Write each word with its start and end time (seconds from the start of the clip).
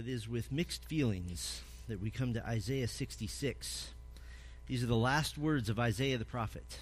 it 0.00 0.08
is 0.08 0.26
with 0.26 0.50
mixed 0.50 0.82
feelings 0.86 1.60
that 1.86 2.00
we 2.00 2.10
come 2.10 2.32
to 2.32 2.46
Isaiah 2.46 2.88
66. 2.88 3.90
These 4.66 4.82
are 4.82 4.86
the 4.86 4.96
last 4.96 5.36
words 5.36 5.68
of 5.68 5.78
Isaiah 5.78 6.16
the 6.16 6.24
prophet. 6.24 6.80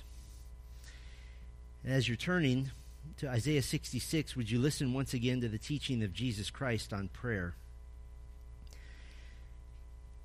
And 1.83 1.93
as 1.93 2.07
you're 2.07 2.17
turning 2.17 2.71
to 3.17 3.29
Isaiah 3.29 3.63
66, 3.63 4.37
would 4.37 4.49
you 4.49 4.61
listen 4.61 4.95
once 4.95 5.15
again 5.15 5.41
to 5.41 5.49
the 5.49 5.59
teaching 5.59 6.05
of 6.05 6.15
Jesus 6.15 6.49
Christ 6.49 6.93
on 6.93 7.09
prayer? 7.09 7.55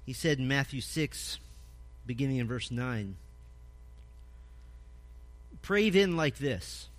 He 0.06 0.14
said 0.14 0.38
in 0.38 0.48
Matthew 0.48 0.82
6, 0.82 1.40
beginning 2.06 2.38
in 2.38 2.48
verse 2.48 2.70
9, 2.70 3.16
Pray 5.64 5.90
then 5.90 6.16
like 6.16 6.38
this 6.38 6.90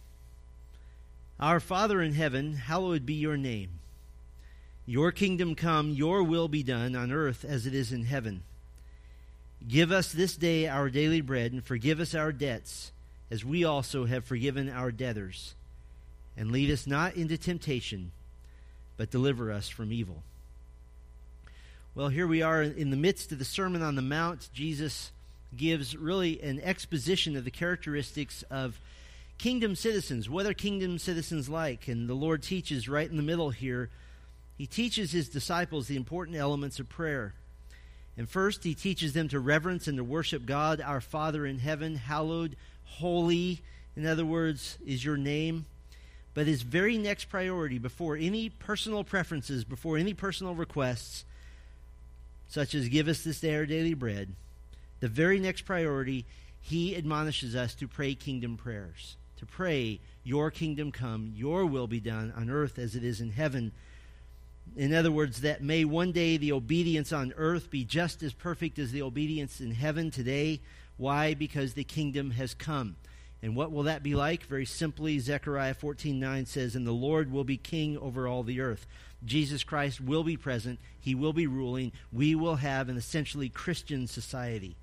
Our 1.38 1.60
Father 1.60 2.02
in 2.02 2.14
heaven, 2.14 2.54
hallowed 2.54 3.06
be 3.06 3.14
your 3.14 3.36
name. 3.36 3.78
Your 4.86 5.12
kingdom 5.12 5.54
come, 5.54 5.90
your 5.90 6.22
will 6.22 6.48
be 6.48 6.62
done 6.62 6.94
on 6.94 7.10
earth 7.10 7.44
as 7.44 7.66
it 7.66 7.74
is 7.74 7.92
in 7.92 8.04
heaven. 8.04 8.42
Give 9.66 9.90
us 9.90 10.12
this 10.12 10.36
day 10.36 10.68
our 10.68 10.90
daily 10.90 11.22
bread, 11.22 11.52
and 11.52 11.64
forgive 11.64 12.00
us 12.00 12.14
our 12.14 12.32
debts, 12.32 12.92
as 13.30 13.44
we 13.44 13.64
also 13.64 14.04
have 14.04 14.24
forgiven 14.24 14.68
our 14.68 14.92
debtors. 14.92 15.54
And 16.36 16.50
lead 16.50 16.70
us 16.70 16.86
not 16.86 17.14
into 17.14 17.38
temptation, 17.38 18.12
but 18.96 19.10
deliver 19.10 19.50
us 19.50 19.68
from 19.68 19.90
evil. 19.92 20.22
Well, 21.94 22.08
here 22.08 22.26
we 22.26 22.42
are 22.42 22.60
in 22.60 22.90
the 22.90 22.96
midst 22.96 23.32
of 23.32 23.38
the 23.38 23.44
Sermon 23.44 23.80
on 23.80 23.94
the 23.94 24.02
Mount. 24.02 24.50
Jesus 24.52 25.12
gives 25.56 25.96
really 25.96 26.42
an 26.42 26.60
exposition 26.60 27.36
of 27.36 27.44
the 27.44 27.50
characteristics 27.50 28.44
of 28.50 28.80
kingdom 29.38 29.76
citizens. 29.76 30.28
What 30.28 30.44
are 30.44 30.52
kingdom 30.52 30.98
citizens 30.98 31.48
like? 31.48 31.88
And 31.88 32.08
the 32.08 32.14
Lord 32.14 32.42
teaches 32.42 32.88
right 32.88 33.08
in 33.08 33.16
the 33.16 33.22
middle 33.22 33.50
here. 33.50 33.88
He 34.56 34.66
teaches 34.66 35.12
his 35.12 35.28
disciples 35.28 35.88
the 35.88 35.96
important 35.96 36.36
elements 36.36 36.78
of 36.78 36.88
prayer. 36.88 37.34
And 38.16 38.28
first, 38.28 38.62
he 38.62 38.74
teaches 38.74 39.12
them 39.12 39.28
to 39.28 39.40
reverence 39.40 39.88
and 39.88 39.96
to 39.96 40.04
worship 40.04 40.46
God, 40.46 40.80
our 40.80 41.00
Father 41.00 41.44
in 41.44 41.58
heaven, 41.58 41.96
hallowed, 41.96 42.56
holy, 42.84 43.60
in 43.96 44.06
other 44.06 44.24
words, 44.24 44.78
is 44.86 45.04
your 45.04 45.16
name. 45.16 45.66
But 46.32 46.46
his 46.46 46.62
very 46.62 46.98
next 46.98 47.26
priority, 47.26 47.78
before 47.78 48.16
any 48.16 48.48
personal 48.48 49.04
preferences, 49.04 49.64
before 49.64 49.98
any 49.98 50.14
personal 50.14 50.54
requests, 50.54 51.24
such 52.48 52.74
as 52.74 52.88
give 52.88 53.08
us 53.08 53.22
this 53.22 53.40
day 53.40 53.56
our 53.56 53.66
daily 53.66 53.94
bread, 53.94 54.34
the 55.00 55.08
very 55.08 55.38
next 55.40 55.62
priority, 55.62 56.24
he 56.60 56.96
admonishes 56.96 57.54
us 57.54 57.74
to 57.74 57.88
pray 57.88 58.14
kingdom 58.14 58.56
prayers, 58.56 59.16
to 59.38 59.46
pray, 59.46 60.00
Your 60.22 60.50
kingdom 60.50 60.92
come, 60.92 61.32
Your 61.36 61.66
will 61.66 61.86
be 61.86 62.00
done 62.00 62.32
on 62.36 62.48
earth 62.48 62.78
as 62.78 62.94
it 62.96 63.04
is 63.04 63.20
in 63.20 63.30
heaven. 63.30 63.72
In 64.76 64.92
other 64.92 65.12
words, 65.12 65.42
that 65.42 65.62
may 65.62 65.84
one 65.84 66.10
day 66.10 66.36
the 66.36 66.52
obedience 66.52 67.12
on 67.12 67.32
earth 67.36 67.70
be 67.70 67.84
just 67.84 68.22
as 68.22 68.32
perfect 68.32 68.78
as 68.78 68.90
the 68.90 69.02
obedience 69.02 69.60
in 69.60 69.70
heaven 69.70 70.10
today. 70.10 70.60
Why? 70.96 71.34
Because 71.34 71.74
the 71.74 71.84
kingdom 71.84 72.32
has 72.32 72.54
come. 72.54 72.96
And 73.40 73.54
what 73.54 73.70
will 73.70 73.84
that 73.84 74.02
be 74.02 74.14
like? 74.14 74.46
Very 74.46 74.64
simply, 74.64 75.18
Zechariah 75.18 75.74
14:9 75.74 76.46
says, 76.46 76.74
"And 76.74 76.86
the 76.86 76.92
Lord 76.92 77.30
will 77.30 77.44
be 77.44 77.56
king 77.56 77.96
over 77.98 78.26
all 78.26 78.42
the 78.42 78.60
earth." 78.60 78.86
Jesus 79.24 79.62
Christ 79.62 80.00
will 80.00 80.24
be 80.24 80.36
present, 80.36 80.78
he 81.00 81.14
will 81.14 81.32
be 81.32 81.46
ruling. 81.46 81.92
We 82.12 82.34
will 82.34 82.56
have 82.56 82.88
an 82.88 82.96
essentially 82.96 83.48
Christian 83.48 84.06
society. 84.06 84.76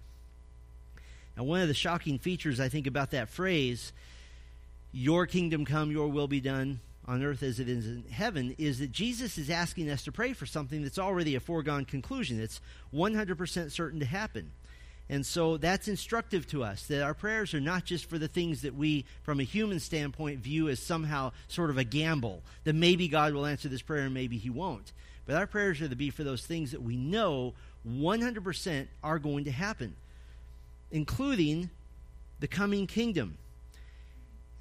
Now, 1.35 1.43
one 1.43 1.61
of 1.61 1.67
the 1.67 1.73
shocking 1.73 2.17
features 2.17 2.59
I 2.59 2.69
think 2.69 2.87
about 2.87 3.11
that 3.11 3.29
phrase, 3.29 3.91
Your 4.93 5.25
kingdom 5.25 5.63
come, 5.63 5.89
your 5.89 6.09
will 6.09 6.27
be 6.27 6.41
done 6.41 6.81
on 7.11 7.23
earth 7.23 7.43
as 7.43 7.59
it 7.59 7.67
is 7.67 7.85
in 7.85 8.03
heaven, 8.11 8.55
is 8.57 8.79
that 8.79 8.91
Jesus 8.91 9.37
is 9.37 9.49
asking 9.49 9.89
us 9.89 10.03
to 10.03 10.11
pray 10.11 10.33
for 10.33 10.45
something 10.45 10.83
that's 10.83 10.99
already 10.99 11.35
a 11.35 11.39
foregone 11.39 11.85
conclusion. 11.85 12.39
It's 12.39 12.61
100% 12.93 13.71
certain 13.71 13.99
to 13.99 14.05
happen. 14.05 14.51
And 15.09 15.25
so 15.25 15.57
that's 15.57 15.87
instructive 15.87 16.47
to 16.47 16.63
us 16.63 16.85
that 16.87 17.03
our 17.03 17.13
prayers 17.13 17.53
are 17.53 17.59
not 17.59 17.83
just 17.83 18.09
for 18.09 18.17
the 18.17 18.29
things 18.29 18.61
that 18.61 18.75
we, 18.75 19.05
from 19.23 19.39
a 19.39 19.43
human 19.43 19.79
standpoint, 19.79 20.39
view 20.39 20.69
as 20.69 20.79
somehow 20.79 21.33
sort 21.47 21.69
of 21.69 21.77
a 21.77 21.83
gamble, 21.83 22.43
that 22.63 22.75
maybe 22.75 23.07
God 23.07 23.33
will 23.33 23.45
answer 23.45 23.67
this 23.67 23.81
prayer 23.81 24.05
and 24.05 24.13
maybe 24.13 24.37
He 24.37 24.49
won't. 24.49 24.93
But 25.25 25.35
our 25.35 25.47
prayers 25.47 25.81
are 25.81 25.89
to 25.89 25.95
be 25.95 26.09
for 26.09 26.23
those 26.23 26.45
things 26.45 26.71
that 26.71 26.81
we 26.81 26.95
know 26.95 27.53
100% 27.87 28.87
are 29.03 29.19
going 29.19 29.45
to 29.45 29.51
happen 29.51 29.95
including 30.91 31.69
the 32.39 32.47
coming 32.47 32.85
kingdom. 32.85 33.37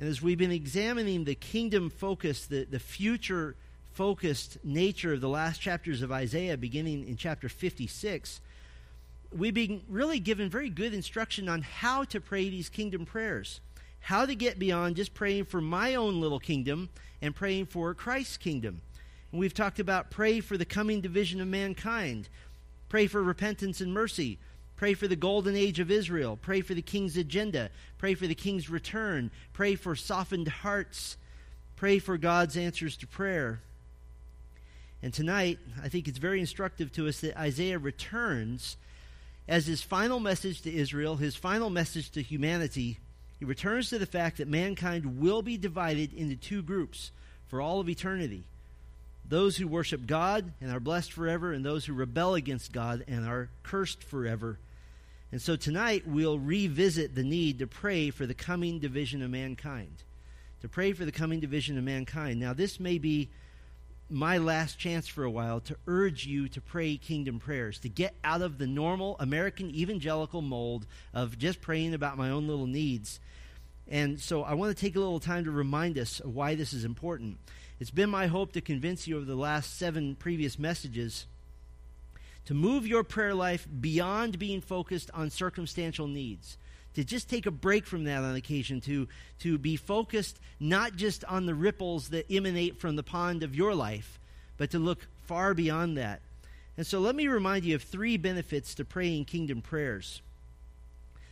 And 0.00 0.08
as 0.08 0.22
we've 0.22 0.38
been 0.38 0.50
examining 0.50 1.24
the 1.24 1.34
kingdom 1.34 1.90
focused, 1.90 2.48
the, 2.48 2.64
the 2.64 2.78
future 2.78 3.54
focused 3.92 4.56
nature 4.64 5.12
of 5.12 5.20
the 5.20 5.28
last 5.28 5.60
chapters 5.60 6.00
of 6.00 6.10
Isaiah, 6.10 6.56
beginning 6.56 7.06
in 7.06 7.18
chapter 7.18 7.50
56, 7.50 8.40
we've 9.30 9.52
been 9.52 9.82
really 9.90 10.18
given 10.18 10.48
very 10.48 10.70
good 10.70 10.94
instruction 10.94 11.50
on 11.50 11.60
how 11.60 12.04
to 12.04 12.18
pray 12.18 12.48
these 12.48 12.70
kingdom 12.70 13.04
prayers, 13.04 13.60
how 14.00 14.24
to 14.24 14.34
get 14.34 14.58
beyond 14.58 14.96
just 14.96 15.12
praying 15.12 15.44
for 15.44 15.60
my 15.60 15.94
own 15.96 16.18
little 16.18 16.40
kingdom 16.40 16.88
and 17.20 17.36
praying 17.36 17.66
for 17.66 17.92
Christ's 17.92 18.38
kingdom. 18.38 18.80
And 19.32 19.38
we've 19.38 19.52
talked 19.52 19.80
about 19.80 20.10
pray 20.10 20.40
for 20.40 20.56
the 20.56 20.64
coming 20.64 21.02
division 21.02 21.42
of 21.42 21.48
mankind, 21.48 22.30
pray 22.88 23.06
for 23.06 23.22
repentance 23.22 23.82
and 23.82 23.92
mercy, 23.92 24.38
Pray 24.80 24.94
for 24.94 25.06
the 25.06 25.14
golden 25.14 25.56
age 25.56 25.78
of 25.78 25.90
Israel. 25.90 26.38
Pray 26.40 26.62
for 26.62 26.72
the 26.72 26.80
king's 26.80 27.18
agenda. 27.18 27.68
Pray 27.98 28.14
for 28.14 28.26
the 28.26 28.34
king's 28.34 28.70
return. 28.70 29.30
Pray 29.52 29.74
for 29.74 29.94
softened 29.94 30.48
hearts. 30.48 31.18
Pray 31.76 31.98
for 31.98 32.16
God's 32.16 32.56
answers 32.56 32.96
to 32.96 33.06
prayer. 33.06 33.60
And 35.02 35.12
tonight, 35.12 35.58
I 35.82 35.90
think 35.90 36.08
it's 36.08 36.16
very 36.16 36.40
instructive 36.40 36.90
to 36.92 37.08
us 37.08 37.20
that 37.20 37.38
Isaiah 37.38 37.78
returns 37.78 38.78
as 39.46 39.66
his 39.66 39.82
final 39.82 40.18
message 40.18 40.62
to 40.62 40.74
Israel, 40.74 41.16
his 41.16 41.36
final 41.36 41.68
message 41.68 42.10
to 42.12 42.22
humanity. 42.22 43.00
He 43.38 43.44
returns 43.44 43.90
to 43.90 43.98
the 43.98 44.06
fact 44.06 44.38
that 44.38 44.48
mankind 44.48 45.20
will 45.20 45.42
be 45.42 45.58
divided 45.58 46.14
into 46.14 46.36
two 46.36 46.62
groups 46.62 47.10
for 47.48 47.60
all 47.60 47.80
of 47.80 47.90
eternity 47.90 48.44
those 49.28 49.58
who 49.58 49.68
worship 49.68 50.06
God 50.06 50.52
and 50.60 50.72
are 50.72 50.80
blessed 50.80 51.12
forever, 51.12 51.52
and 51.52 51.64
those 51.64 51.84
who 51.84 51.92
rebel 51.92 52.34
against 52.34 52.72
God 52.72 53.04
and 53.06 53.28
are 53.28 53.50
cursed 53.62 54.02
forever. 54.02 54.58
And 55.32 55.40
so 55.40 55.56
tonight 55.56 56.06
we'll 56.06 56.38
revisit 56.38 57.14
the 57.14 57.22
need 57.22 57.60
to 57.60 57.66
pray 57.66 58.10
for 58.10 58.26
the 58.26 58.34
coming 58.34 58.80
division 58.80 59.22
of 59.22 59.30
mankind. 59.30 60.02
To 60.62 60.68
pray 60.68 60.92
for 60.92 61.04
the 61.04 61.12
coming 61.12 61.40
division 61.40 61.78
of 61.78 61.84
mankind. 61.84 62.40
Now, 62.40 62.52
this 62.52 62.80
may 62.80 62.98
be 62.98 63.30
my 64.10 64.38
last 64.38 64.78
chance 64.78 65.06
for 65.06 65.22
a 65.22 65.30
while 65.30 65.60
to 65.60 65.76
urge 65.86 66.26
you 66.26 66.48
to 66.48 66.60
pray 66.60 66.96
kingdom 66.96 67.38
prayers, 67.38 67.78
to 67.78 67.88
get 67.88 68.16
out 68.24 68.42
of 68.42 68.58
the 68.58 68.66
normal 68.66 69.16
American 69.20 69.70
evangelical 69.70 70.42
mold 70.42 70.86
of 71.14 71.38
just 71.38 71.60
praying 71.60 71.94
about 71.94 72.18
my 72.18 72.28
own 72.28 72.48
little 72.48 72.66
needs. 72.66 73.20
And 73.86 74.20
so 74.20 74.42
I 74.42 74.54
want 74.54 74.76
to 74.76 74.80
take 74.80 74.96
a 74.96 75.00
little 75.00 75.20
time 75.20 75.44
to 75.44 75.50
remind 75.50 75.96
us 75.96 76.20
why 76.24 76.56
this 76.56 76.72
is 76.72 76.84
important. 76.84 77.38
It's 77.78 77.90
been 77.90 78.10
my 78.10 78.26
hope 78.26 78.52
to 78.52 78.60
convince 78.60 79.06
you 79.06 79.16
over 79.16 79.24
the 79.24 79.36
last 79.36 79.78
seven 79.78 80.16
previous 80.16 80.58
messages 80.58 81.26
to 82.46 82.54
move 82.54 82.86
your 82.86 83.04
prayer 83.04 83.34
life 83.34 83.66
beyond 83.80 84.38
being 84.38 84.60
focused 84.60 85.10
on 85.14 85.30
circumstantial 85.30 86.06
needs. 86.06 86.56
To 86.94 87.04
just 87.04 87.30
take 87.30 87.46
a 87.46 87.52
break 87.52 87.86
from 87.86 88.04
that 88.04 88.22
on 88.22 88.34
occasion 88.34 88.80
to 88.82 89.06
to 89.40 89.58
be 89.58 89.76
focused 89.76 90.40
not 90.58 90.96
just 90.96 91.24
on 91.24 91.46
the 91.46 91.54
ripples 91.54 92.08
that 92.08 92.30
emanate 92.30 92.80
from 92.80 92.96
the 92.96 93.02
pond 93.02 93.42
of 93.42 93.54
your 93.54 93.74
life 93.74 94.18
but 94.56 94.72
to 94.72 94.78
look 94.78 95.06
far 95.26 95.54
beyond 95.54 95.96
that. 95.96 96.20
And 96.76 96.86
so 96.86 96.98
let 96.98 97.14
me 97.14 97.28
remind 97.28 97.64
you 97.64 97.76
of 97.76 97.82
three 97.82 98.18
benefits 98.18 98.74
to 98.74 98.84
praying 98.84 99.24
kingdom 99.24 99.62
prayers. 99.62 100.20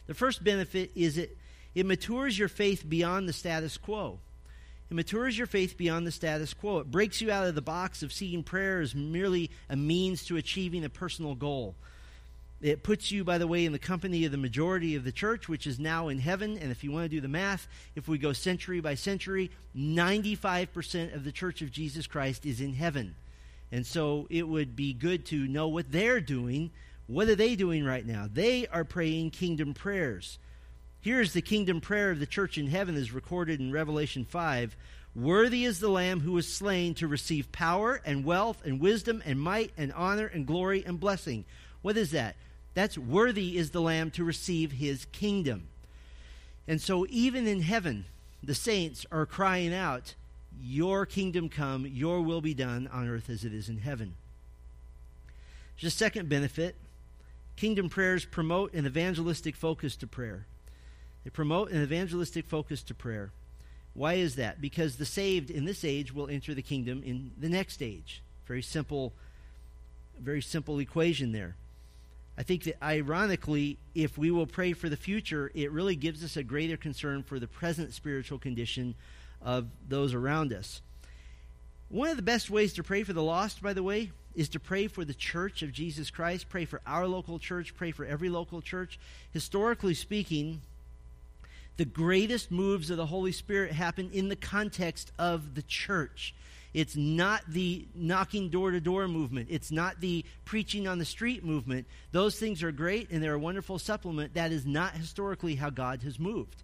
The 0.07 0.15
first 0.15 0.43
benefit 0.43 0.93
is 0.95 1.19
it 1.19 1.37
it 1.75 1.85
matures 1.85 2.39
your 2.39 2.49
faith 2.49 2.89
beyond 2.89 3.29
the 3.29 3.33
status 3.33 3.77
quo 3.77 4.19
it 4.91 4.95
matures 4.95 5.37
your 5.37 5.47
faith 5.47 5.77
beyond 5.77 6.07
the 6.07 6.13
status 6.13 6.55
quo. 6.55 6.79
It 6.79 6.91
breaks 6.91 7.21
you 7.21 7.31
out 7.31 7.47
of 7.47 7.55
the 7.55 7.63
box 7.63 8.03
of 8.03 8.13
seeing 8.13 8.43
prayer 8.43 8.81
as 8.81 8.95
merely 8.95 9.51
a 9.69 9.77
means 9.77 10.25
to 10.27 10.37
achieving 10.37 10.85
a 10.85 10.89
personal 10.89 11.35
goal. 11.35 11.75
It 12.61 12.83
puts 12.83 13.13
you, 13.13 13.23
by 13.23 13.39
the 13.39 13.47
way, 13.47 13.65
in 13.65 13.73
the 13.73 13.79
company 13.79 14.25
of 14.25 14.33
the 14.33 14.39
majority 14.39 14.97
of 14.97 15.05
the 15.05 15.13
church, 15.13 15.49
which 15.49 15.67
is 15.67 15.79
now 15.79 16.09
in 16.09 16.19
heaven. 16.19 16.59
And 16.59 16.73
if 16.73 16.83
you 16.83 16.91
want 16.91 17.05
to 17.05 17.09
do 17.09 17.21
the 17.21 17.29
math, 17.29 17.69
if 17.95 18.09
we 18.09 18.19
go 18.19 18.33
century 18.33 18.81
by 18.81 18.97
century, 18.97 19.51
95% 19.77 21.15
of 21.15 21.23
the 21.23 21.31
church 21.31 21.63
of 21.63 21.71
Jesus 21.71 22.09
Christ 22.09 22.45
is 22.45 22.61
in 22.61 22.75
heaven. 22.75 23.15
And 23.71 23.87
so 23.87 24.27
it 24.31 24.49
would 24.49 24.75
be 24.75 24.93
good 24.93 25.25
to 25.27 25.47
know 25.47 25.69
what 25.69 25.93
they're 25.93 26.21
doing. 26.21 26.71
What 27.07 27.29
are 27.29 27.37
they 27.37 27.55
doing 27.55 27.85
right 27.85 28.05
now? 28.05 28.27
They 28.33 28.67
are 28.67 28.85
praying 28.85 29.31
kingdom 29.31 29.73
prayers. 29.73 30.39
Here's 31.01 31.33
the 31.33 31.43
kingdom 31.43 31.81
prayer 31.81 32.11
of 32.11 32.19
the 32.19 32.27
church 32.27 32.59
in 32.59 32.67
heaven 32.67 32.97
is 32.97 33.13
recorded 33.13 33.61
in 33.61 33.71
Revelation 33.71 34.25
5. 34.25 34.77
Worthy 35.15 35.65
is 35.65 35.79
the 35.79 35.89
Lamb 35.89 36.21
who 36.21 36.33
was 36.33 36.53
slain 36.53 36.95
to 36.95 37.07
receive 37.07 37.53
power 37.53 38.01
and 38.05 38.25
wealth 38.25 38.63
and 38.65 38.81
wisdom 38.81 39.23
and 39.25 39.41
might 39.41 39.73
and 39.77 39.93
honor 39.93 40.27
and 40.27 40.47
glory 40.47 40.85
and 40.85 40.99
blessing. 40.99 41.45
What 41.83 41.97
is 41.97 42.11
that? 42.11 42.37
That's 42.75 42.99
worthy 42.99 43.57
is 43.57 43.71
the 43.71 43.81
Lamb 43.81 44.11
to 44.13 44.25
receive 44.25 44.73
his 44.73 45.05
kingdom. 45.07 45.69
And 46.67 46.81
so, 46.81 47.07
even 47.09 47.47
in 47.47 47.63
heaven, 47.63 48.05
the 48.43 48.55
saints 48.55 49.07
are 49.11 49.25
crying 49.25 49.73
out, 49.73 50.15
Your 50.61 51.07
kingdom 51.07 51.49
come, 51.49 51.87
your 51.87 52.21
will 52.21 52.41
be 52.41 52.55
done 52.55 52.89
on 52.93 53.09
earth 53.09 53.31
as 53.31 53.45
it 53.45 53.55
is 53.55 53.69
in 53.69 53.79
heaven. 53.79 54.15
There's 55.81 55.93
a 55.93 55.97
second 55.97 56.29
benefit. 56.29 56.77
Kingdom 57.57 57.89
prayers 57.89 58.25
promote 58.25 58.75
an 58.75 58.87
evangelistic 58.87 59.57
focus 59.57 59.97
to 59.97 60.07
prayer. 60.07 60.47
They 61.29 61.33
promote 61.33 61.71
an 61.73 61.83
evangelistic 61.83 62.47
focus 62.47 62.83
to 62.85 62.95
prayer. 62.95 63.33
Why 63.93 64.15
is 64.15 64.37
that? 64.37 64.63
Because 64.63 64.97
the 64.97 65.05
saved 65.05 65.51
in 65.51 65.67
this 65.67 65.85
age 65.85 66.11
will 66.11 66.31
enter 66.31 66.55
the 66.55 66.63
kingdom 66.63 67.03
in 67.05 67.33
the 67.39 67.51
next 67.51 67.83
age. 67.83 68.23
Very 68.47 68.63
simple, 68.63 69.13
very 70.19 70.41
simple 70.41 70.79
equation 70.79 71.33
there. 71.33 71.55
I 72.39 72.45
think 72.45 72.65
that 72.65 72.83
ironically, 72.83 73.77
if 73.95 74.17
we 74.17 74.31
will 74.31 74.47
pray 74.47 74.73
for 74.73 74.89
the 74.89 74.97
future, 74.97 75.53
it 75.55 75.71
really 75.71 75.97
gives 75.97 76.25
us 76.25 76.39
a 76.39 76.43
greater 76.43 76.79
concern 76.79 77.23
for 77.23 77.39
the 77.39 77.47
present 77.47 77.93
spiritual 77.93 78.39
condition 78.39 78.95
of 79.43 79.67
those 79.87 80.15
around 80.15 80.55
us. 80.55 80.81
One 81.91 82.09
of 82.09 82.17
the 82.17 82.23
best 82.23 82.49
ways 82.49 82.73
to 82.73 82.83
pray 82.83 83.03
for 83.03 83.13
the 83.13 83.23
lost, 83.23 83.61
by 83.61 83.75
the 83.75 83.83
way, 83.83 84.13
is 84.35 84.49
to 84.49 84.59
pray 84.59 84.87
for 84.87 85.05
the 85.05 85.13
church 85.13 85.61
of 85.61 85.73
Jesus 85.73 86.09
Christ, 86.09 86.49
pray 86.49 86.65
for 86.65 86.81
our 86.87 87.07
local 87.07 87.39
church, 87.39 87.77
pray 87.77 87.91
for 87.91 88.07
every 88.07 88.31
local 88.31 88.63
church. 88.63 88.99
Historically 89.31 89.93
speaking, 89.93 90.63
the 91.79 91.85
greatest 91.85 92.51
moves 92.51 92.91
of 92.91 92.97
the 92.97 93.07
Holy 93.07 93.33
Spirit 93.33 93.73
happen 93.73 94.11
in 94.13 94.29
the 94.29 94.37
context 94.37 95.13
of 95.19 95.55
the 95.55 95.63
church. 95.63 96.35
It's 96.75 96.97
not 96.97 97.43
the 97.49 97.87
knocking 97.95 98.51
door 98.51 98.73
to 98.73 98.81
door 98.81 99.09
movement. 99.09 99.49
It's 99.51 99.71
not 99.71 100.01
the 100.01 100.25
preaching 100.45 100.87
on 100.87 100.99
the 100.99 101.05
street 101.05 101.45
movement. 101.45 101.87
Those 102.13 102.39
things 102.39 102.63
are 102.63 102.73
great 102.73 103.11
and 103.11 103.23
they're 103.23 103.35
a 103.35 103.39
wonderful 103.39 103.79
supplement. 103.79 104.35
That 104.35 104.53
is 104.53 104.67
not 104.67 104.95
historically 104.95 105.55
how 105.55 105.71
God 105.71 106.03
has 106.03 106.19
moved. 106.19 106.63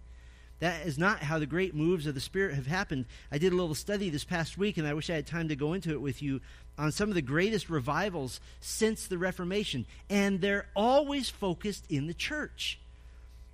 That 0.59 0.85
is 0.85 0.97
not 0.97 1.19
how 1.19 1.39
the 1.39 1.45
great 1.45 1.75
moves 1.75 2.07
of 2.07 2.13
the 2.13 2.21
Spirit 2.21 2.55
have 2.55 2.67
happened. 2.67 3.05
I 3.31 3.37
did 3.37 3.51
a 3.51 3.55
little 3.55 3.75
study 3.75 4.09
this 4.09 4.23
past 4.23 4.57
week, 4.57 4.77
and 4.77 4.87
I 4.87 4.93
wish 4.93 5.09
I 5.09 5.15
had 5.15 5.27
time 5.27 5.49
to 5.49 5.55
go 5.55 5.73
into 5.73 5.91
it 5.91 6.01
with 6.01 6.21
you 6.21 6.39
on 6.77 6.91
some 6.91 7.09
of 7.09 7.15
the 7.15 7.21
greatest 7.21 7.69
revivals 7.69 8.39
since 8.61 9.07
the 9.07 9.17
Reformation. 9.17 9.85
And 10.09 10.39
they're 10.39 10.67
always 10.75 11.29
focused 11.29 11.85
in 11.89 12.07
the 12.07 12.13
church. 12.13 12.79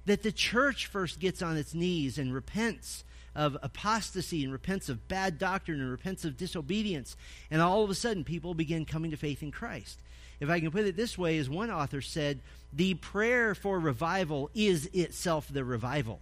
That 0.06 0.24
the 0.24 0.32
church 0.32 0.88
first 0.88 1.20
gets 1.20 1.42
on 1.42 1.58
its 1.58 1.74
knees 1.74 2.18
and 2.18 2.34
repents 2.34 3.04
of 3.36 3.58
apostasy 3.62 4.44
and 4.44 4.52
repents 4.52 4.90
of 4.90 5.08
bad 5.08 5.38
doctrine 5.38 5.80
and 5.80 5.90
repents 5.90 6.26
of 6.26 6.38
disobedience. 6.38 7.16
And 7.50 7.62
all 7.62 7.84
of 7.84 7.90
a 7.90 7.96
sudden, 7.96 8.24
people 8.24 8.54
begin 8.54 8.86
coming 8.86 9.12
to 9.12 9.18
faith 9.18 9.42
in 9.42 9.52
Christ. 9.52 10.00
If 10.40 10.50
I 10.50 10.60
can 10.60 10.72
put 10.72 10.86
it 10.86 10.98
this 10.98 11.18
way, 11.18 11.38
as 11.38 11.50
one 11.50 11.70
author 11.70 12.02
said, 12.02 12.40
the 12.74 12.96
prayer 12.96 13.54
for 13.54 13.80
revival 13.80 14.50
is 14.56 14.88
itself 14.88 15.48
the 15.50 15.64
revival. 15.64 16.20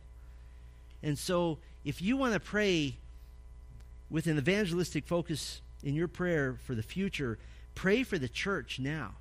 And 1.01 1.17
so, 1.17 1.57
if 1.85 2.01
you 2.01 2.17
want 2.17 2.33
to 2.33 2.39
pray 2.39 2.95
with 4.09 4.27
an 4.27 4.37
evangelistic 4.37 5.07
focus 5.07 5.61
in 5.83 5.95
your 5.95 6.09
prayer 6.09 6.57
for 6.65 6.75
the 6.75 6.83
future, 6.83 7.37
pray 7.75 8.03
for 8.03 8.17
the 8.17 8.27
church 8.27 8.79
now. 8.79 9.13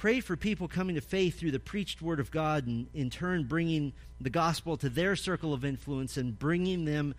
Pray 0.00 0.20
for 0.20 0.34
people 0.34 0.66
coming 0.66 0.94
to 0.94 1.02
faith 1.02 1.38
through 1.38 1.50
the 1.50 1.60
preached 1.60 2.00
word 2.00 2.20
of 2.20 2.30
God 2.30 2.66
and 2.66 2.86
in 2.94 3.10
turn 3.10 3.44
bringing 3.44 3.92
the 4.18 4.30
gospel 4.30 4.78
to 4.78 4.88
their 4.88 5.14
circle 5.14 5.52
of 5.52 5.62
influence 5.62 6.16
and 6.16 6.38
bringing 6.38 6.86
them 6.86 7.14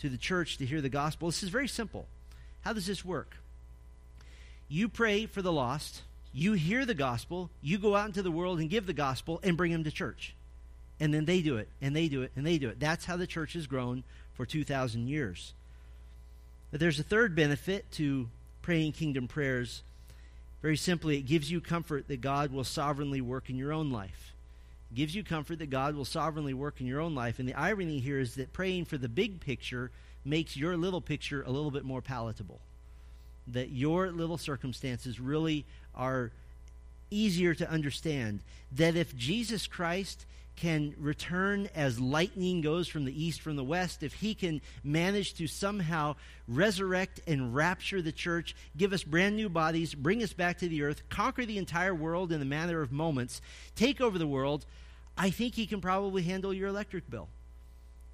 to 0.00 0.10
the 0.10 0.18
church 0.18 0.58
to 0.58 0.66
hear 0.66 0.82
the 0.82 0.90
gospel. 0.90 1.28
This 1.28 1.42
is 1.42 1.48
very 1.48 1.66
simple. 1.66 2.06
How 2.60 2.74
does 2.74 2.86
this 2.86 3.02
work? 3.02 3.38
You 4.68 4.86
pray 4.86 5.24
for 5.24 5.40
the 5.40 5.50
lost, 5.50 6.02
you 6.34 6.52
hear 6.52 6.84
the 6.84 6.92
gospel, 6.92 7.48
you 7.62 7.78
go 7.78 7.96
out 7.96 8.08
into 8.08 8.20
the 8.20 8.30
world 8.30 8.60
and 8.60 8.68
give 8.68 8.84
the 8.84 8.92
gospel 8.92 9.40
and 9.42 9.56
bring 9.56 9.72
them 9.72 9.84
to 9.84 9.90
church. 9.90 10.34
And 11.00 11.14
then 11.14 11.24
they 11.24 11.40
do 11.40 11.56
it, 11.56 11.70
and 11.80 11.96
they 11.96 12.08
do 12.08 12.20
it, 12.20 12.32
and 12.36 12.46
they 12.46 12.58
do 12.58 12.68
it. 12.68 12.78
That's 12.78 13.06
how 13.06 13.16
the 13.16 13.26
church 13.26 13.54
has 13.54 13.66
grown 13.66 14.04
for 14.34 14.44
2,000 14.44 15.08
years. 15.08 15.54
But 16.70 16.80
there's 16.80 17.00
a 17.00 17.02
third 17.02 17.34
benefit 17.34 17.90
to 17.92 18.28
praying 18.60 18.92
kingdom 18.92 19.26
prayers 19.26 19.82
very 20.66 20.76
simply, 20.76 21.16
it 21.18 21.26
gives 21.26 21.48
you 21.48 21.60
comfort 21.60 22.08
that 22.08 22.20
God 22.20 22.50
will 22.50 22.64
sovereignly 22.64 23.20
work 23.20 23.48
in 23.48 23.54
your 23.54 23.72
own 23.72 23.92
life. 23.92 24.34
It 24.90 24.96
gives 24.96 25.14
you 25.14 25.22
comfort 25.22 25.60
that 25.60 25.70
God 25.70 25.94
will 25.94 26.04
sovereignly 26.04 26.54
work 26.54 26.80
in 26.80 26.88
your 26.88 27.00
own 27.00 27.14
life. 27.14 27.38
And 27.38 27.48
the 27.48 27.54
irony 27.54 28.00
here 28.00 28.18
is 28.18 28.34
that 28.34 28.52
praying 28.52 28.86
for 28.86 28.98
the 28.98 29.08
big 29.08 29.38
picture 29.38 29.92
makes 30.24 30.56
your 30.56 30.76
little 30.76 31.00
picture 31.00 31.44
a 31.44 31.52
little 31.52 31.70
bit 31.70 31.84
more 31.84 32.02
palatable. 32.02 32.58
That 33.46 33.68
your 33.68 34.10
little 34.10 34.38
circumstances 34.38 35.20
really 35.20 35.64
are 35.94 36.32
easier 37.12 37.54
to 37.54 37.70
understand. 37.70 38.40
That 38.72 38.96
if 38.96 39.16
Jesus 39.16 39.68
Christ 39.68 40.26
can 40.56 40.94
return 40.98 41.68
as 41.74 42.00
lightning 42.00 42.62
goes 42.62 42.88
from 42.88 43.04
the 43.04 43.24
east 43.24 43.42
from 43.42 43.56
the 43.56 43.64
west, 43.64 44.02
if 44.02 44.14
he 44.14 44.34
can 44.34 44.60
manage 44.82 45.34
to 45.34 45.46
somehow 45.46 46.16
resurrect 46.48 47.20
and 47.26 47.54
rapture 47.54 48.00
the 48.00 48.12
church, 48.12 48.56
give 48.76 48.92
us 48.92 49.02
brand 49.02 49.36
new 49.36 49.48
bodies, 49.48 49.94
bring 49.94 50.22
us 50.22 50.32
back 50.32 50.58
to 50.58 50.68
the 50.68 50.82
earth, 50.82 51.02
conquer 51.08 51.44
the 51.44 51.58
entire 51.58 51.94
world 51.94 52.32
in 52.32 52.40
a 52.42 52.46
matter 52.46 52.82
of 52.82 52.90
moments, 52.90 53.40
take 53.74 54.00
over 54.00 54.18
the 54.18 54.26
world, 54.26 54.64
I 55.16 55.30
think 55.30 55.54
he 55.54 55.66
can 55.66 55.80
probably 55.80 56.22
handle 56.22 56.52
your 56.52 56.68
electric 56.68 57.10
bill. 57.10 57.28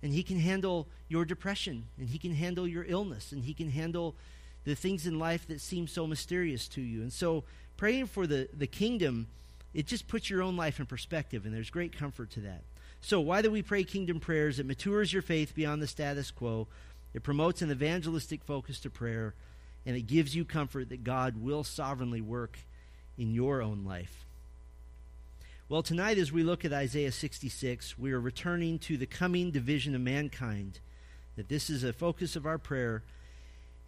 And 0.03 0.13
he 0.13 0.25
can 0.25 0.39
handle 0.39 0.89
your 1.09 1.25
depression, 1.25 1.85
and 1.97 2.09
he 2.09 2.19
can 2.19 2.35
handle 2.35 2.67
your 2.67 2.85
illness, 2.87 3.31
and 3.31 3.45
he 3.45 3.55
can 3.55 3.71
handle 3.71 4.17
the 4.65 4.75
things 4.75 5.07
in 5.07 5.19
life 5.19 5.47
that 5.47 5.61
seem 5.61 5.87
so 5.87 6.07
mysterious 6.07 6.67
to 6.69 6.81
you. 6.81 7.03
And 7.03 7.13
so, 7.13 7.45
praying 7.77 8.07
for 8.07 8.27
the, 8.27 8.49
the 8.57 8.67
kingdom 8.67 9.29
it 9.75 9.87
just 9.87 10.09
puts 10.09 10.29
your 10.29 10.43
own 10.43 10.57
life 10.57 10.81
in 10.81 10.87
perspective, 10.87 11.45
and 11.45 11.55
there's 11.55 11.71
great 11.71 11.97
comfort 11.97 12.31
to 12.33 12.41
that. 12.41 12.63
So, 13.01 13.21
why 13.21 13.43
do 13.43 13.51
we 13.51 13.63
pray 13.63 13.85
kingdom 13.85 14.21
prayers? 14.21 14.59
It 14.59 14.67
matures 14.67 15.13
your 15.13 15.23
faith 15.23 15.55
beyond 15.55 15.83
the 15.83 15.87
status 15.87 16.31
quo, 16.31 16.69
it 17.15 17.23
promotes 17.23 17.63
an 17.63 17.71
evangelistic 17.71 18.45
focus 18.45 18.81
to 18.81 18.91
prayer, 18.91 19.35
and 19.85 19.97
it 19.97 20.03
gives 20.03 20.35
you 20.35 20.45
comfort 20.45 20.89
that 20.89 21.05
God 21.05 21.37
will 21.43 21.65
sovereignly 21.65 22.21
work 22.21 22.59
in 23.19 23.35
your 23.35 23.61
own 23.61 23.85
life. 23.85 24.25
Well, 25.69 25.83
tonight, 25.83 26.19
as 26.19 26.31
we 26.31 26.43
look 26.43 26.65
at 26.65 26.73
Isaiah 26.73 27.13
66, 27.13 27.99
we 27.99 28.13
are 28.13 28.21
returning 28.21 28.79
to 28.81 28.97
the 28.97 29.07
coming 29.07 29.51
division 29.51 29.95
of 29.95 30.03
mankind. 30.03 30.81
That 31.37 31.49
this 31.49 31.71
is 31.71 31.83
a 31.83 31.95
focus 31.95 32.37
of 32.37 32.45
our 32.45 32.59
prayer. 32.59 33.03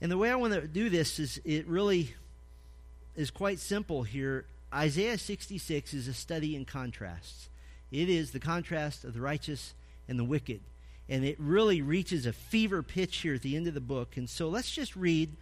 And 0.00 0.10
the 0.10 0.16
way 0.16 0.31
I 0.31 0.36
want 0.36 0.54
to 0.54 0.66
do 0.66 0.88
this 0.88 1.19
is 1.19 1.40
it 1.44 1.66
really 1.66 2.14
is 3.16 3.31
quite 3.31 3.58
simple 3.58 4.02
here. 4.02 4.46
Isaiah 4.74 5.18
66 5.18 5.94
is 5.94 6.08
a 6.08 6.14
study 6.14 6.56
in 6.56 6.64
contrasts. 6.64 7.48
It 7.92 8.08
is 8.08 8.32
the 8.32 8.40
contrast 8.40 9.04
of 9.04 9.14
the 9.14 9.20
righteous 9.20 9.74
and 10.08 10.18
the 10.18 10.24
wicked. 10.24 10.60
And 11.08 11.24
it 11.24 11.38
really 11.38 11.80
reaches 11.80 12.26
a 12.26 12.32
fever 12.32 12.82
pitch 12.82 13.18
here 13.18 13.34
at 13.34 13.42
the 13.42 13.56
end 13.56 13.68
of 13.68 13.74
the 13.74 13.80
book. 13.80 14.16
And 14.16 14.28
so 14.28 14.48
let's 14.48 14.70
just 14.70 14.96
read 14.96 15.36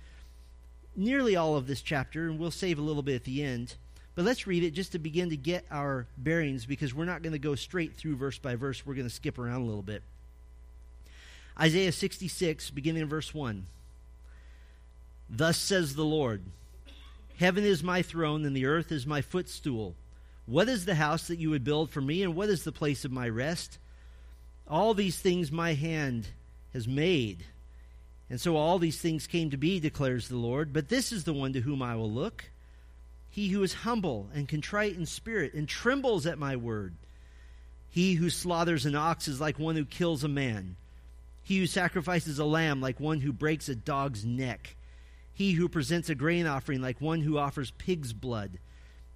nearly 0.94 1.36
all 1.36 1.56
of 1.56 1.66
this 1.66 1.80
chapter, 1.80 2.28
and 2.28 2.38
we'll 2.38 2.50
save 2.50 2.78
a 2.78 2.82
little 2.82 3.02
bit 3.02 3.16
at 3.16 3.24
the 3.24 3.42
end. 3.42 3.76
But 4.14 4.26
let's 4.26 4.46
read 4.46 4.62
it 4.62 4.72
just 4.72 4.92
to 4.92 4.98
begin 4.98 5.30
to 5.30 5.36
get 5.36 5.64
our 5.70 6.06
bearings 6.18 6.66
because 6.66 6.92
we're 6.92 7.06
not 7.06 7.22
going 7.22 7.32
to 7.32 7.38
go 7.38 7.54
straight 7.54 7.94
through 7.94 8.16
verse 8.16 8.38
by 8.38 8.56
verse. 8.56 8.84
We're 8.84 8.94
going 8.94 9.08
to 9.08 9.14
skip 9.14 9.38
around 9.38 9.62
a 9.62 9.64
little 9.64 9.82
bit. 9.82 10.02
Isaiah 11.58 11.92
66, 11.92 12.70
beginning 12.70 13.02
in 13.02 13.08
verse 13.08 13.32
1. 13.32 13.66
Thus 15.30 15.56
says 15.56 15.94
the 15.94 16.04
Lord. 16.04 16.42
Heaven 17.42 17.64
is 17.64 17.82
my 17.82 18.02
throne, 18.02 18.44
and 18.44 18.54
the 18.54 18.66
earth 18.66 18.92
is 18.92 19.04
my 19.04 19.20
footstool. 19.20 19.96
What 20.46 20.68
is 20.68 20.84
the 20.84 20.94
house 20.94 21.26
that 21.26 21.40
you 21.40 21.50
would 21.50 21.64
build 21.64 21.90
for 21.90 22.00
me, 22.00 22.22
and 22.22 22.36
what 22.36 22.48
is 22.48 22.62
the 22.62 22.70
place 22.70 23.04
of 23.04 23.10
my 23.10 23.28
rest? 23.28 23.78
All 24.68 24.94
these 24.94 25.18
things 25.18 25.50
my 25.50 25.74
hand 25.74 26.28
has 26.72 26.86
made. 26.86 27.44
And 28.30 28.40
so 28.40 28.56
all 28.56 28.78
these 28.78 29.00
things 29.00 29.26
came 29.26 29.50
to 29.50 29.56
be, 29.56 29.80
declares 29.80 30.28
the 30.28 30.36
Lord. 30.36 30.72
But 30.72 30.88
this 30.88 31.10
is 31.10 31.24
the 31.24 31.32
one 31.32 31.52
to 31.54 31.60
whom 31.60 31.82
I 31.82 31.96
will 31.96 32.10
look 32.12 32.44
he 33.28 33.48
who 33.48 33.64
is 33.64 33.74
humble 33.74 34.28
and 34.32 34.46
contrite 34.48 34.94
in 34.94 35.04
spirit, 35.04 35.52
and 35.52 35.68
trembles 35.68 36.26
at 36.26 36.38
my 36.38 36.54
word. 36.54 36.94
He 37.90 38.14
who 38.14 38.30
slaughters 38.30 38.86
an 38.86 38.94
ox 38.94 39.26
is 39.26 39.40
like 39.40 39.58
one 39.58 39.74
who 39.74 39.84
kills 39.84 40.22
a 40.22 40.28
man. 40.28 40.76
He 41.42 41.58
who 41.58 41.66
sacrifices 41.66 42.38
a 42.38 42.44
lamb 42.44 42.80
like 42.80 43.00
one 43.00 43.20
who 43.20 43.32
breaks 43.32 43.68
a 43.68 43.74
dog's 43.74 44.24
neck. 44.24 44.76
He 45.42 45.54
who 45.54 45.68
presents 45.68 46.08
a 46.08 46.14
grain 46.14 46.46
offering 46.46 46.80
like 46.80 47.00
one 47.00 47.20
who 47.22 47.36
offers 47.36 47.72
pig's 47.72 48.12
blood. 48.12 48.60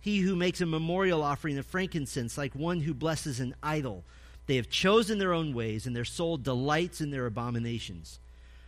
He 0.01 0.19
who 0.19 0.35
makes 0.35 0.61
a 0.61 0.67
memorial 0.67 1.23
offering 1.23 1.57
of 1.57 1.67
frankincense 1.67 2.37
like 2.37 2.53
one 2.53 2.81
who 2.81 2.95
blesses 2.95 3.39
an 3.39 3.55
idol. 3.63 4.03
They 4.47 4.57
have 4.57 4.69
chosen 4.69 5.21
their 5.21 5.33
own 5.33 5.55
ways, 5.55 5.87
and 5.87 5.95
their 5.95 6.05
soul 6.05 6.37
delights 6.37 7.01
in 7.01 7.13
their 7.13 7.27
abominations. 7.27 8.19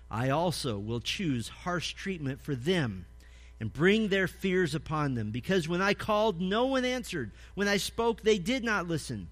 I 0.09 0.31
also 0.31 0.79
will 0.79 1.01
choose 1.01 1.49
harsh 1.49 1.95
treatment 1.95 2.41
for 2.41 2.55
them 2.55 3.07
and 3.59 3.73
bring 3.73 4.07
their 4.07 4.29
fears 4.29 4.73
upon 4.73 5.17
them. 5.17 5.33
Because 5.33 5.69
when 5.69 5.83
I 5.83 5.95
called, 5.95 6.41
no 6.41 6.65
one 6.67 6.85
answered. 6.85 7.33
When 7.57 7.67
I 7.67 7.79
spoke, 7.79 8.23
they 8.23 8.39
did 8.39 8.63
not 8.63 8.87
listen. 8.87 9.31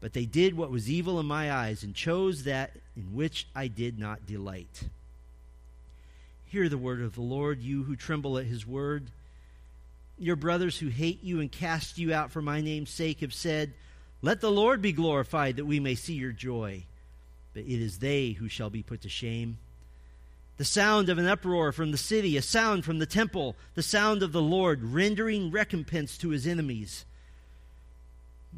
But 0.00 0.12
they 0.12 0.26
did 0.26 0.56
what 0.56 0.72
was 0.72 0.90
evil 0.90 1.20
in 1.20 1.26
my 1.26 1.52
eyes 1.52 1.84
and 1.84 1.94
chose 1.94 2.42
that 2.42 2.72
in 2.96 3.14
which 3.14 3.46
I 3.54 3.68
did 3.68 3.96
not 3.96 4.26
delight. 4.26 4.88
Hear 6.46 6.68
the 6.68 6.78
word 6.78 7.00
of 7.00 7.14
the 7.14 7.20
Lord, 7.20 7.62
you 7.62 7.82
who 7.82 7.96
tremble 7.96 8.38
at 8.38 8.46
his 8.46 8.66
word. 8.66 9.08
Your 10.18 10.36
brothers 10.36 10.78
who 10.78 10.88
hate 10.88 11.22
you 11.22 11.40
and 11.40 11.50
cast 11.50 11.98
you 11.98 12.14
out 12.14 12.30
for 12.30 12.40
my 12.40 12.60
name's 12.60 12.90
sake 12.90 13.20
have 13.20 13.34
said, 13.34 13.72
Let 14.22 14.40
the 14.40 14.50
Lord 14.50 14.80
be 14.80 14.92
glorified, 14.92 15.56
that 15.56 15.64
we 15.64 15.80
may 15.80 15.94
see 15.94 16.14
your 16.14 16.32
joy. 16.32 16.84
But 17.52 17.64
it 17.64 17.82
is 17.82 17.98
they 17.98 18.30
who 18.30 18.48
shall 18.48 18.70
be 18.70 18.82
put 18.82 19.02
to 19.02 19.08
shame. 19.08 19.58
The 20.56 20.64
sound 20.64 21.08
of 21.08 21.18
an 21.18 21.26
uproar 21.26 21.72
from 21.72 21.90
the 21.90 21.98
city, 21.98 22.36
a 22.36 22.42
sound 22.42 22.84
from 22.84 23.00
the 23.00 23.06
temple, 23.06 23.56
the 23.74 23.82
sound 23.82 24.22
of 24.22 24.30
the 24.30 24.42
Lord 24.42 24.84
rendering 24.84 25.50
recompense 25.50 26.16
to 26.18 26.28
his 26.28 26.46
enemies. 26.46 27.04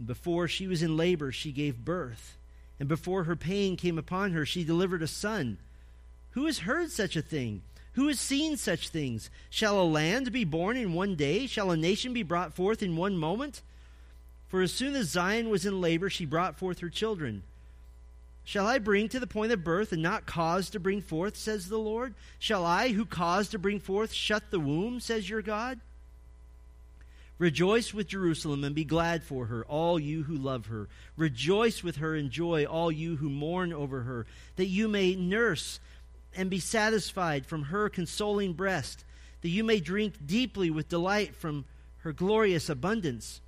Before 0.05 0.47
she 0.47 0.67
was 0.67 0.83
in 0.83 0.97
labor, 0.97 1.33
she 1.33 1.53
gave 1.53 1.85
birth, 1.87 2.37
and 2.79 2.87
before 2.87 3.25
her 3.25 3.37
pain 3.37 3.77
came 3.77 3.97
upon 3.97 4.33
her, 4.33 4.45
she 4.45 4.63
delivered 4.63 5.03
a 5.03 5.07
son. 5.07 5.57
Who 6.33 6.45
has 6.45 6.61
heard 6.61 6.91
such 6.91 7.17
a 7.17 7.23
thing? 7.23 7.63
Who 7.97 8.09
has 8.09 8.21
seen 8.21 8.59
such 8.59 8.91
things? 8.91 9.31
Shall 9.49 9.81
a 9.81 9.83
land 9.83 10.31
be 10.31 10.45
born 10.45 10.77
in 10.77 10.93
one 10.93 11.15
day? 11.15 11.47
Shall 11.47 11.71
a 11.71 11.79
nation 11.79 12.13
be 12.13 12.23
brought 12.23 12.55
forth 12.55 12.83
in 12.83 12.95
one 12.95 13.17
moment? 13.17 13.63
For 14.49 14.61
as 14.61 14.71
soon 14.71 14.95
as 14.95 15.09
Zion 15.09 15.49
was 15.49 15.65
in 15.65 15.81
labor, 15.81 16.11
she 16.11 16.27
brought 16.27 16.59
forth 16.59 16.81
her 16.81 16.91
children. 16.91 17.43
Shall 18.45 18.67
I 18.67 18.79
bring 18.79 19.09
to 19.09 19.19
the 19.19 19.27
point 19.27 19.51
of 19.51 19.65
birth 19.65 19.93
and 19.93 20.03
not 20.03 20.27
cause 20.27 20.69
to 20.71 20.79
bring 20.79 21.01
forth, 21.01 21.39
says 21.39 21.69
the 21.69 21.79
Lord? 21.79 22.13
Shall 22.39 22.67
I, 22.67 22.91
who 22.91 23.07
cause 23.07 23.49
to 23.49 23.59
bring 23.59 23.81
forth, 23.81 24.13
shut 24.13 24.51
the 24.51 24.61
womb, 24.61 25.01
says 25.01 25.29
your 25.29 25.41
God? 25.41 25.81
Rejoice 27.39 27.95
with 27.95 28.09
Jerusalem 28.09 28.63
and 28.63 28.75
be 28.75 28.85
glad 28.85 29.25
for 29.25 29.47
her, 29.47 29.65
all 29.65 29.99
you 29.99 30.23
who 30.25 30.37
love 30.37 30.67
her. 30.67 30.89
Rejoice 31.17 31.83
with 31.83 31.97
her 31.97 32.15
and 32.15 32.31
joy, 32.31 32.67
all 32.67 32.93
you 32.93 33.17
who 33.17 33.31
mourn 33.31 33.73
over 33.73 34.03
her, 34.03 34.27
that 34.57 34.67
you 34.67 34.87
may 34.87 35.15
nurse 35.15 35.81
and 36.37 36.51
be 36.51 36.61
satisfied 36.61 37.47
from 37.47 37.65
her 37.65 37.89
consoling 37.89 38.53
breast, 38.53 39.05
that 39.41 39.49
you 39.49 39.65
may 39.65 39.81
drink 39.81 40.15
deeply 40.25 40.71
with 40.71 40.89
delight 40.89 41.35
from 41.35 41.65
her 41.99 42.13
glorious 42.13 42.69
abundance. 42.69 43.41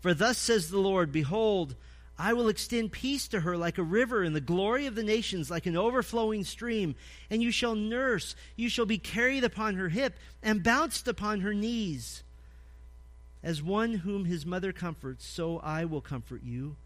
For 0.00 0.14
thus 0.14 0.38
says 0.38 0.70
the 0.70 0.78
Lord 0.78 1.12
Behold, 1.12 1.74
I 2.18 2.32
will 2.32 2.48
extend 2.48 2.92
peace 2.92 3.28
to 3.28 3.40
her 3.40 3.56
like 3.56 3.76
a 3.76 3.82
river, 3.82 4.22
and 4.22 4.34
the 4.34 4.40
glory 4.40 4.86
of 4.86 4.94
the 4.94 5.02
nations 5.02 5.50
like 5.50 5.66
an 5.66 5.76
overflowing 5.76 6.44
stream. 6.44 6.94
And 7.28 7.42
you 7.42 7.50
shall 7.50 7.74
nurse, 7.74 8.34
you 8.56 8.68
shall 8.68 8.86
be 8.86 8.98
carried 8.98 9.44
upon 9.44 9.74
her 9.74 9.90
hip, 9.90 10.14
and 10.42 10.62
bounced 10.62 11.08
upon 11.08 11.40
her 11.40 11.52
knees. 11.52 12.22
As 13.42 13.62
one 13.62 13.94
whom 13.94 14.24
his 14.24 14.46
mother 14.46 14.72
comforts, 14.72 15.26
so 15.26 15.58
I 15.58 15.84
will 15.84 16.00
comfort 16.00 16.42
you. 16.42 16.76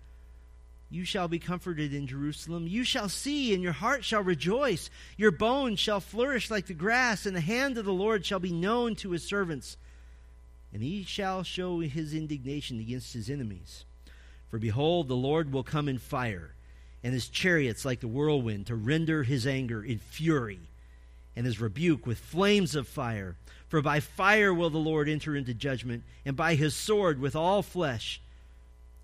You 0.93 1.05
shall 1.05 1.29
be 1.29 1.39
comforted 1.39 1.95
in 1.95 2.09
Jerusalem. 2.09 2.67
You 2.67 2.83
shall 2.83 3.09
see, 3.09 3.55
and 3.55 3.63
your 3.63 3.73
heart 3.73 4.05
shall 4.05 4.25
rejoice. 4.25 4.91
Your 5.17 5.31
bones 5.31 5.79
shall 5.79 6.01
flourish 6.01 6.51
like 6.51 6.67
the 6.67 6.75
grass, 6.75 7.27
and 7.27 7.37
the 7.37 7.41
hand 7.41 7.79
of 7.79 7.85
the 7.85 7.93
Lord 7.93 8.27
shall 8.27 8.41
be 8.41 8.53
known 8.53 8.97
to 8.97 9.13
his 9.13 9.23
servants. 9.23 9.77
And 10.73 10.83
he 10.83 11.05
shall 11.05 11.45
show 11.45 11.79
his 11.79 12.13
indignation 12.13 12.81
against 12.81 13.13
his 13.13 13.31
enemies. 13.31 13.85
For 14.49 14.59
behold, 14.59 15.07
the 15.07 15.15
Lord 15.15 15.53
will 15.53 15.63
come 15.63 15.89
in 15.89 15.99
fire, 15.99 16.55
and 17.05 17.15
his 17.15 17.29
chariots 17.29 17.85
like 17.85 18.01
the 18.01 18.09
whirlwind, 18.09 18.67
to 18.67 18.75
render 18.75 19.23
his 19.23 19.47
anger 19.47 19.85
in 19.85 19.99
fury, 19.99 20.59
and 21.37 21.47
his 21.47 21.61
rebuke 21.61 22.05
with 22.05 22.19
flames 22.19 22.75
of 22.75 22.89
fire. 22.89 23.37
For 23.69 23.81
by 23.81 24.01
fire 24.01 24.53
will 24.53 24.71
the 24.71 24.79
Lord 24.79 25.09
enter 25.09 25.37
into 25.37 25.55
judgment, 25.55 26.03
and 26.25 26.35
by 26.35 26.57
his 26.57 26.75
sword 26.75 27.21
with 27.21 27.37
all 27.37 27.63
flesh 27.63 28.21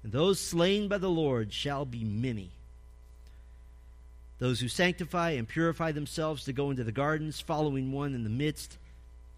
and 0.03 0.13
those 0.13 0.39
slain 0.39 0.89
by 0.89 0.99
the 0.99 1.11
Lord 1.11 1.53
shall 1.53 1.85
be 1.85 2.05
many. 2.05 2.51
Those 4.39 4.61
who 4.61 4.69
sanctify 4.69 5.31
and 5.31 5.49
purify 5.49 5.93
themselves 5.93 6.45
to 6.45 6.53
go 6.53 6.71
into 6.71 6.85
the 6.85 6.93
gardens, 6.93 7.41
following 7.41 7.93
one 7.93 8.15
in 8.15 8.23
the 8.23 8.31
midst, 8.31 8.77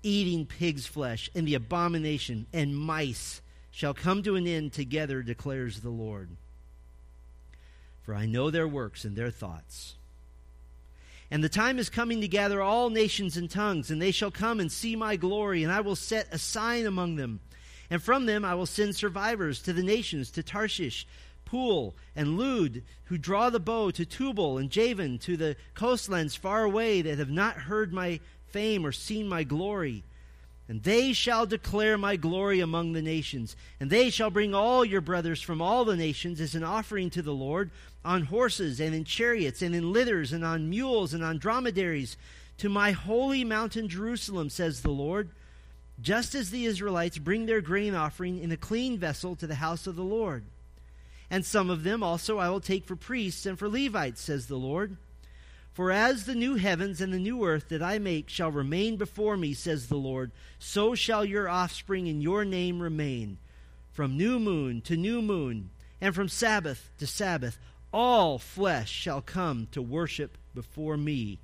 eating 0.03 0.45
pig's 0.45 0.87
flesh, 0.87 1.31
and 1.35 1.47
the 1.47 1.55
abomination 1.55 2.47
and 2.53 2.77
mice 2.77 3.41
shall 3.71 3.95
come 3.95 4.23
to 4.25 4.35
an 4.35 4.47
end 4.47 4.73
together, 4.73 5.23
declares 5.23 5.81
the 5.81 5.91
Lord. 5.91 6.29
For 8.03 8.15
I 8.15 8.27
know 8.27 8.51
their 8.51 8.67
works 8.67 9.05
and 9.05 9.15
their 9.15 9.31
thoughts. 9.31 9.95
And 11.31 11.45
the 11.45 11.49
time 11.49 11.79
is 11.79 11.91
coming 11.91 12.21
to 12.23 12.29
gather 12.29 12.63
all 12.63 12.91
nations 12.91 13.37
and 13.37 13.51
tongues, 13.51 13.91
and 13.91 14.01
they 14.01 14.11
shall 14.11 14.31
come 14.31 14.61
and 14.61 14.73
see 14.73 14.97
my 14.97 15.17
glory, 15.17 15.63
and 15.63 15.71
I 15.71 15.81
will 15.81 15.95
set 15.95 16.27
a 16.33 16.39
sign 16.39 16.87
among 16.87 17.17
them 17.17 17.41
and 17.91 18.03
from 18.03 18.27
them 18.27 18.45
I 18.45 18.55
will 18.55 18.67
send 18.67 18.97
survivors 18.97 19.63
to 19.63 19.73
the 19.73 19.83
nations, 19.83 20.31
to 20.33 20.43
Tarshish, 20.43 21.07
Pul, 21.45 21.95
and 22.15 22.39
Lud, 22.39 22.83
who 23.05 23.17
draw 23.17 23.49
the 23.49 23.61
bow, 23.61 23.91
to 23.93 24.05
Tubal 24.05 24.59
and 24.59 24.71
Javan, 24.71 25.19
to 25.21 25.37
the 25.37 25.57
coastlands 25.75 26.35
far 26.35 26.65
away 26.65 27.01
that 27.03 27.19
have 27.19 27.31
not 27.31 27.57
heard 27.57 27.93
my 27.93 28.21
fame 28.49 28.85
or 28.85 28.93
seen 28.93 29.29
my 29.29 29.45
glory. 29.45 30.05
And 30.69 30.83
they 30.83 31.15
shall 31.15 31.47
declare 31.47 31.97
my 31.97 32.17
glory 32.17 32.61
among 32.61 32.93
the 32.93 33.01
nations. 33.01 33.57
And 33.81 33.89
they 33.89 34.11
shall 34.11 34.29
bring 34.29 34.55
all 34.55 34.85
your 34.85 35.01
brothers 35.01 35.41
from 35.41 35.63
all 35.63 35.87
the 35.87 35.97
nations 35.97 36.43
as 36.43 36.55
an 36.55 36.63
offering 36.63 37.09
to 37.11 37.23
the 37.23 37.33
Lord 37.33 37.71
on 38.05 38.25
horses 38.25 38.79
and 38.79 38.95
in 38.95 39.05
chariots 39.05 39.63
and 39.63 39.75
in 39.75 39.93
litters 39.95 40.31
and 40.35 40.45
on 40.45 40.69
mules 40.69 41.15
and 41.15 41.25
on 41.25 41.39
dromedaries 41.39 42.19
to 42.59 42.69
my 42.69 42.91
holy 42.91 43.45
mountain 43.45 43.89
Jerusalem, 43.89 44.51
says 44.51 44.83
the 44.83 44.91
Lord 44.91 45.31
just 46.01 46.35
as 46.35 46.51
the 46.51 46.65
Israelites 46.65 47.19
bring 47.19 47.47
their 47.47 47.61
grain 47.61 47.95
offering 47.95 48.39
in 48.39 48.53
a 48.53 48.57
clean 48.57 48.99
vessel 48.99 49.35
to 49.37 49.47
the 49.47 49.57
house 49.57 49.87
of 49.87 49.97
the 49.97 50.03
Lord. 50.03 50.45
And 51.31 51.45
some 51.45 51.71
of 51.71 51.83
them 51.83 52.03
also 52.03 52.39
I 52.39 52.49
will 52.49 52.61
take 52.61 52.87
for 52.87 52.97
priests 52.97 53.45
and 53.47 53.59
for 53.59 53.69
Levites, 53.69 54.21
says 54.21 54.47
the 54.47 54.57
Lord. 54.57 54.97
For 55.73 55.93
as 55.93 56.25
the 56.25 56.35
new 56.35 56.57
heavens 56.57 57.01
and 57.01 57.13
the 57.13 57.19
new 57.19 57.45
earth 57.45 57.69
that 57.69 57.83
I 57.83 57.99
make 57.99 58.29
shall 58.29 58.51
remain 58.51 58.97
before 58.97 59.37
me, 59.37 59.55
says 59.55 59.87
the 59.87 59.97
Lord, 59.97 60.33
so 60.59 60.95
shall 60.95 61.25
your 61.25 61.49
offspring 61.49 62.07
in 62.07 62.21
your 62.21 62.45
name 62.45 62.81
remain. 62.81 63.39
From 63.93 64.17
new 64.17 64.39
moon 64.39 64.81
to 64.83 64.97
new 64.97 65.21
moon, 65.21 65.71
and 66.01 66.15
from 66.15 66.29
Sabbath 66.29 66.91
to 66.99 67.07
Sabbath, 67.07 67.59
all 67.93 68.39
flesh 68.39 68.91
shall 68.91 69.21
come 69.21 69.69
to 69.73 69.83
worship 69.83 70.39
before 70.55 70.97
me, 70.97 71.41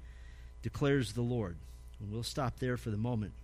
declares 0.63 1.13
the 1.13 1.23
Lord. 1.23 1.57
And 2.01 2.11
we'll 2.13 2.23
stop 2.23 2.59
there 2.59 2.77
for 2.77 2.91
the 2.91 2.97
moment. 2.97 3.35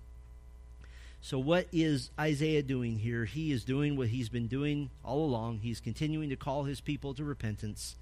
So, 1.22 1.38
what 1.38 1.66
is 1.70 2.10
Isaiah 2.18 2.62
doing 2.62 2.98
here? 2.98 3.26
He 3.26 3.52
is 3.52 3.64
doing 3.64 3.96
what 3.96 4.08
he's 4.08 4.30
been 4.30 4.46
doing 4.46 4.90
all 5.04 5.24
along. 5.24 5.58
He's 5.58 5.80
continuing 5.80 6.30
to 6.30 6.36
call 6.36 6.64
his 6.64 6.80
people 6.80 7.12
to 7.14 7.24
repentance, 7.24 7.96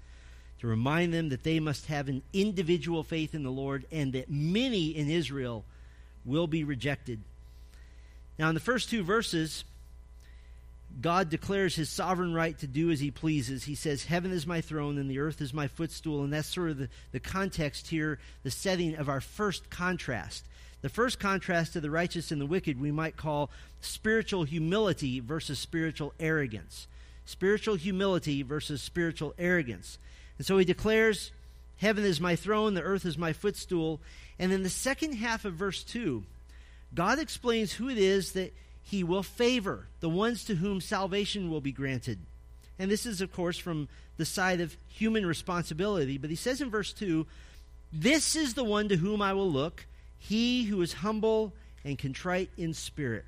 to 0.59 0.67
remind 0.67 1.13
them 1.13 1.29
that 1.29 1.43
they 1.43 1.59
must 1.59 1.87
have 1.87 2.07
an 2.07 2.21
individual 2.31 3.03
faith 3.03 3.35
in 3.35 3.43
the 3.43 3.49
Lord 3.49 3.85
and 3.91 4.13
that 4.13 4.29
many 4.29 4.95
in 4.95 5.09
Israel 5.09 5.65
will 6.23 6.47
be 6.47 6.63
rejected. 6.63 7.19
Now, 8.37 8.47
in 8.47 8.53
the 8.53 8.61
first 8.61 8.89
two 8.89 9.03
verses, 9.03 9.65
God 11.01 11.29
declares 11.29 11.75
his 11.75 11.89
sovereign 11.89 12.33
right 12.33 12.57
to 12.59 12.67
do 12.67 12.89
as 12.89 13.01
he 13.01 13.11
pleases. 13.11 13.65
He 13.65 13.75
says, 13.75 14.05
Heaven 14.05 14.31
is 14.31 14.47
my 14.47 14.61
throne 14.61 14.97
and 14.97 15.09
the 15.09 15.19
earth 15.19 15.41
is 15.41 15.53
my 15.53 15.67
footstool. 15.67 16.23
And 16.23 16.31
that's 16.31 16.47
sort 16.47 16.71
of 16.71 16.77
the, 16.77 16.89
the 17.11 17.19
context 17.19 17.87
here, 17.87 18.17
the 18.43 18.51
setting 18.51 18.95
of 18.95 19.09
our 19.09 19.21
first 19.21 19.69
contrast. 19.69 20.45
The 20.81 20.89
first 20.89 21.19
contrast 21.19 21.73
to 21.73 21.81
the 21.81 21.89
righteous 21.89 22.31
and 22.31 22.39
the 22.39 22.45
wicked 22.45 22.79
we 22.79 22.91
might 22.91 23.17
call 23.17 23.49
spiritual 23.81 24.43
humility 24.43 25.19
versus 25.19 25.59
spiritual 25.59 26.13
arrogance. 26.19 26.87
Spiritual 27.25 27.75
humility 27.75 28.43
versus 28.43 28.81
spiritual 28.81 29.33
arrogance. 29.37 29.97
And 30.37 30.47
so 30.47 30.57
he 30.57 30.65
declares, 30.65 31.31
Heaven 31.77 32.03
is 32.03 32.19
my 32.19 32.35
throne, 32.35 32.73
the 32.73 32.81
earth 32.81 33.05
is 33.05 33.17
my 33.17 33.33
footstool. 33.33 33.99
And 34.37 34.51
in 34.51 34.63
the 34.63 34.69
second 34.69 35.13
half 35.13 35.45
of 35.45 35.53
verse 35.53 35.83
2, 35.83 36.23
God 36.93 37.19
explains 37.19 37.73
who 37.73 37.89
it 37.89 37.97
is 37.97 38.31
that 38.33 38.53
he 38.81 39.03
will 39.03 39.23
favor, 39.23 39.87
the 39.99 40.09
ones 40.09 40.43
to 40.45 40.55
whom 40.55 40.81
salvation 40.81 41.51
will 41.51 41.61
be 41.61 41.71
granted. 41.71 42.19
And 42.79 42.89
this 42.89 43.05
is, 43.05 43.21
of 43.21 43.33
course, 43.33 43.57
from 43.57 43.87
the 44.17 44.25
side 44.25 44.61
of 44.61 44.75
human 44.87 45.25
responsibility. 45.25 46.17
But 46.17 46.29
he 46.29 46.35
says 46.35 46.61
in 46.61 46.69
verse 46.69 46.93
2 46.93 47.27
This 47.91 48.35
is 48.35 48.53
the 48.53 48.63
one 48.63 48.89
to 48.89 48.97
whom 48.97 49.21
I 49.21 49.33
will 49.33 49.51
look 49.51 49.85
he 50.19 50.63
who 50.63 50.81
is 50.81 50.93
humble 50.93 51.53
and 51.83 51.97
contrite 51.97 52.51
in 52.57 52.73
spirit. 52.73 53.25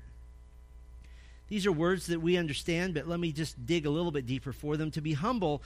These 1.48 1.66
are 1.66 1.72
words 1.72 2.06
that 2.06 2.20
we 2.20 2.36
understand, 2.36 2.94
but 2.94 3.08
let 3.08 3.20
me 3.20 3.32
just 3.32 3.66
dig 3.66 3.84
a 3.84 3.90
little 3.90 4.10
bit 4.10 4.26
deeper 4.26 4.52
for 4.52 4.76
them. 4.76 4.90
To 4.92 5.00
be 5.00 5.12
humble, 5.12 5.62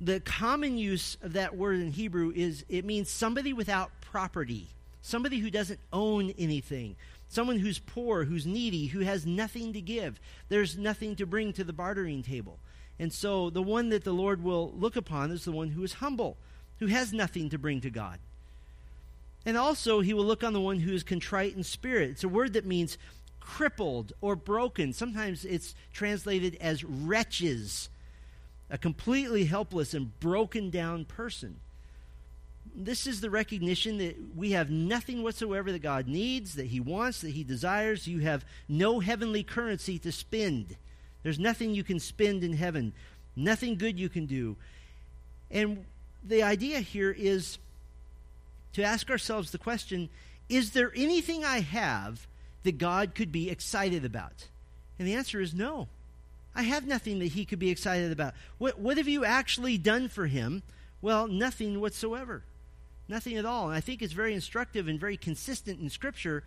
the 0.00 0.20
common 0.20 0.78
use 0.78 1.18
of 1.22 1.34
that 1.34 1.56
word 1.56 1.80
in 1.80 1.90
Hebrew 1.90 2.32
is 2.34 2.64
it 2.68 2.84
means 2.84 3.10
somebody 3.10 3.52
without 3.52 3.90
property, 4.00 4.68
somebody 5.02 5.38
who 5.38 5.50
doesn't 5.50 5.80
own 5.92 6.30
anything, 6.38 6.96
someone 7.28 7.58
who's 7.58 7.78
poor, 7.78 8.24
who's 8.24 8.46
needy, 8.46 8.86
who 8.86 9.00
has 9.00 9.26
nothing 9.26 9.72
to 9.74 9.80
give. 9.80 10.18
There's 10.48 10.78
nothing 10.78 11.16
to 11.16 11.26
bring 11.26 11.52
to 11.54 11.64
the 11.64 11.72
bartering 11.72 12.22
table. 12.22 12.58
And 12.98 13.12
so 13.12 13.50
the 13.50 13.62
one 13.62 13.90
that 13.90 14.04
the 14.04 14.12
Lord 14.12 14.42
will 14.42 14.72
look 14.74 14.96
upon 14.96 15.30
is 15.30 15.44
the 15.44 15.52
one 15.52 15.70
who 15.70 15.82
is 15.82 15.94
humble, 15.94 16.36
who 16.78 16.86
has 16.86 17.12
nothing 17.12 17.50
to 17.50 17.58
bring 17.58 17.80
to 17.82 17.90
God. 17.90 18.18
And 19.46 19.56
also, 19.56 20.00
he 20.00 20.12
will 20.12 20.24
look 20.24 20.44
on 20.44 20.52
the 20.52 20.60
one 20.60 20.80
who 20.80 20.92
is 20.92 21.02
contrite 21.02 21.56
in 21.56 21.62
spirit. 21.62 22.10
It's 22.10 22.24
a 22.24 22.28
word 22.28 22.52
that 22.52 22.66
means 22.66 22.98
crippled 23.40 24.12
or 24.20 24.36
broken. 24.36 24.92
Sometimes 24.92 25.44
it's 25.44 25.74
translated 25.92 26.56
as 26.60 26.84
wretches, 26.84 27.88
a 28.68 28.78
completely 28.78 29.46
helpless 29.46 29.94
and 29.94 30.18
broken 30.20 30.70
down 30.70 31.04
person. 31.06 31.58
This 32.74 33.06
is 33.06 33.20
the 33.20 33.30
recognition 33.30 33.98
that 33.98 34.16
we 34.36 34.52
have 34.52 34.70
nothing 34.70 35.22
whatsoever 35.22 35.72
that 35.72 35.80
God 35.80 36.06
needs, 36.06 36.54
that 36.54 36.66
He 36.66 36.78
wants, 36.78 37.22
that 37.22 37.30
He 37.30 37.42
desires. 37.42 38.06
You 38.06 38.20
have 38.20 38.44
no 38.68 39.00
heavenly 39.00 39.42
currency 39.42 39.98
to 40.00 40.12
spend. 40.12 40.76
There's 41.22 41.38
nothing 41.38 41.74
you 41.74 41.82
can 41.82 41.98
spend 41.98 42.44
in 42.44 42.52
heaven, 42.52 42.92
nothing 43.34 43.76
good 43.76 43.98
you 43.98 44.08
can 44.08 44.26
do. 44.26 44.56
And 45.50 45.84
the 46.22 46.42
idea 46.42 46.80
here 46.80 47.10
is 47.10 47.58
to 48.72 48.82
ask 48.82 49.10
ourselves 49.10 49.50
the 49.50 49.58
question 49.58 50.08
is 50.48 50.72
there 50.72 50.92
anything 50.96 51.44
I 51.44 51.60
have 51.60 52.26
that 52.64 52.76
God 52.76 53.14
could 53.14 53.30
be 53.30 53.48
excited 53.48 54.04
about? 54.04 54.48
And 54.98 55.06
the 55.06 55.14
answer 55.14 55.40
is 55.40 55.54
no. 55.54 55.88
I 56.54 56.64
have 56.64 56.86
nothing 56.86 57.20
that 57.20 57.28
he 57.32 57.44
could 57.44 57.60
be 57.60 57.70
excited 57.70 58.10
about. 58.10 58.34
What, 58.58 58.78
what 58.78 58.96
have 58.96 59.06
you 59.06 59.24
actually 59.24 59.78
done 59.78 60.08
for 60.08 60.26
him? 60.26 60.62
Well, 61.00 61.28
nothing 61.28 61.80
whatsoever. 61.80 62.42
Nothing 63.08 63.36
at 63.36 63.46
all. 63.46 63.68
And 63.68 63.76
I 63.76 63.80
think 63.80 64.02
it's 64.02 64.12
very 64.12 64.34
instructive 64.34 64.88
and 64.88 64.98
very 64.98 65.16
consistent 65.16 65.80
in 65.80 65.88
Scripture 65.88 66.44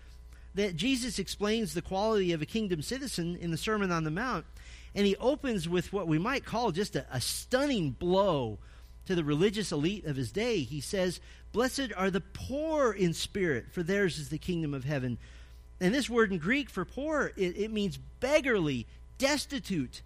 that 0.55 0.75
Jesus 0.75 1.17
explains 1.17 1.73
the 1.73 1.81
quality 1.81 2.33
of 2.33 2.41
a 2.41 2.45
kingdom 2.45 2.81
citizen 2.81 3.37
in 3.37 3.51
the 3.51 3.57
Sermon 3.57 3.91
on 3.91 4.03
the 4.03 4.11
Mount. 4.11 4.45
And 4.93 5.05
he 5.07 5.15
opens 5.15 5.67
with 5.67 5.91
what 5.91 6.07
we 6.07 6.19
might 6.19 6.45
call 6.45 6.71
just 6.71 6.95
a, 6.95 7.05
a 7.11 7.19
stunning 7.19 7.91
blow 7.91 8.59
to 9.05 9.15
the 9.15 9.23
religious 9.23 9.71
elite 9.71 10.05
of 10.05 10.15
his 10.15 10.31
day. 10.31 10.59
He 10.59 10.81
says, 10.81 11.19
Blessed 11.51 11.91
are 11.95 12.09
the 12.09 12.21
poor 12.21 12.91
in 12.91 13.13
spirit, 13.13 13.65
for 13.71 13.83
theirs 13.83 14.17
is 14.17 14.29
the 14.29 14.37
kingdom 14.37 14.73
of 14.73 14.85
heaven. 14.85 15.17
And 15.79 15.93
this 15.93 16.09
word 16.09 16.31
in 16.31 16.37
Greek 16.37 16.69
for 16.69 16.85
poor, 16.85 17.31
it, 17.35 17.57
it 17.57 17.71
means 17.71 17.99
beggarly, 18.19 18.87
destitute. 19.17 20.01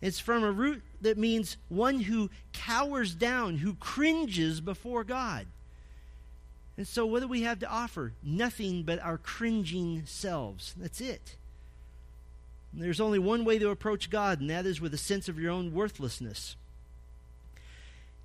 It's 0.00 0.20
from 0.20 0.44
a 0.44 0.50
root 0.50 0.82
that 1.00 1.16
means 1.16 1.56
one 1.68 2.00
who 2.00 2.30
cowers 2.52 3.14
down, 3.14 3.58
who 3.58 3.74
cringes 3.74 4.60
before 4.60 5.04
God. 5.04 5.46
And 6.76 6.86
so, 6.86 7.04
what 7.06 7.20
do 7.20 7.28
we 7.28 7.42
have 7.42 7.60
to 7.60 7.70
offer? 7.70 8.12
Nothing 8.22 8.82
but 8.82 9.00
our 9.00 9.18
cringing 9.18 10.04
selves. 10.06 10.74
That's 10.76 11.00
it. 11.00 11.36
And 12.72 12.82
there's 12.82 13.00
only 13.00 13.18
one 13.18 13.44
way 13.44 13.58
to 13.58 13.70
approach 13.70 14.10
God, 14.10 14.40
and 14.40 14.48
that 14.50 14.66
is 14.66 14.80
with 14.80 14.94
a 14.94 14.98
sense 14.98 15.28
of 15.28 15.38
your 15.38 15.52
own 15.52 15.72
worthlessness. 15.72 16.56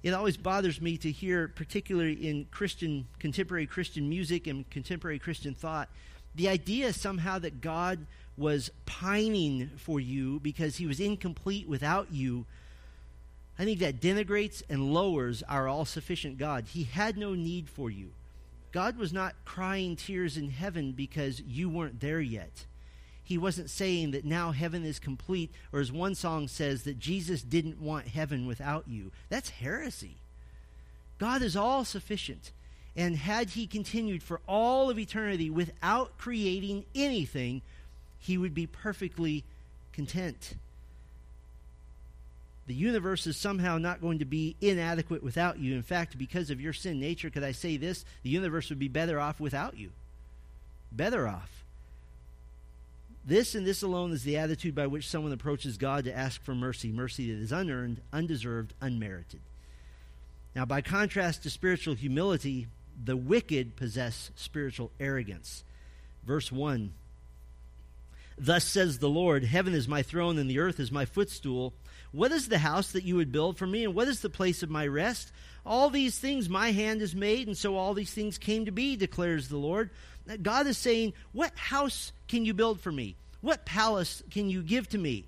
It 0.03 0.13
always 0.13 0.37
bothers 0.37 0.79
me 0.79 0.97
to 0.97 1.11
hear, 1.11 1.47
particularly 1.47 2.27
in 2.27 2.45
Christian, 2.51 3.07
contemporary 3.19 3.65
Christian 3.65 4.07
music 4.07 4.47
and 4.47 4.69
contemporary 4.69 5.19
Christian 5.19 5.53
thought, 5.53 5.89
the 6.35 6.47
idea 6.47 6.93
somehow 6.93 7.39
that 7.39 7.61
God 7.61 8.05
was 8.37 8.69
pining 8.85 9.71
for 9.77 9.99
you 9.99 10.39
because 10.39 10.75
he 10.75 10.85
was 10.85 10.99
incomplete 10.99 11.67
without 11.67 12.11
you. 12.11 12.45
I 13.57 13.65
think 13.65 13.79
that 13.79 13.99
denigrates 13.99 14.61
and 14.69 14.93
lowers 14.93 15.41
our 15.49 15.67
all 15.67 15.85
sufficient 15.85 16.37
God. 16.37 16.65
He 16.67 16.83
had 16.83 17.17
no 17.17 17.33
need 17.33 17.67
for 17.67 17.89
you. 17.89 18.11
God 18.71 18.97
was 18.97 19.11
not 19.11 19.33
crying 19.45 19.95
tears 19.95 20.37
in 20.37 20.51
heaven 20.51 20.91
because 20.91 21.41
you 21.41 21.67
weren't 21.67 21.99
there 21.99 22.21
yet. 22.21 22.66
He 23.27 23.37
wasn't 23.37 23.69
saying 23.69 24.11
that 24.11 24.23
now 24.23 24.53
heaven 24.53 24.85
is 24.85 24.99
complete, 24.99 25.51
or 25.73 25.81
as 25.81 25.91
one 25.91 26.15
song 26.15 26.47
says, 26.47 26.83
that 26.83 26.97
Jesus 26.97 27.41
didn't 27.41 27.81
want 27.81 28.07
heaven 28.07 28.47
without 28.47 28.87
you. 28.87 29.11
That's 29.27 29.49
heresy. 29.49 30.15
God 31.19 31.41
is 31.41 31.57
all 31.57 31.83
sufficient. 31.83 32.51
And 32.95 33.17
had 33.17 33.49
he 33.49 33.67
continued 33.67 34.23
for 34.23 34.39
all 34.47 34.89
of 34.89 34.97
eternity 34.97 35.49
without 35.49 36.17
creating 36.17 36.85
anything, 36.95 37.63
he 38.17 38.37
would 38.37 38.53
be 38.53 38.65
perfectly 38.65 39.43
content. 39.91 40.53
The 42.65 42.73
universe 42.73 43.27
is 43.27 43.35
somehow 43.35 43.77
not 43.77 43.99
going 43.99 44.19
to 44.19 44.25
be 44.25 44.55
inadequate 44.61 45.21
without 45.21 45.59
you. 45.59 45.75
In 45.75 45.83
fact, 45.83 46.17
because 46.17 46.49
of 46.49 46.61
your 46.61 46.71
sin 46.71 46.97
nature, 46.97 47.29
could 47.29 47.43
I 47.43 47.51
say 47.51 47.75
this? 47.75 48.05
The 48.23 48.29
universe 48.29 48.69
would 48.69 48.79
be 48.79 48.87
better 48.87 49.19
off 49.19 49.41
without 49.41 49.77
you. 49.77 49.89
Better 50.93 51.27
off. 51.27 51.56
This 53.27 53.55
and 53.55 53.67
this 53.67 53.81
alone 53.81 54.13
is 54.13 54.23
the 54.23 54.37
attitude 54.37 54.73
by 54.73 54.87
which 54.87 55.09
someone 55.09 55.33
approaches 55.33 55.77
God 55.77 56.05
to 56.05 56.17
ask 56.17 56.41
for 56.41 56.55
mercy, 56.55 56.93
mercy 56.93 57.29
that 57.29 57.41
is 57.41 57.51
unearned, 57.51 57.99
undeserved, 58.13 58.73
unmerited. 58.79 59.41
Now, 60.55 60.63
by 60.63 60.79
contrast 60.79 61.43
to 61.43 61.49
spiritual 61.49 61.95
humility, 61.95 62.67
the 63.03 63.17
wicked 63.17 63.75
possess 63.75 64.31
spiritual 64.37 64.91
arrogance. 64.97 65.65
Verse 66.25 66.53
1 66.53 66.93
Thus 68.37 68.63
says 68.63 68.99
the 68.99 69.09
Lord 69.09 69.43
Heaven 69.43 69.73
is 69.73 69.89
my 69.89 70.03
throne, 70.03 70.37
and 70.37 70.49
the 70.49 70.59
earth 70.59 70.79
is 70.79 70.89
my 70.89 71.03
footstool. 71.03 71.73
What 72.13 72.31
is 72.31 72.47
the 72.47 72.59
house 72.59 72.93
that 72.93 73.03
you 73.03 73.17
would 73.17 73.33
build 73.33 73.57
for 73.57 73.67
me, 73.67 73.83
and 73.83 73.93
what 73.93 74.07
is 74.07 74.21
the 74.21 74.29
place 74.29 74.63
of 74.63 74.69
my 74.69 74.87
rest? 74.87 75.33
All 75.65 75.89
these 75.89 76.17
things 76.17 76.47
my 76.47 76.71
hand 76.71 77.01
has 77.01 77.13
made, 77.13 77.47
and 77.47 77.57
so 77.57 77.75
all 77.75 77.93
these 77.93 78.13
things 78.13 78.37
came 78.37 78.63
to 78.63 78.71
be, 78.71 78.95
declares 78.95 79.49
the 79.49 79.57
Lord. 79.57 79.89
God 80.41 80.67
is 80.67 80.77
saying, 80.77 81.13
What 81.31 81.55
house 81.57 82.11
can 82.27 82.45
you 82.45 82.53
build 82.53 82.79
for 82.81 82.91
me? 82.91 83.15
What 83.41 83.65
palace 83.65 84.23
can 84.31 84.49
you 84.49 84.61
give 84.61 84.89
to 84.89 84.97
me? 84.97 85.25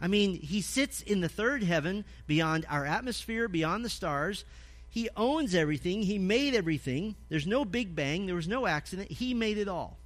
I 0.00 0.08
mean, 0.08 0.34
he 0.34 0.60
sits 0.62 1.00
in 1.00 1.20
the 1.20 1.28
third 1.28 1.62
heaven, 1.62 2.04
beyond 2.26 2.66
our 2.68 2.84
atmosphere, 2.84 3.46
beyond 3.46 3.84
the 3.84 3.88
stars. 3.88 4.44
He 4.90 5.08
owns 5.16 5.54
everything. 5.54 6.02
He 6.02 6.18
made 6.18 6.54
everything. 6.54 7.14
There's 7.28 7.46
no 7.46 7.64
big 7.64 7.94
bang. 7.94 8.26
There 8.26 8.34
was 8.34 8.48
no 8.48 8.66
accident. 8.66 9.10
He 9.10 9.32
made 9.32 9.58
it 9.58 9.68
all. 9.68 9.96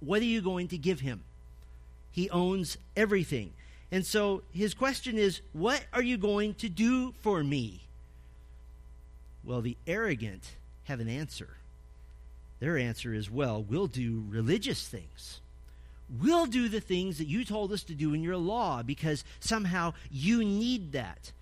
What 0.00 0.20
are 0.22 0.26
you 0.26 0.40
going 0.40 0.68
to 0.68 0.78
give 0.78 1.00
him? 1.00 1.22
He 2.10 2.28
owns 2.30 2.76
everything. 2.96 3.52
And 3.92 4.04
so 4.04 4.42
his 4.52 4.74
question 4.74 5.18
is, 5.18 5.40
What 5.52 5.84
are 5.92 6.02
you 6.02 6.18
going 6.18 6.54
to 6.54 6.68
do 6.68 7.12
for 7.20 7.42
me? 7.44 7.82
Well, 9.44 9.62
the 9.62 9.76
arrogant 9.86 10.42
have 10.84 11.00
an 11.00 11.08
answer. 11.08 11.48
Their 12.60 12.78
answer 12.78 13.12
is, 13.12 13.30
Well, 13.30 13.62
we'll 13.62 13.86
do 13.86 14.24
religious 14.28 14.86
things. 14.86 15.40
We'll 16.20 16.46
do 16.46 16.68
the 16.68 16.80
things 16.80 17.18
that 17.18 17.28
you 17.28 17.44
told 17.44 17.72
us 17.72 17.82
to 17.84 17.94
do 17.94 18.14
in 18.14 18.22
your 18.22 18.36
law 18.36 18.82
because 18.82 19.24
somehow 19.38 19.94
you 20.10 20.44
need 20.44 20.92
that. 20.92 21.32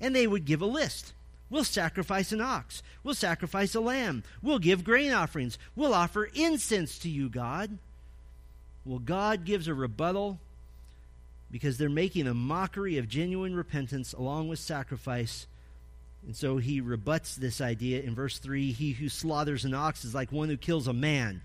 And 0.00 0.14
they 0.14 0.26
would 0.26 0.44
give 0.44 0.62
a 0.62 0.66
list. 0.66 1.12
We'll 1.50 1.64
sacrifice 1.64 2.32
an 2.32 2.40
ox. 2.40 2.82
We'll 3.02 3.14
sacrifice 3.14 3.74
a 3.74 3.80
lamb. 3.80 4.22
We'll 4.42 4.58
give 4.58 4.84
grain 4.84 5.12
offerings. 5.12 5.58
We'll 5.76 5.94
offer 5.94 6.30
incense 6.34 6.98
to 7.00 7.08
you, 7.08 7.28
God. 7.28 7.78
Well, 8.84 8.98
God 8.98 9.44
gives 9.44 9.68
a 9.68 9.74
rebuttal 9.74 10.38
because 11.50 11.78
they're 11.78 11.88
making 11.88 12.26
a 12.26 12.34
mockery 12.34 12.98
of 12.98 13.08
genuine 13.08 13.54
repentance 13.54 14.12
along 14.12 14.48
with 14.48 14.58
sacrifice. 14.58 15.46
And 16.26 16.34
so 16.34 16.56
he 16.56 16.80
rebuts 16.80 17.36
this 17.36 17.60
idea 17.60 18.02
in 18.02 18.14
verse 18.14 18.38
3 18.38 18.72
He 18.72 18.92
who 18.92 19.08
slaughters 19.08 19.64
an 19.64 19.74
ox 19.74 20.04
is 20.04 20.14
like 20.14 20.32
one 20.32 20.48
who 20.48 20.56
kills 20.56 20.88
a 20.88 20.92
man. 20.92 21.42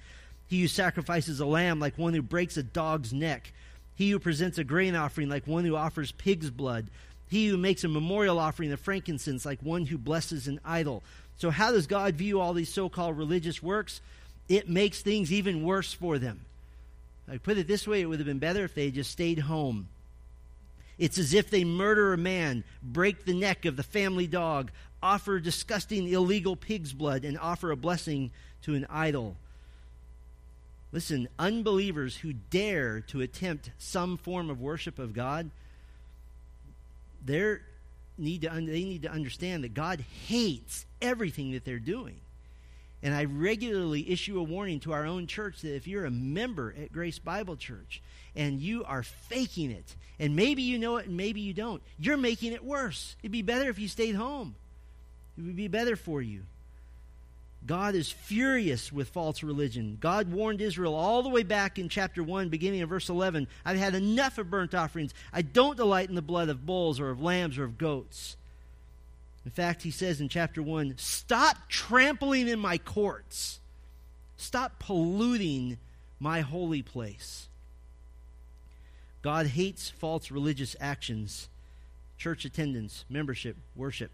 He 0.47 0.61
who 0.61 0.67
sacrifices 0.67 1.39
a 1.39 1.45
lamb 1.45 1.79
like 1.79 1.97
one 1.97 2.13
who 2.13 2.21
breaks 2.21 2.57
a 2.57 2.63
dog's 2.63 3.13
neck. 3.13 3.53
He 3.95 4.11
who 4.11 4.19
presents 4.19 4.57
a 4.57 4.63
grain 4.63 4.95
offering 4.95 5.29
like 5.29 5.45
one 5.45 5.65
who 5.65 5.75
offers 5.75 6.11
pig's 6.11 6.49
blood. 6.49 6.87
He 7.29 7.47
who 7.47 7.57
makes 7.57 7.83
a 7.83 7.89
memorial 7.89 8.39
offering 8.39 8.71
of 8.71 8.79
frankincense 8.79 9.45
like 9.45 9.61
one 9.61 9.85
who 9.85 9.97
blesses 9.97 10.47
an 10.47 10.59
idol. 10.65 11.03
So, 11.37 11.51
how 11.51 11.71
does 11.71 11.87
God 11.87 12.15
view 12.15 12.39
all 12.39 12.53
these 12.53 12.73
so 12.73 12.89
called 12.89 13.17
religious 13.17 13.61
works? 13.61 14.01
It 14.47 14.67
makes 14.67 15.01
things 15.01 15.31
even 15.31 15.63
worse 15.63 15.93
for 15.93 16.17
them. 16.17 16.41
I 17.31 17.37
put 17.37 17.57
it 17.59 17.67
this 17.67 17.87
way 17.87 18.01
it 18.01 18.05
would 18.05 18.19
have 18.19 18.25
been 18.25 18.39
better 18.39 18.63
if 18.63 18.73
they 18.73 18.89
just 18.89 19.11
stayed 19.11 19.39
home. 19.39 19.87
It's 20.99 21.17
as 21.17 21.33
if 21.33 21.49
they 21.49 21.63
murder 21.63 22.13
a 22.13 22.17
man, 22.17 22.65
break 22.83 23.25
the 23.25 23.33
neck 23.33 23.65
of 23.65 23.77
the 23.77 23.83
family 23.83 24.27
dog, 24.27 24.69
offer 25.01 25.39
disgusting 25.39 26.07
illegal 26.07 26.57
pig's 26.57 26.91
blood, 26.93 27.23
and 27.23 27.39
offer 27.39 27.71
a 27.71 27.77
blessing 27.77 28.31
to 28.63 28.75
an 28.75 28.85
idol. 28.89 29.38
Listen, 30.91 31.29
unbelievers 31.38 32.17
who 32.17 32.33
dare 32.33 32.99
to 33.01 33.21
attempt 33.21 33.71
some 33.77 34.17
form 34.17 34.49
of 34.49 34.59
worship 34.59 34.99
of 34.99 35.13
God, 35.13 35.49
they 37.23 37.57
need 38.17 38.41
to, 38.41 38.49
they 38.49 38.83
need 38.83 39.03
to 39.03 39.12
understand 39.12 39.63
that 39.63 39.73
God 39.73 40.03
hates 40.27 40.85
everything 41.01 41.51
that 41.51 41.63
they're 41.63 41.79
doing. 41.79 42.17
And 43.01 43.13
I 43.13 43.25
regularly 43.25 44.09
issue 44.12 44.39
a 44.39 44.43
warning 44.43 44.79
to 44.81 44.93
our 44.93 45.05
own 45.05 45.25
church 45.25 45.62
that 45.62 45.75
if 45.75 45.88
you're 45.88 46.05
a 46.05 46.12
member 46.12 46.73
at 46.81 46.91
Grace 46.91 47.19
Bible 47.19 47.55
Church 47.55 48.01
and 48.35 48.59
you 48.59 48.83
are 48.83 49.03
faking 49.03 49.71
it, 49.71 49.95
and 50.19 50.35
maybe 50.35 50.63
you 50.63 50.77
know 50.77 50.97
it 50.97 51.07
and 51.07 51.15
maybe 51.15 51.39
you 51.39 51.53
don't, 51.53 51.81
you're 51.97 52.17
making 52.17 52.51
it 52.51 52.63
worse. 52.63 53.15
It'd 53.23 53.31
be 53.31 53.41
better 53.41 53.69
if 53.69 53.79
you 53.79 53.88
stayed 53.88 54.15
home. 54.15 54.55
It 55.38 55.43
would 55.43 55.55
be 55.55 55.69
better 55.69 55.95
for 55.95 56.21
you. 56.21 56.41
God 57.65 57.95
is 57.95 58.09
furious 58.09 58.91
with 58.91 59.09
false 59.09 59.43
religion. 59.43 59.97
God 59.99 60.31
warned 60.31 60.62
Israel 60.62 60.95
all 60.95 61.23
the 61.23 61.29
way 61.29 61.43
back 61.43 61.77
in 61.77 61.89
chapter 61.89 62.23
1, 62.23 62.49
beginning 62.49 62.81
of 62.81 62.89
verse 62.89 63.09
11 63.09 63.47
I've 63.65 63.77
had 63.77 63.95
enough 63.95 64.38
of 64.38 64.49
burnt 64.49 64.73
offerings. 64.73 65.13
I 65.33 65.41
don't 65.41 65.77
delight 65.77 66.09
in 66.09 66.15
the 66.15 66.21
blood 66.21 66.49
of 66.49 66.65
bulls 66.65 66.99
or 66.99 67.09
of 67.09 67.21
lambs 67.21 67.57
or 67.57 67.65
of 67.65 67.77
goats. 67.77 68.38
In 69.49 69.53
fact, 69.53 69.81
he 69.81 69.89
says 69.89 70.21
in 70.21 70.29
chapter 70.29 70.62
1 70.62 70.93
Stop 70.97 71.57
trampling 71.69 72.47
in 72.47 72.59
my 72.59 72.77
courts, 72.77 73.59
stop 74.38 74.77
polluting 74.77 75.79
my 76.19 76.41
holy 76.41 76.83
place. 76.83 77.47
God 79.23 79.47
hates 79.47 79.89
false 79.89 80.29
religious 80.29 80.75
actions, 80.79 81.49
church 82.19 82.45
attendance, 82.45 83.05
membership, 83.09 83.57
worship. 83.75 84.12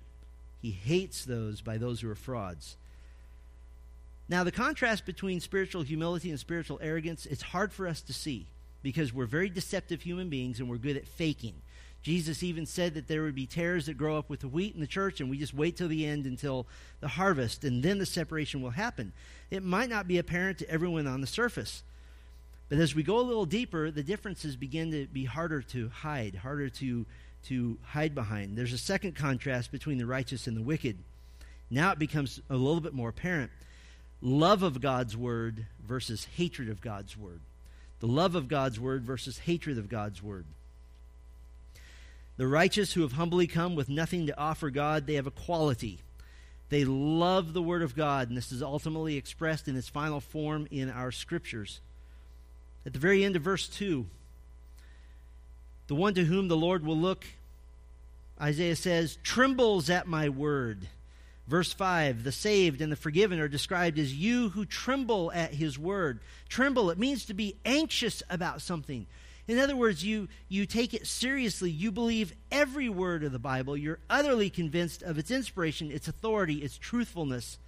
He 0.62 0.71
hates 0.71 1.26
those 1.26 1.60
by 1.60 1.78
those 1.78 2.00
who 2.00 2.10
are 2.10 2.15
frauds. 2.15 2.78
Now, 4.30 4.45
the 4.45 4.54
contrast 4.54 5.06
between 5.06 5.41
spiritual 5.41 5.82
humility 5.82 6.30
and 6.30 6.39
spiritual 6.39 6.80
arrogance, 6.82 7.26
it's 7.26 7.41
hard 7.41 7.74
for 7.74 7.89
us 7.89 8.00
to 8.04 8.13
see 8.13 8.48
because 8.82 9.13
we're 9.13 9.26
very 9.26 9.50
deceptive 9.50 10.02
human 10.02 10.30
beings 10.30 10.62
and 10.62 10.69
we're 10.69 10.78
good 10.78 10.95
at 10.95 11.06
faking 11.06 11.56
Jesus 12.06 12.44
even 12.44 12.68
said 12.68 12.94
that 12.94 13.08
there 13.08 13.24
would 13.24 13.34
be 13.34 13.48
tares 13.48 13.88
that 13.88 13.98
grow 13.98 14.15
up 14.15 14.30
with 14.30 14.41
the 14.41 14.48
wheat 14.48 14.76
in 14.76 14.80
the 14.80 14.86
church, 14.86 15.20
and 15.20 15.28
we 15.28 15.39
just 15.39 15.56
wait 15.56 15.76
till 15.76 15.88
the 15.88 16.06
end 16.06 16.28
until 16.28 16.68
the 17.00 17.08
harvest, 17.08 17.63
and 17.63 17.82
then 17.82 17.98
the 17.98 18.06
separation 18.06 18.62
will 18.62 18.70
happen. 18.70 19.12
It 19.50 19.63
might 19.63 19.89
not 19.89 20.08
be 20.08 20.20
apparent 20.20 20.60
to 20.60 20.70
everyone 20.70 21.08
on 21.08 21.22
the 21.22 21.26
surface. 21.26 21.82
But 22.70 22.78
as 22.78 22.94
we 22.94 23.02
go 23.02 23.20
a 23.20 23.26
little 23.26 23.48
deeper, 23.48 23.89
the 23.89 24.04
differences 24.04 24.56
begin 24.56 24.91
to 24.91 25.08
be 25.08 25.26
harder 25.26 25.63
to 25.63 25.89
hide, 25.89 26.36
harder 26.36 26.70
to, 26.70 27.08
to 27.46 27.78
hide 27.82 28.13
behind. 28.13 28.56
There's 28.56 28.72
a 28.72 28.78
second 28.78 29.15
contrast 29.15 29.72
between 29.72 29.98
the 29.98 30.06
righteous 30.06 30.46
and 30.46 30.56
the 30.56 30.62
wicked. 30.62 31.00
Now 31.72 31.91
it 31.91 31.98
becomes 31.98 32.39
a 32.52 32.56
little 32.56 32.82
bit 32.82 32.94
more 32.94 33.10
apparent. 33.10 33.50
Love 34.22 34.62
of 34.62 34.80
God's 34.80 35.18
word 35.18 35.65
versus 35.84 36.28
hatred 36.36 36.70
of 36.70 36.82
God's 36.82 37.18
word. 37.18 37.41
The 38.00 38.08
love 38.08 38.36
of 38.36 38.48
God's 38.48 38.80
word 38.80 39.02
versus 39.02 39.39
hatred 39.39 39.80
of 39.80 39.89
God's 39.89 40.22
word. 40.22 40.46
The 42.38 42.48
righteous 42.48 42.93
who 42.93 43.02
have 43.02 43.13
humbly 43.13 43.48
come 43.48 43.76
with 43.76 43.89
nothing 43.89 44.28
to 44.28 44.38
offer 44.38 44.69
God, 44.69 45.08
they 45.08 45.13
have 45.13 45.28
a 45.28 45.32
quality. 45.32 46.00
They 46.69 46.84
love 46.84 47.54
the 47.54 47.62
Word 47.62 47.82
of 47.82 47.95
God, 47.95 48.28
and 48.28 48.38
this 48.38 48.52
is 48.52 48.62
ultimately 48.62 49.15
expressed 49.15 49.67
in 49.67 49.76
its 49.76 49.88
final 49.88 50.19
form 50.19 50.67
in 50.71 50.89
our 50.89 51.12
Scriptures. 51.12 51.80
At 52.86 52.93
the 52.93 53.00
very 53.00 53.24
end 53.24 53.36
of 53.36 53.41
verse 53.41 53.67
2, 53.67 54.06
the 55.88 55.95
one 55.95 56.13
to 56.15 56.26
whom 56.26 56.48
the 56.48 56.58
Lord 56.58 56.86
will 56.86 56.98
look, 56.98 57.26
Isaiah 58.41 58.76
says, 58.76 59.17
trembles 59.24 59.89
at 59.89 60.08
my 60.08 60.30
word. 60.30 60.88
Verse 61.48 61.71
5 61.71 62.24
The 62.24 62.32
saved 62.32 62.82
and 62.82 62.91
the 62.91 62.98
forgiven 62.98 63.39
are 63.39 63.48
described 63.48 64.00
as 64.00 64.13
you 64.13 64.50
who 64.50 64.65
tremble 64.65 65.32
at 65.32 65.54
his 65.54 65.78
word. 65.78 66.19
Tremble, 66.50 66.89
it 66.89 66.98
means 66.98 67.26
to 67.26 67.34
be 67.34 67.56
anxious 67.65 68.24
about 68.30 68.62
something. 68.62 69.06
In 69.48 69.60
other 69.60 69.76
words, 69.76 70.04
you, 70.04 70.28
you 70.50 70.66
take 70.66 70.94
it 70.94 71.06
seriously. 71.06 71.70
You 71.70 71.92
believe 71.92 72.34
every 72.52 72.90
word 72.90 73.24
of 73.24 73.32
the 73.32 73.40
Bible. 73.40 73.78
You're 73.78 74.00
utterly 74.10 74.50
convinced 74.50 75.04
of 75.04 75.20
its 75.20 75.30
inspiration, 75.30 75.92
its 75.92 76.08
authority, 76.08 76.56
its 76.56 76.78
truthfulness. 76.78 77.60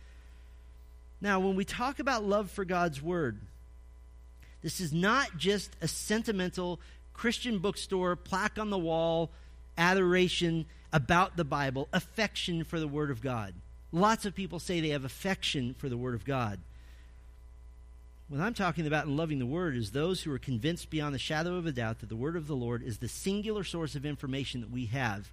Now, 1.21 1.39
when 1.39 1.55
we 1.55 1.65
talk 1.65 1.99
about 1.99 2.23
love 2.23 2.49
for 2.49 2.65
God's 2.65 3.01
Word, 3.01 3.39
this 4.61 4.79
is 4.79 4.91
not 4.91 5.37
just 5.37 5.75
a 5.81 5.87
sentimental 5.87 6.79
Christian 7.13 7.59
bookstore, 7.59 8.15
plaque 8.15 8.59
on 8.59 8.69
the 8.69 8.77
wall, 8.77 9.31
adoration 9.77 10.65
about 10.93 11.37
the 11.37 11.43
Bible, 11.43 11.87
affection 11.93 12.63
for 12.63 12.79
the 12.79 12.87
Word 12.87 13.11
of 13.11 13.21
God. 13.21 13.53
Lots 13.91 14.25
of 14.25 14.35
people 14.35 14.59
say 14.59 14.79
they 14.79 14.89
have 14.89 15.05
affection 15.05 15.75
for 15.77 15.89
the 15.89 15.97
Word 15.97 16.15
of 16.15 16.25
God. 16.25 16.59
What 18.29 18.41
I'm 18.41 18.53
talking 18.53 18.85
about 18.85 19.05
in 19.05 19.15
loving 19.15 19.39
the 19.39 19.45
Word 19.45 19.77
is 19.77 19.91
those 19.91 20.21
who 20.21 20.33
are 20.33 20.39
convinced 20.39 20.89
beyond 20.89 21.15
the 21.15 21.19
shadow 21.19 21.55
of 21.55 21.65
a 21.65 21.71
doubt 21.71 21.99
that 21.99 22.09
the 22.09 22.15
Word 22.17 22.35
of 22.35 22.45
the 22.45 22.57
Lord 22.57 22.83
is 22.83 22.97
the 22.97 23.07
singular 23.07 23.63
source 23.63 23.95
of 23.95 24.05
information 24.05 24.59
that 24.59 24.69
we 24.69 24.87
have 24.87 25.29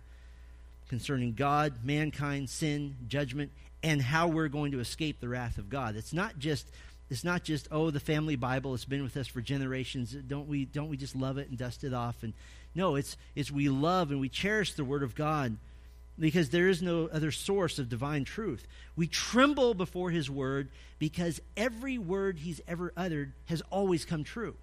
concerning 0.89 1.35
God, 1.35 1.75
mankind, 1.83 2.49
sin, 2.49 2.95
judgment, 3.09 3.51
and 3.83 4.01
how 4.01 4.29
we're 4.29 4.47
going 4.47 4.71
to 4.71 4.79
escape 4.79 5.19
the 5.19 5.29
wrath 5.29 5.59
of 5.59 5.69
God. 5.69 5.97
It's 5.97 6.13
not 6.13 6.39
just 6.39 6.69
it's 7.11 7.25
not 7.25 7.43
just 7.43 7.67
oh 7.73 7.91
the 7.91 7.99
family 7.99 8.37
Bible 8.37 8.71
has 8.71 8.85
been 8.85 9.03
with 9.03 9.17
us 9.17 9.27
for 9.27 9.41
generations. 9.41 10.13
Don't 10.13 10.47
we 10.47 10.65
don't 10.65 10.89
we 10.89 10.97
just 10.97 11.17
love 11.17 11.37
it 11.37 11.49
and 11.49 11.59
dust 11.59 11.83
it 11.83 11.93
off? 11.93 12.23
And 12.23 12.33
no, 12.77 12.95
it's 12.95 13.17
it's 13.35 13.51
we 13.51 13.69
love 13.69 14.13
and 14.13 14.21
we 14.21 14.29
cherish 14.29 14.75
the 14.75 14.85
Word 14.85 15.03
of 15.03 15.17
God 15.17 15.57
because 16.19 16.51
there 16.51 16.69
is 16.69 16.83
no 16.83 17.09
other 17.13 17.31
source 17.31 17.79
of 17.79 17.89
divine 17.89 18.25
truth. 18.25 18.67
We 18.97 19.07
tremble 19.07 19.75
before 19.75 20.11
his 20.11 20.31
word 20.31 20.69
because 20.99 21.41
every 21.57 21.99
word 21.99 22.39
he's 22.39 22.61
ever 22.69 22.93
uttered 22.97 23.33
has 23.47 23.63
always 23.71 24.05
come 24.05 24.25
true. 24.25 24.55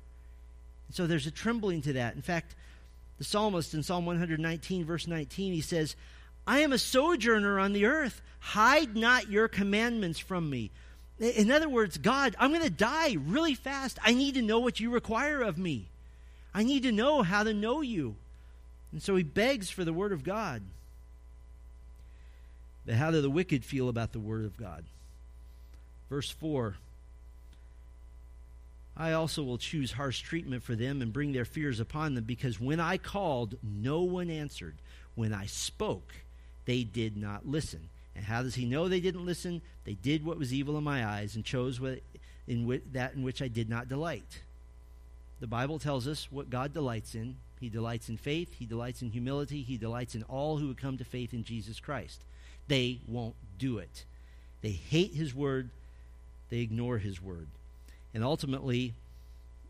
So 0.91 1.07
there's 1.07 1.27
a 1.27 1.31
trembling 1.31 1.81
to 1.83 1.93
that. 1.93 2.15
In 2.15 2.21
fact, 2.21 2.55
the 3.17 3.23
psalmist 3.23 3.73
in 3.73 3.83
Psalm 3.83 4.05
119, 4.05 4.85
verse 4.85 5.07
19, 5.07 5.53
he 5.53 5.61
says, 5.61 5.95
I 6.47 6.59
am 6.59 6.73
a 6.73 6.77
sojourner 6.77 7.59
on 7.59 7.73
the 7.73 7.85
earth. 7.85 8.21
Hide 8.39 8.95
not 8.95 9.29
your 9.29 9.47
commandments 9.47 10.19
from 10.19 10.49
me. 10.49 10.71
In 11.19 11.51
other 11.51 11.69
words, 11.69 11.97
God, 11.97 12.35
I'm 12.39 12.49
going 12.49 12.63
to 12.63 12.69
die 12.69 13.15
really 13.25 13.53
fast. 13.53 13.99
I 14.03 14.13
need 14.13 14.33
to 14.35 14.41
know 14.41 14.59
what 14.59 14.79
you 14.79 14.89
require 14.89 15.41
of 15.41 15.57
me. 15.57 15.87
I 16.53 16.63
need 16.63 16.83
to 16.83 16.91
know 16.91 17.21
how 17.21 17.43
to 17.43 17.53
know 17.53 17.81
you. 17.81 18.15
And 18.91 19.01
so 19.01 19.15
he 19.15 19.23
begs 19.23 19.69
for 19.69 19.85
the 19.85 19.93
word 19.93 20.11
of 20.11 20.23
God. 20.23 20.63
But 22.85 22.95
how 22.95 23.11
do 23.11 23.21
the 23.21 23.29
wicked 23.29 23.63
feel 23.63 23.89
about 23.89 24.11
the 24.11 24.19
Word 24.19 24.45
of 24.45 24.57
God? 24.57 24.83
Verse 26.09 26.29
4 26.29 26.75
I 28.97 29.13
also 29.13 29.41
will 29.41 29.57
choose 29.57 29.93
harsh 29.93 30.21
treatment 30.21 30.63
for 30.63 30.75
them 30.75 31.01
and 31.01 31.13
bring 31.13 31.31
their 31.31 31.45
fears 31.45 31.79
upon 31.79 32.13
them, 32.13 32.25
because 32.25 32.59
when 32.59 32.79
I 32.79 32.97
called, 32.97 33.55
no 33.63 34.01
one 34.01 34.29
answered. 34.29 34.75
When 35.15 35.33
I 35.33 35.45
spoke, 35.45 36.13
they 36.65 36.83
did 36.83 37.17
not 37.17 37.47
listen. 37.47 37.89
And 38.15 38.25
how 38.25 38.43
does 38.43 38.55
he 38.55 38.65
know 38.65 38.87
they 38.87 38.99
didn't 38.99 39.25
listen? 39.25 39.61
They 39.85 39.93
did 39.93 40.25
what 40.25 40.37
was 40.37 40.53
evil 40.53 40.77
in 40.77 40.83
my 40.83 41.05
eyes 41.05 41.35
and 41.35 41.45
chose 41.45 41.79
what, 41.79 41.99
in 42.47 42.81
that 42.91 43.13
in 43.13 43.23
which 43.23 43.41
I 43.41 43.47
did 43.47 43.69
not 43.69 43.87
delight. 43.87 44.41
The 45.39 45.47
Bible 45.47 45.79
tells 45.79 46.07
us 46.07 46.27
what 46.29 46.49
God 46.49 46.73
delights 46.73 47.15
in. 47.15 47.37
He 47.59 47.69
delights 47.69 48.09
in 48.09 48.17
faith, 48.17 48.55
He 48.59 48.65
delights 48.65 49.01
in 49.01 49.11
humility, 49.11 49.61
He 49.61 49.77
delights 49.77 50.15
in 50.15 50.23
all 50.23 50.57
who 50.57 50.67
would 50.67 50.81
come 50.81 50.97
to 50.97 51.05
faith 51.05 51.33
in 51.33 51.43
Jesus 51.43 51.79
Christ 51.79 52.21
they 52.71 52.99
won't 53.05 53.35
do 53.57 53.79
it. 53.79 54.05
They 54.61 54.71
hate 54.71 55.13
his 55.13 55.35
word, 55.35 55.69
they 56.49 56.59
ignore 56.59 56.99
his 56.99 57.21
word. 57.21 57.47
And 58.13 58.23
ultimately, 58.23 58.93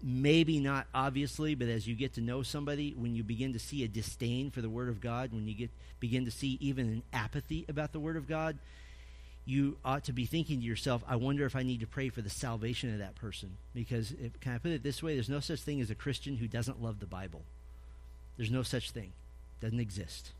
maybe 0.03 0.59
not 0.59 0.85
obviously, 0.93 1.55
but 1.55 1.67
as 1.67 1.87
you 1.87 1.95
get 1.95 2.13
to 2.13 2.21
know 2.21 2.43
somebody, 2.43 2.93
when 2.95 3.15
you 3.15 3.23
begin 3.23 3.53
to 3.53 3.59
see 3.59 3.83
a 3.83 3.87
disdain 3.87 4.51
for 4.51 4.61
the 4.61 4.69
Word 4.69 4.87
of 4.87 5.01
God, 5.01 5.33
when 5.33 5.47
you 5.47 5.55
get 5.55 5.71
begin 5.99 6.25
to 6.25 6.31
see 6.31 6.59
even 6.61 6.87
an 6.87 7.03
apathy 7.11 7.65
about 7.67 7.91
the 7.91 7.99
Word 7.99 8.17
of 8.17 8.27
God, 8.27 8.59
you 9.45 9.77
ought 9.83 10.03
to 10.03 10.13
be 10.13 10.27
thinking 10.27 10.59
to 10.59 10.65
yourself, 10.65 11.03
I 11.07 11.15
wonder 11.15 11.47
if 11.47 11.55
I 11.55 11.63
need 11.63 11.79
to 11.79 11.87
pray 11.87 12.09
for 12.09 12.21
the 12.21 12.29
salvation 12.29 12.93
of 12.93 12.99
that 12.99 13.15
person. 13.15 13.57
Because, 13.73 14.11
if, 14.11 14.39
can 14.41 14.53
I 14.53 14.59
put 14.59 14.71
it 14.71 14.83
this 14.83 15.01
way? 15.01 15.15
There's 15.15 15.27
no 15.27 15.39
such 15.39 15.61
thing 15.61 15.81
as 15.81 15.89
a 15.89 15.95
Christian 15.95 16.37
who 16.37 16.47
doesn't 16.47 16.83
love 16.83 16.99
the 16.99 17.07
Bible. 17.07 17.41
There's 18.37 18.51
no 18.51 18.61
such 18.61 18.91
thing. 18.91 19.11
It 19.59 19.65
doesn't 19.65 19.79
exist. 19.79 20.33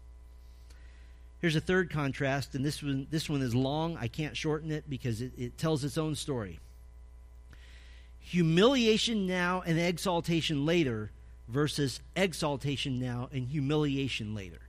Here's 1.42 1.56
a 1.56 1.62
third 1.62 1.90
contrast, 1.90 2.54
and 2.54 2.64
this 2.64 2.84
one, 2.84 3.08
this 3.10 3.28
one 3.28 3.42
is 3.42 3.56
long. 3.56 3.98
I 3.98 4.08
can't 4.08 4.38
shorten 4.38 4.72
it 4.72 4.88
because 4.88 5.22
it, 5.22 5.32
it 5.38 5.58
tells 5.58 5.84
its 5.84 5.98
own 5.98 6.14
story. 6.14 6.60
Humiliation 8.20 9.26
now 9.26 9.64
and 9.66 9.80
exaltation 9.80 10.68
later 10.68 11.10
versus 11.48 12.00
exaltation 12.16 13.00
now 13.00 13.28
and 13.34 13.48
humiliation 13.48 14.36
later. 14.36 14.60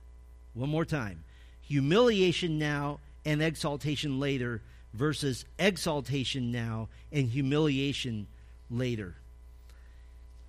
One 0.55 0.69
more 0.69 0.83
time. 0.83 1.23
Humiliation 1.61 2.57
now 2.57 2.99
and 3.23 3.41
exaltation 3.41 4.19
later 4.19 4.61
versus 4.93 5.45
exaltation 5.59 6.51
now 6.51 6.89
and 7.11 7.29
humiliation 7.29 8.25
later. 8.71 9.13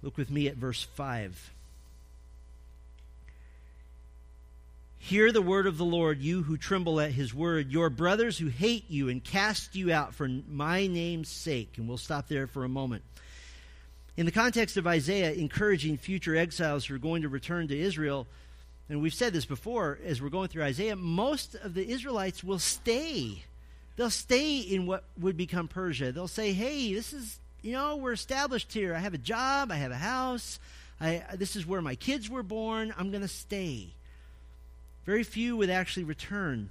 Look 0.02 0.16
with 0.16 0.30
me 0.30 0.48
at 0.48 0.56
verse 0.56 0.82
5. 0.82 1.53
Hear 5.04 5.32
the 5.32 5.42
word 5.42 5.66
of 5.66 5.76
the 5.76 5.84
Lord, 5.84 6.22
you 6.22 6.42
who 6.42 6.56
tremble 6.56 6.98
at 6.98 7.12
his 7.12 7.34
word, 7.34 7.70
your 7.70 7.90
brothers 7.90 8.38
who 8.38 8.46
hate 8.46 8.86
you 8.88 9.10
and 9.10 9.22
cast 9.22 9.76
you 9.76 9.92
out 9.92 10.14
for 10.14 10.26
my 10.26 10.86
name's 10.86 11.28
sake. 11.28 11.74
And 11.76 11.86
we'll 11.86 11.98
stop 11.98 12.26
there 12.26 12.46
for 12.46 12.64
a 12.64 12.70
moment. 12.70 13.02
In 14.16 14.24
the 14.24 14.32
context 14.32 14.78
of 14.78 14.86
Isaiah 14.86 15.32
encouraging 15.32 15.98
future 15.98 16.34
exiles 16.34 16.86
who 16.86 16.94
are 16.94 16.98
going 16.98 17.20
to 17.20 17.28
return 17.28 17.68
to 17.68 17.78
Israel, 17.78 18.26
and 18.88 19.02
we've 19.02 19.12
said 19.12 19.34
this 19.34 19.44
before 19.44 19.98
as 20.06 20.22
we're 20.22 20.30
going 20.30 20.48
through 20.48 20.62
Isaiah, 20.62 20.96
most 20.96 21.54
of 21.56 21.74
the 21.74 21.86
Israelites 21.86 22.42
will 22.42 22.58
stay. 22.58 23.44
They'll 23.96 24.08
stay 24.08 24.60
in 24.60 24.86
what 24.86 25.04
would 25.20 25.36
become 25.36 25.68
Persia. 25.68 26.12
They'll 26.12 26.28
say, 26.28 26.54
hey, 26.54 26.94
this 26.94 27.12
is, 27.12 27.40
you 27.60 27.72
know, 27.72 27.96
we're 27.96 28.12
established 28.12 28.72
here. 28.72 28.94
I 28.94 29.00
have 29.00 29.12
a 29.12 29.18
job, 29.18 29.70
I 29.70 29.76
have 29.76 29.92
a 29.92 29.96
house, 29.96 30.58
I, 30.98 31.24
this 31.34 31.56
is 31.56 31.66
where 31.66 31.82
my 31.82 31.94
kids 31.94 32.30
were 32.30 32.42
born. 32.42 32.94
I'm 32.96 33.10
going 33.10 33.20
to 33.20 33.28
stay. 33.28 33.92
Very 35.04 35.22
few 35.22 35.56
would 35.56 35.70
actually 35.70 36.04
return. 36.04 36.70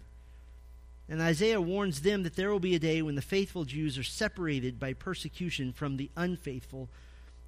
And 1.09 1.21
Isaiah 1.21 1.61
warns 1.61 2.01
them 2.01 2.23
that 2.23 2.35
there 2.35 2.49
will 2.49 2.59
be 2.59 2.75
a 2.75 2.79
day 2.79 3.01
when 3.01 3.15
the 3.15 3.21
faithful 3.21 3.65
Jews 3.65 3.97
are 3.97 4.03
separated 4.03 4.79
by 4.79 4.93
persecution 4.93 5.73
from 5.73 5.97
the 5.97 6.09
unfaithful. 6.15 6.89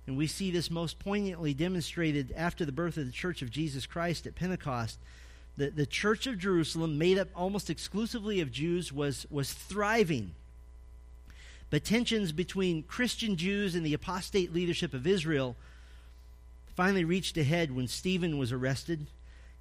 And 0.05 0.17
we 0.17 0.27
see 0.27 0.51
this 0.51 0.69
most 0.69 0.99
poignantly 0.99 1.53
demonstrated 1.53 2.33
after 2.35 2.65
the 2.65 2.71
birth 2.71 2.97
of 2.97 3.05
the 3.05 3.11
Church 3.11 3.41
of 3.41 3.49
Jesus 3.49 3.85
Christ 3.85 4.27
at 4.27 4.35
Pentecost. 4.35 4.99
The, 5.57 5.69
the 5.69 5.85
Church 5.85 6.27
of 6.27 6.37
Jerusalem, 6.37 6.97
made 6.97 7.17
up 7.17 7.29
almost 7.35 7.69
exclusively 7.69 8.41
of 8.41 8.51
Jews, 8.51 8.91
was, 8.91 9.25
was 9.31 9.53
thriving. 9.53 10.35
But 11.69 11.85
tensions 11.85 12.31
between 12.33 12.83
Christian 12.83 13.37
Jews 13.37 13.73
and 13.73 13.85
the 13.85 13.93
apostate 13.93 14.53
leadership 14.53 14.93
of 14.93 15.07
Israel 15.07 15.55
finally 16.75 17.05
reached 17.05 17.37
a 17.37 17.43
head 17.43 17.71
when 17.71 17.87
Stephen 17.87 18.37
was 18.37 18.51
arrested 18.51 19.07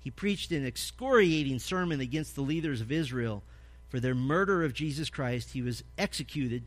he 0.05 0.11
preached 0.11 0.53
an 0.53 0.67
excoriating 0.67 1.59
sermon 1.59 1.99
against 1.99 2.35
the 2.35 2.43
leaders 2.43 2.83
of 2.83 2.93
Israel 2.93 3.43
for 3.89 4.01
their 4.01 4.15
murder 4.15 4.63
of 4.63 4.75
Jesus 4.75 5.09
Christ. 5.09 5.53
He 5.53 5.63
was 5.63 5.83
executed. 5.97 6.63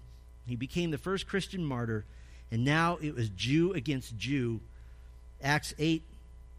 He 0.47 0.55
became 0.55 0.89
the 0.89 0.97
first 0.97 1.27
Christian 1.27 1.63
martyr, 1.63 2.03
and 2.51 2.65
now 2.65 2.97
it 2.99 3.13
was 3.13 3.29
Jew 3.29 3.73
against 3.73 4.17
Jew. 4.17 4.59
Acts 5.43 5.75
8 5.77 6.01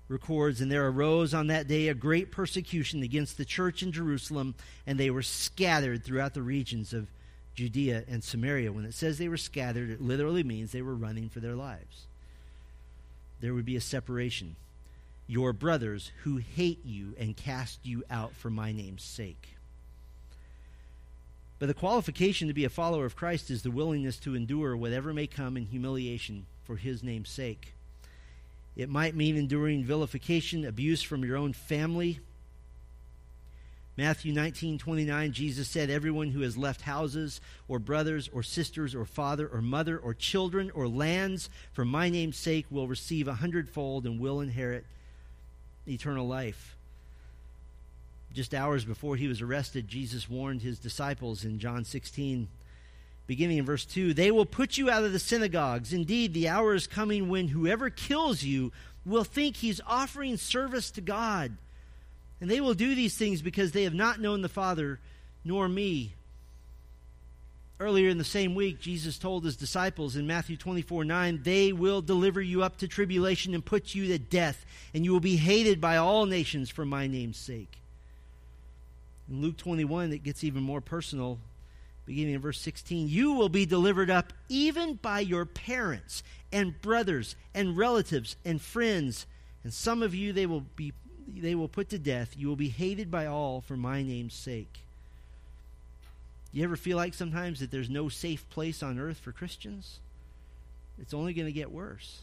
records, 0.06 0.60
and 0.60 0.70
there 0.70 0.86
arose 0.86 1.34
on 1.34 1.48
that 1.48 1.66
day 1.66 1.88
a 1.88 1.94
great 1.94 2.30
persecution 2.30 3.02
against 3.02 3.36
the 3.36 3.44
church 3.44 3.82
in 3.82 3.90
Jerusalem, 3.90 4.54
and 4.86 5.00
they 5.00 5.10
were 5.10 5.22
scattered 5.22 6.04
throughout 6.04 6.32
the 6.32 6.42
regions 6.42 6.92
of 6.92 7.08
Judea 7.56 8.04
and 8.06 8.22
Samaria. 8.22 8.72
When 8.72 8.84
it 8.84 8.94
says 8.94 9.18
they 9.18 9.28
were 9.28 9.36
scattered, 9.36 9.90
it 9.90 10.00
literally 10.00 10.44
means 10.44 10.70
they 10.70 10.80
were 10.80 10.94
running 10.94 11.28
for 11.28 11.40
their 11.40 11.56
lives. 11.56 12.06
There 13.40 13.52
would 13.52 13.66
be 13.66 13.76
a 13.76 13.80
separation. 13.80 14.54
Your 15.30 15.52
brothers 15.52 16.10
who 16.24 16.38
hate 16.38 16.84
you 16.86 17.14
and 17.18 17.36
cast 17.36 17.84
you 17.84 18.02
out 18.10 18.34
for 18.34 18.48
my 18.48 18.72
name's 18.72 19.04
sake. 19.04 19.56
But 21.58 21.66
the 21.66 21.74
qualification 21.74 22.48
to 22.48 22.54
be 22.54 22.64
a 22.64 22.70
follower 22.70 23.04
of 23.04 23.14
Christ 23.14 23.50
is 23.50 23.62
the 23.62 23.70
willingness 23.70 24.16
to 24.20 24.34
endure 24.34 24.74
whatever 24.74 25.12
may 25.12 25.26
come 25.26 25.58
in 25.58 25.66
humiliation 25.66 26.46
for 26.64 26.76
his 26.76 27.02
name's 27.02 27.28
sake. 27.28 27.74
It 28.74 28.88
might 28.88 29.14
mean 29.14 29.36
enduring 29.36 29.84
vilification, 29.84 30.64
abuse 30.64 31.02
from 31.02 31.24
your 31.24 31.36
own 31.36 31.52
family. 31.52 32.20
Matthew 33.98 34.32
19, 34.32 34.78
29, 34.78 35.32
Jesus 35.32 35.68
said, 35.68 35.90
Everyone 35.90 36.30
who 36.30 36.42
has 36.42 36.56
left 36.56 36.82
houses, 36.82 37.40
or 37.66 37.80
brothers, 37.80 38.30
or 38.32 38.44
sisters, 38.44 38.94
or 38.94 39.04
father, 39.04 39.46
or 39.48 39.60
mother, 39.60 39.98
or 39.98 40.14
children, 40.14 40.70
or 40.70 40.88
lands 40.88 41.50
for 41.72 41.84
my 41.84 42.08
name's 42.08 42.38
sake 42.38 42.66
will 42.70 42.86
receive 42.86 43.28
a 43.28 43.34
hundredfold 43.34 44.06
and 44.06 44.20
will 44.20 44.40
inherit 44.40 44.86
eternal 45.88 46.26
life. 46.26 46.76
Just 48.32 48.54
hours 48.54 48.84
before 48.84 49.16
he 49.16 49.26
was 49.26 49.40
arrested, 49.40 49.88
Jesus 49.88 50.28
warned 50.28 50.62
his 50.62 50.78
disciples 50.78 51.44
in 51.44 51.58
John 51.58 51.84
16 51.84 52.48
beginning 53.28 53.58
in 53.58 53.64
verse 53.64 53.84
2 53.84 54.14
They 54.14 54.32
will 54.32 54.46
put 54.46 54.76
you 54.76 54.90
out 54.90 55.04
of 55.04 55.12
the 55.12 55.20
synagogues. 55.20 55.92
Indeed, 55.92 56.34
the 56.34 56.48
hour 56.48 56.74
is 56.74 56.88
coming 56.88 57.28
when 57.28 57.48
whoever 57.48 57.90
kills 57.90 58.42
you 58.42 58.72
will 59.06 59.22
think 59.22 59.56
he's 59.56 59.80
offering 59.86 60.36
service 60.36 60.90
to 60.92 61.00
God. 61.00 61.56
And 62.40 62.50
they 62.50 62.60
will 62.60 62.74
do 62.74 62.94
these 62.94 63.16
things 63.16 63.42
because 63.42 63.72
they 63.72 63.84
have 63.84 63.94
not 63.94 64.20
known 64.20 64.42
the 64.42 64.48
Father 64.48 64.98
nor 65.44 65.68
me. 65.68 66.14
Earlier 67.80 68.08
in 68.08 68.18
the 68.18 68.24
same 68.24 68.54
week, 68.54 68.80
Jesus 68.80 69.18
told 69.18 69.44
his 69.44 69.56
disciples 69.56 70.16
in 70.16 70.26
Matthew 70.26 70.56
24 70.56 71.04
9, 71.04 71.40
They 71.42 71.72
will 71.72 72.02
deliver 72.02 72.40
you 72.40 72.62
up 72.62 72.78
to 72.78 72.88
tribulation 72.88 73.54
and 73.54 73.64
put 73.64 73.94
you 73.94 74.08
to 74.08 74.18
death, 74.18 74.66
and 74.92 75.04
you 75.04 75.12
will 75.12 75.20
be 75.20 75.36
hated 75.36 75.80
by 75.80 75.96
all 75.96 76.26
nations 76.26 76.70
for 76.70 76.84
my 76.84 77.06
name's 77.06 77.36
sake. 77.36 77.78
In 79.30 79.42
Luke 79.42 79.56
21, 79.56 80.12
it 80.12 80.24
gets 80.24 80.42
even 80.42 80.62
more 80.62 80.80
personal 80.80 81.38
beginning 82.08 82.34
in 82.34 82.40
verse 82.40 82.58
16, 82.60 83.08
you 83.08 83.34
will 83.34 83.50
be 83.50 83.66
delivered 83.66 84.08
up 84.08 84.32
even 84.48 84.94
by 84.94 85.20
your 85.20 85.44
parents 85.44 86.22
and 86.50 86.80
brothers 86.80 87.36
and 87.54 87.76
relatives 87.76 88.34
and 88.46 88.62
friends, 88.62 89.26
and 89.62 89.74
some 89.74 90.02
of 90.02 90.14
you 90.14 90.32
they 90.32 90.46
will 90.46 90.64
be 90.74 90.94
they 91.36 91.54
will 91.54 91.68
put 91.68 91.90
to 91.90 91.98
death. 91.98 92.34
You 92.38 92.48
will 92.48 92.56
be 92.56 92.70
hated 92.70 93.10
by 93.10 93.26
all 93.26 93.60
for 93.60 93.76
my 93.76 94.02
name's 94.02 94.32
sake. 94.32 94.80
You 96.52 96.64
ever 96.64 96.76
feel 96.76 96.96
like 96.96 97.14
sometimes 97.14 97.60
that 97.60 97.70
there's 97.70 97.90
no 97.90 98.08
safe 98.08 98.48
place 98.48 98.82
on 98.82 98.98
earth 98.98 99.18
for 99.18 99.32
Christians? 99.32 100.00
It's 100.98 101.14
only 101.14 101.34
going 101.34 101.46
to 101.46 101.52
get 101.52 101.70
worse. 101.70 102.22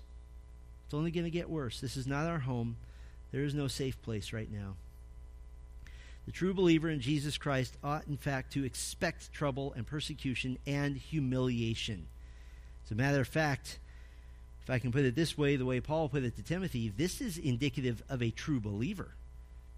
It's 0.86 0.94
only 0.94 1.12
going 1.12 1.26
to 1.26 1.32
get 1.32 1.50
worse. 1.50 1.80
This 1.80 1.96
is 1.96 2.08
not 2.08 2.28
our 2.28 2.40
home. 2.40 2.78
There 3.32 3.44
is 3.44 3.54
no 3.54 3.68
safe 3.68 4.02
place 4.02 4.34
right 4.34 4.52
now. 4.52 4.76
The 6.26 6.32
true 6.32 6.54
believer 6.54 6.90
in 6.90 7.02
Jesus 7.02 7.38
Christ 7.38 7.78
ought, 7.84 8.08
in 8.08 8.18
fact, 8.18 8.54
to 8.54 8.66
expect 8.66 9.32
trouble 9.32 9.74
and 9.74 9.86
persecution 9.86 10.58
and 10.66 10.98
humiliation. 10.98 12.08
As 12.86 12.92
a 12.92 12.96
matter 12.96 13.22
of 13.22 13.28
fact, 13.28 13.80
if 14.64 14.70
I 14.72 14.80
can 14.80 14.92
put 14.92 15.06
it 15.06 15.16
this 15.16 15.38
way, 15.38 15.56
the 15.56 15.66
way 15.66 15.80
Paul 15.80 16.10
put 16.10 16.24
it 16.24 16.36
to 16.38 16.42
Timothy, 16.42 16.92
this 16.96 17.22
is 17.22 17.38
indicative 17.38 18.02
of 18.10 18.24
a 18.24 18.32
true 18.32 18.60
believer. 18.60 19.10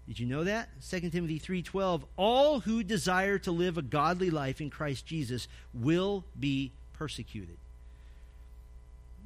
Did 0.08 0.18
you 0.18 0.26
know 0.26 0.44
that? 0.44 0.70
2 0.82 1.10
Timothy 1.10 1.38
3:12 1.38 2.02
All 2.16 2.60
who 2.60 2.82
desire 2.82 3.38
to 3.40 3.52
live 3.52 3.76
a 3.76 3.82
godly 3.82 4.30
life 4.30 4.58
in 4.58 4.70
Christ 4.70 5.04
Jesus 5.04 5.46
will 5.74 6.24
be 6.38 6.72
persecuted. 6.94 7.58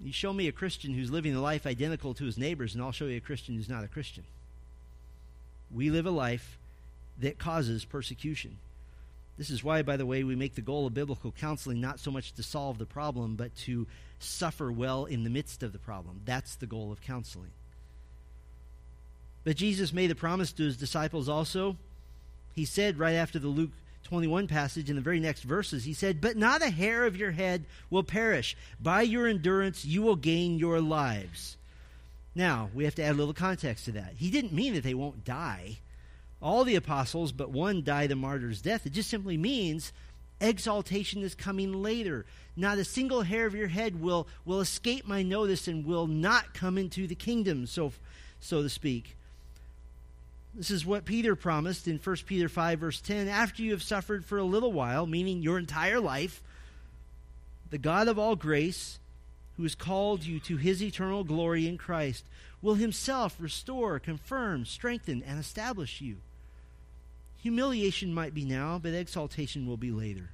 You 0.02 0.12
show 0.12 0.32
me 0.32 0.48
a 0.48 0.52
Christian 0.52 0.92
who's 0.92 1.12
living 1.12 1.36
a 1.36 1.40
life 1.40 1.66
identical 1.66 2.14
to 2.14 2.24
his 2.24 2.36
neighbors 2.36 2.74
and 2.74 2.82
I'll 2.82 2.90
show 2.90 3.06
you 3.06 3.16
a 3.16 3.20
Christian 3.20 3.54
who's 3.54 3.68
not 3.68 3.84
a 3.84 3.88
Christian. 3.88 4.24
We 5.70 5.88
live 5.88 6.04
a 6.04 6.10
life 6.10 6.58
that 7.20 7.38
causes 7.38 7.84
persecution. 7.84 8.58
This 9.38 9.50
is 9.50 9.62
why, 9.62 9.82
by 9.82 9.96
the 9.96 10.04
way, 10.04 10.24
we 10.24 10.34
make 10.34 10.56
the 10.56 10.60
goal 10.60 10.86
of 10.86 10.94
biblical 10.94 11.32
counseling 11.32 11.80
not 11.80 12.00
so 12.00 12.10
much 12.10 12.32
to 12.32 12.42
solve 12.42 12.78
the 12.78 12.86
problem, 12.86 13.36
but 13.36 13.54
to 13.58 13.86
suffer 14.18 14.70
well 14.70 15.04
in 15.04 15.22
the 15.24 15.30
midst 15.30 15.62
of 15.62 15.72
the 15.72 15.78
problem. 15.78 16.20
That's 16.24 16.56
the 16.56 16.66
goal 16.66 16.92
of 16.92 17.00
counseling. 17.00 17.52
But 19.44 19.56
Jesus 19.56 19.92
made 19.92 20.10
the 20.10 20.14
promise 20.14 20.52
to 20.52 20.64
his 20.64 20.76
disciples 20.76 21.28
also. 21.28 21.76
He 22.54 22.64
said 22.64 22.98
right 22.98 23.14
after 23.14 23.38
the 23.38 23.48
Luke 23.48 23.70
21 24.04 24.46
passage 24.46 24.90
in 24.90 24.96
the 24.96 25.02
very 25.02 25.20
next 25.20 25.42
verses, 25.42 25.84
he 25.84 25.94
said, 25.94 26.20
But 26.20 26.36
not 26.36 26.62
a 26.62 26.70
hair 26.70 27.04
of 27.04 27.16
your 27.16 27.30
head 27.30 27.64
will 27.90 28.02
perish. 28.02 28.56
By 28.80 29.02
your 29.02 29.26
endurance, 29.26 29.84
you 29.84 30.02
will 30.02 30.16
gain 30.16 30.58
your 30.58 30.80
lives. 30.80 31.56
Now, 32.34 32.70
we 32.74 32.84
have 32.84 32.94
to 32.96 33.02
add 33.02 33.12
a 33.12 33.18
little 33.18 33.34
context 33.34 33.86
to 33.86 33.92
that. 33.92 34.14
He 34.16 34.30
didn't 34.30 34.52
mean 34.52 34.74
that 34.74 34.84
they 34.84 34.94
won't 34.94 35.24
die 35.24 35.78
all 36.42 36.64
the 36.64 36.74
apostles 36.74 37.32
but 37.32 37.50
one 37.50 37.82
died 37.82 38.10
a 38.10 38.16
martyr's 38.16 38.60
death. 38.60 38.84
It 38.84 38.92
just 38.92 39.08
simply 39.08 39.38
means 39.38 39.92
exaltation 40.40 41.22
is 41.22 41.34
coming 41.34 41.82
later. 41.82 42.26
Not 42.56 42.78
a 42.78 42.84
single 42.84 43.22
hair 43.22 43.46
of 43.46 43.54
your 43.54 43.68
head 43.68 44.00
will, 44.00 44.26
will 44.44 44.60
escape 44.60 45.06
my 45.06 45.22
notice 45.22 45.68
and 45.68 45.86
will 45.86 46.08
not 46.08 46.52
come 46.52 46.76
into 46.76 47.06
the 47.06 47.14
kingdom, 47.14 47.66
so, 47.66 47.92
so 48.40 48.62
to 48.62 48.68
speak. 48.68 49.16
This 50.54 50.70
is 50.70 50.84
what 50.84 51.06
Peter 51.06 51.34
promised 51.34 51.88
in 51.88 51.98
1 51.98 52.16
Peter 52.26 52.48
5, 52.48 52.78
verse 52.78 53.00
10. 53.00 53.26
After 53.26 53.62
you 53.62 53.70
have 53.70 53.82
suffered 53.82 54.24
for 54.24 54.36
a 54.36 54.44
little 54.44 54.72
while, 54.72 55.06
meaning 55.06 55.42
your 55.42 55.58
entire 55.58 55.98
life, 55.98 56.42
the 57.70 57.78
God 57.78 58.06
of 58.06 58.18
all 58.18 58.36
grace, 58.36 58.98
who 59.56 59.62
has 59.62 59.74
called 59.74 60.24
you 60.24 60.38
to 60.40 60.58
his 60.58 60.82
eternal 60.82 61.24
glory 61.24 61.66
in 61.66 61.78
Christ, 61.78 62.24
will 62.60 62.74
himself 62.74 63.36
restore, 63.38 63.98
confirm, 63.98 64.66
strengthen, 64.66 65.22
and 65.22 65.40
establish 65.40 66.02
you. 66.02 66.16
Humiliation 67.42 68.12
might 68.12 68.34
be 68.34 68.44
now, 68.44 68.78
but 68.78 68.92
exaltation 68.92 69.66
will 69.66 69.78
be 69.78 69.90
later. 69.90 70.30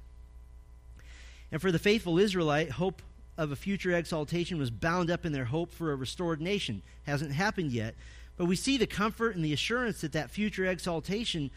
And 1.51 1.61
for 1.61 1.71
the 1.71 1.79
faithful 1.79 2.19
Israelite, 2.19 2.71
hope 2.71 3.01
of 3.37 3.51
a 3.51 3.55
future 3.55 3.91
exaltation 3.91 4.59
was 4.59 4.69
bound 4.69 5.09
up 5.09 5.25
in 5.25 5.31
their 5.31 5.45
hope 5.45 5.71
for 5.71 5.91
a 5.91 5.95
restored 5.95 6.41
nation. 6.41 6.81
Hasn't 7.05 7.31
happened 7.31 7.71
yet. 7.71 7.95
But 8.39 8.45
we 8.45 8.55
see 8.55 8.77
the 8.77 8.87
comfort 8.87 9.35
and 9.35 9.43
the 9.43 9.51
assurance 9.51 9.99
that 9.99 10.13
that 10.13 10.31
future 10.31 10.65
exaltation 10.65 11.51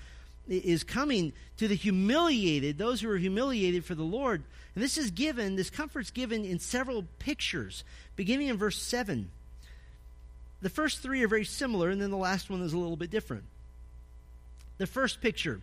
is 0.48 0.82
coming 0.82 1.32
to 1.58 1.68
the 1.68 1.76
humiliated, 1.76 2.76
those 2.76 3.00
who 3.00 3.08
are 3.08 3.18
humiliated 3.18 3.84
for 3.84 3.94
the 3.94 4.02
Lord. 4.02 4.42
And 4.74 4.82
this 4.82 4.98
is 4.98 5.12
given, 5.12 5.54
this 5.54 5.70
comfort's 5.70 6.10
given 6.10 6.44
in 6.44 6.58
several 6.58 7.04
pictures, 7.20 7.84
beginning 8.16 8.48
in 8.48 8.56
verse 8.56 8.82
7. 8.82 9.30
The 10.60 10.68
first 10.68 10.98
three 10.98 11.22
are 11.22 11.28
very 11.28 11.44
similar, 11.44 11.88
and 11.88 12.02
then 12.02 12.10
the 12.10 12.16
last 12.16 12.50
one 12.50 12.62
is 12.62 12.72
a 12.72 12.78
little 12.78 12.96
bit 12.96 13.12
different. 13.12 13.44
The 14.78 14.88
first 14.88 15.20
picture 15.20 15.60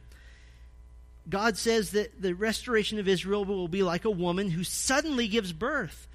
God 1.28 1.58
says 1.58 1.92
that 1.92 2.22
the 2.22 2.34
restoration 2.34 2.98
of 2.98 3.10
Israel 3.10 3.44
will 3.44 3.68
be 3.68 3.84
like 3.84 4.06
a 4.06 4.10
woman 4.10 4.50
who 4.50 4.64
suddenly 4.64 5.28
gives 5.28 5.52
birth. 5.52 6.08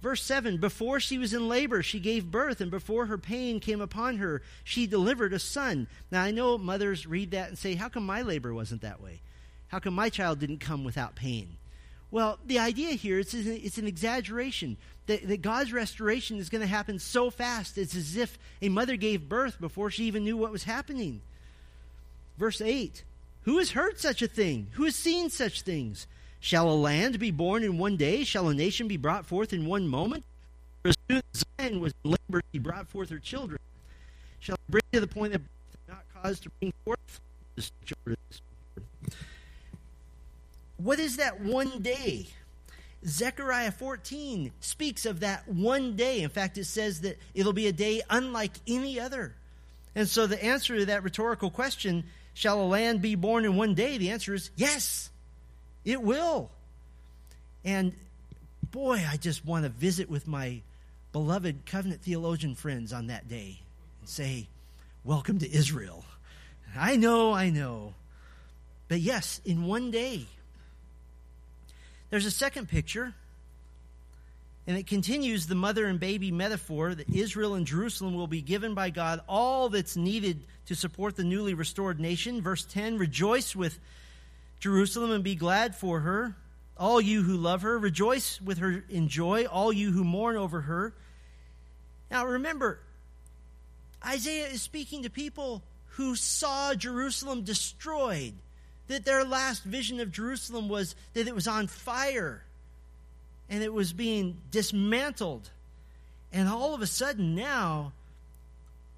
Verse 0.00 0.22
7 0.22 0.58
Before 0.58 1.00
she 1.00 1.18
was 1.18 1.34
in 1.34 1.48
labor, 1.48 1.82
she 1.82 2.00
gave 2.00 2.30
birth, 2.30 2.60
and 2.60 2.70
before 2.70 3.06
her 3.06 3.18
pain 3.18 3.60
came 3.60 3.80
upon 3.80 4.18
her, 4.18 4.42
she 4.64 4.86
delivered 4.86 5.32
a 5.32 5.38
son. 5.38 5.88
Now, 6.10 6.22
I 6.22 6.30
know 6.30 6.58
mothers 6.58 7.06
read 7.06 7.32
that 7.32 7.48
and 7.48 7.58
say, 7.58 7.74
How 7.74 7.88
come 7.88 8.06
my 8.06 8.22
labor 8.22 8.54
wasn't 8.54 8.82
that 8.82 9.02
way? 9.02 9.20
How 9.68 9.78
come 9.78 9.94
my 9.94 10.08
child 10.08 10.38
didn't 10.38 10.60
come 10.60 10.84
without 10.84 11.14
pain? 11.14 11.56
Well, 12.10 12.38
the 12.46 12.58
idea 12.58 12.90
here 12.92 13.18
is 13.18 13.34
it's 13.34 13.78
an 13.78 13.86
exaggeration. 13.86 14.76
That, 15.06 15.26
that 15.26 15.42
God's 15.42 15.72
restoration 15.72 16.38
is 16.38 16.50
going 16.50 16.60
to 16.60 16.66
happen 16.66 16.98
so 16.98 17.30
fast. 17.30 17.78
It's 17.78 17.94
as 17.94 18.16
if 18.16 18.38
a 18.60 18.68
mother 18.68 18.96
gave 18.96 19.28
birth 19.28 19.58
before 19.58 19.90
she 19.90 20.04
even 20.04 20.24
knew 20.24 20.36
what 20.36 20.52
was 20.52 20.64
happening. 20.64 21.22
Verse 22.36 22.60
8 22.60 23.02
Who 23.42 23.58
has 23.58 23.72
heard 23.72 23.98
such 23.98 24.22
a 24.22 24.28
thing? 24.28 24.68
Who 24.72 24.84
has 24.84 24.94
seen 24.94 25.30
such 25.30 25.62
things? 25.62 26.06
Shall 26.40 26.70
a 26.70 26.74
land 26.74 27.18
be 27.18 27.30
born 27.30 27.64
in 27.64 27.78
one 27.78 27.96
day? 27.96 28.24
Shall 28.24 28.48
a 28.48 28.54
nation 28.54 28.88
be 28.88 28.96
brought 28.96 29.26
forth 29.26 29.52
in 29.52 29.66
one 29.66 29.88
moment? 29.88 30.24
For 30.82 30.90
as 30.90 30.96
soon 31.08 31.22
as 31.34 31.44
Zion 31.60 31.80
was 31.80 31.92
in 32.04 32.12
labor, 32.12 32.42
he 32.52 32.58
brought 32.58 32.88
forth 32.88 33.10
her 33.10 33.18
children. 33.18 33.58
Shall 34.40 34.54
I 34.54 34.70
bring 34.70 34.82
to 34.92 35.00
the 35.00 35.06
point 35.06 35.32
that 35.32 35.42
not 35.88 36.04
cause 36.22 36.38
to 36.40 36.50
bring 36.60 36.72
forth 36.84 37.20
What 40.76 40.98
is 41.00 41.16
that 41.16 41.40
one 41.40 41.80
day? 41.80 42.28
Zechariah 43.06 43.72
14 43.72 44.52
speaks 44.60 45.06
of 45.06 45.20
that 45.20 45.48
one 45.48 45.96
day. 45.96 46.22
In 46.22 46.30
fact, 46.30 46.58
it 46.58 46.64
says 46.64 47.00
that 47.02 47.18
it'll 47.34 47.52
be 47.52 47.66
a 47.66 47.72
day 47.72 48.02
unlike 48.10 48.52
any 48.66 48.98
other. 48.98 49.34
And 49.94 50.08
so 50.08 50.26
the 50.26 50.42
answer 50.42 50.76
to 50.76 50.86
that 50.86 51.02
rhetorical 51.02 51.50
question 51.50 52.04
Shall 52.34 52.60
a 52.60 52.62
land 52.62 53.02
be 53.02 53.16
born 53.16 53.44
in 53.44 53.56
one 53.56 53.74
day? 53.74 53.98
The 53.98 54.10
answer 54.10 54.32
is 54.32 54.50
yes, 54.54 55.10
it 55.88 56.02
will. 56.02 56.50
And 57.64 57.94
boy, 58.70 59.02
I 59.10 59.16
just 59.16 59.46
want 59.46 59.64
to 59.64 59.70
visit 59.70 60.10
with 60.10 60.28
my 60.28 60.60
beloved 61.12 61.64
covenant 61.64 62.02
theologian 62.02 62.54
friends 62.54 62.92
on 62.92 63.06
that 63.06 63.26
day 63.26 63.60
and 64.00 64.08
say, 64.08 64.48
welcome 65.02 65.38
to 65.38 65.50
Israel. 65.50 66.04
I 66.76 66.96
know, 66.96 67.32
I 67.32 67.48
know. 67.48 67.94
But 68.88 69.00
yes, 69.00 69.40
in 69.46 69.64
one 69.64 69.90
day. 69.90 70.26
There's 72.10 72.26
a 72.26 72.30
second 72.30 72.68
picture, 72.68 73.14
and 74.66 74.76
it 74.76 74.86
continues 74.86 75.46
the 75.46 75.54
mother 75.54 75.86
and 75.86 75.98
baby 75.98 76.30
metaphor 76.30 76.94
that 76.94 77.08
Israel 77.08 77.54
and 77.54 77.66
Jerusalem 77.66 78.14
will 78.14 78.26
be 78.26 78.42
given 78.42 78.74
by 78.74 78.90
God 78.90 79.22
all 79.26 79.70
that's 79.70 79.96
needed 79.96 80.40
to 80.66 80.74
support 80.74 81.16
the 81.16 81.24
newly 81.24 81.54
restored 81.54 81.98
nation. 81.98 82.42
Verse 82.42 82.64
10 82.64 82.98
Rejoice 82.98 83.56
with 83.56 83.78
Jerusalem 84.60 85.10
and 85.10 85.24
be 85.24 85.34
glad 85.34 85.74
for 85.74 86.00
her. 86.00 86.36
All 86.76 87.00
you 87.00 87.22
who 87.22 87.36
love 87.36 87.62
her, 87.62 87.76
rejoice 87.78 88.40
with 88.40 88.58
her 88.58 88.84
in 88.88 89.08
joy. 89.08 89.46
All 89.46 89.72
you 89.72 89.90
who 89.90 90.04
mourn 90.04 90.36
over 90.36 90.62
her. 90.62 90.94
Now 92.10 92.26
remember, 92.26 92.78
Isaiah 94.04 94.46
is 94.46 94.62
speaking 94.62 95.02
to 95.02 95.10
people 95.10 95.62
who 95.92 96.14
saw 96.14 96.74
Jerusalem 96.74 97.42
destroyed 97.42 98.34
that 98.86 99.04
their 99.04 99.24
last 99.24 99.64
vision 99.64 100.00
of 100.00 100.12
Jerusalem 100.12 100.68
was 100.68 100.94
that 101.14 101.26
it 101.26 101.34
was 101.34 101.48
on 101.48 101.66
fire 101.66 102.42
and 103.50 103.62
it 103.62 103.72
was 103.72 103.92
being 103.92 104.38
dismantled. 104.50 105.50
And 106.32 106.48
all 106.48 106.74
of 106.74 106.82
a 106.82 106.86
sudden 106.86 107.34
now, 107.34 107.92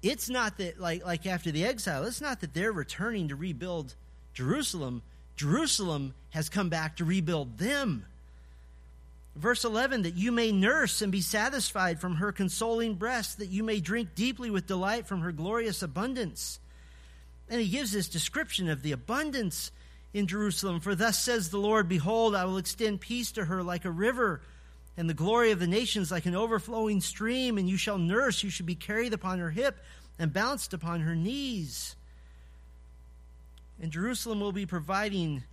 it's 0.01 0.29
not 0.29 0.57
that 0.57 0.79
like 0.79 1.05
like 1.05 1.25
after 1.25 1.51
the 1.51 1.65
exile, 1.65 2.05
it's 2.05 2.21
not 2.21 2.41
that 2.41 2.53
they're 2.53 2.71
returning 2.71 3.29
to 3.29 3.35
rebuild 3.35 3.95
Jerusalem. 4.33 5.01
Jerusalem 5.41 6.13
has 6.29 6.49
come 6.49 6.69
back 6.69 6.97
to 6.97 7.03
rebuild 7.03 7.57
them. 7.57 8.05
Verse 9.35 9.65
11, 9.65 10.03
that 10.03 10.13
you 10.13 10.31
may 10.31 10.51
nurse 10.51 11.01
and 11.01 11.11
be 11.11 11.21
satisfied 11.21 11.99
from 11.99 12.17
her 12.17 12.31
consoling 12.31 12.93
breast, 12.93 13.39
that 13.39 13.49
you 13.49 13.63
may 13.63 13.79
drink 13.79 14.09
deeply 14.13 14.51
with 14.51 14.67
delight 14.67 15.07
from 15.07 15.21
her 15.21 15.31
glorious 15.31 15.81
abundance. 15.81 16.59
And 17.49 17.59
he 17.59 17.69
gives 17.69 17.91
this 17.91 18.07
description 18.07 18.69
of 18.69 18.83
the 18.83 18.91
abundance 18.91 19.71
in 20.13 20.27
Jerusalem. 20.27 20.79
For 20.79 20.93
thus 20.93 21.17
says 21.17 21.49
the 21.49 21.57
Lord 21.57 21.89
Behold, 21.89 22.35
I 22.35 22.45
will 22.45 22.59
extend 22.59 23.01
peace 23.01 23.31
to 23.31 23.45
her 23.45 23.63
like 23.63 23.83
a 23.83 23.89
river, 23.89 24.41
and 24.95 25.09
the 25.09 25.15
glory 25.15 25.49
of 25.49 25.59
the 25.59 25.65
nations 25.65 26.11
like 26.11 26.27
an 26.27 26.35
overflowing 26.35 27.01
stream. 27.01 27.57
And 27.57 27.67
you 27.67 27.77
shall 27.77 27.97
nurse, 27.97 28.43
you 28.43 28.51
shall 28.51 28.67
be 28.67 28.75
carried 28.75 29.11
upon 29.11 29.39
her 29.39 29.49
hip, 29.49 29.79
and 30.19 30.31
bounced 30.31 30.71
upon 30.71 30.99
her 30.99 31.15
knees. 31.15 31.95
And 33.81 33.91
Jerusalem 33.91 34.39
will 34.39 34.51
be 34.51 34.65
providing 34.65 35.43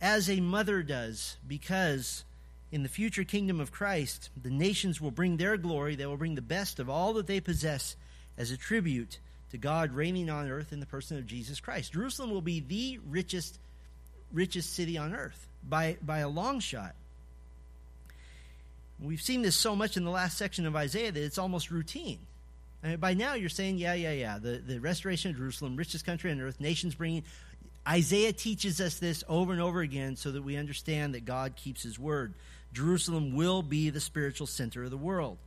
as 0.00 0.30
a 0.30 0.40
mother 0.40 0.82
does, 0.82 1.36
because 1.46 2.24
in 2.70 2.82
the 2.82 2.88
future 2.88 3.24
kingdom 3.24 3.60
of 3.60 3.72
Christ, 3.72 4.30
the 4.40 4.50
nations 4.50 5.00
will 5.00 5.10
bring 5.10 5.36
their 5.36 5.56
glory, 5.56 5.96
they 5.96 6.06
will 6.06 6.16
bring 6.16 6.36
the 6.36 6.42
best 6.42 6.78
of 6.78 6.88
all 6.88 7.12
that 7.14 7.26
they 7.26 7.40
possess 7.40 7.96
as 8.38 8.50
a 8.50 8.56
tribute 8.56 9.18
to 9.50 9.58
God 9.58 9.92
reigning 9.92 10.30
on 10.30 10.48
earth 10.48 10.72
in 10.72 10.80
the 10.80 10.86
person 10.86 11.18
of 11.18 11.26
Jesus 11.26 11.60
Christ. 11.60 11.92
Jerusalem 11.92 12.30
will 12.30 12.40
be 12.40 12.60
the 12.60 12.98
richest 13.08 13.58
richest 14.32 14.72
city 14.74 14.98
on 14.98 15.14
earth 15.14 15.46
by, 15.68 15.96
by 16.02 16.18
a 16.18 16.28
long 16.28 16.60
shot. 16.60 16.94
We've 19.00 19.22
seen 19.22 19.42
this 19.42 19.56
so 19.56 19.74
much 19.76 19.96
in 19.96 20.04
the 20.04 20.10
last 20.10 20.36
section 20.36 20.66
of 20.66 20.76
Isaiah 20.76 21.12
that 21.12 21.22
it's 21.22 21.38
almost 21.38 21.70
routine. 21.70 22.18
I 22.82 22.88
mean, 22.88 22.96
by 22.98 23.14
now, 23.14 23.34
you're 23.34 23.48
saying, 23.48 23.78
yeah, 23.78 23.94
yeah, 23.94 24.12
yeah, 24.12 24.38
the, 24.38 24.58
the 24.58 24.78
restoration 24.78 25.30
of 25.30 25.36
Jerusalem, 25.36 25.76
richest 25.76 26.04
country 26.04 26.30
on 26.30 26.40
earth, 26.40 26.60
nations 26.60 26.94
bringing. 26.94 27.24
Isaiah 27.86 28.32
teaches 28.32 28.80
us 28.80 28.98
this 28.98 29.22
over 29.28 29.52
and 29.52 29.60
over 29.60 29.80
again 29.80 30.16
so 30.16 30.32
that 30.32 30.42
we 30.42 30.56
understand 30.56 31.14
that 31.14 31.24
God 31.24 31.56
keeps 31.56 31.82
his 31.82 31.98
word. 31.98 32.34
Jerusalem 32.72 33.34
will 33.34 33.62
be 33.62 33.90
the 33.90 34.00
spiritual 34.00 34.46
center 34.46 34.84
of 34.84 34.90
the 34.90 34.96
world. 34.96 35.38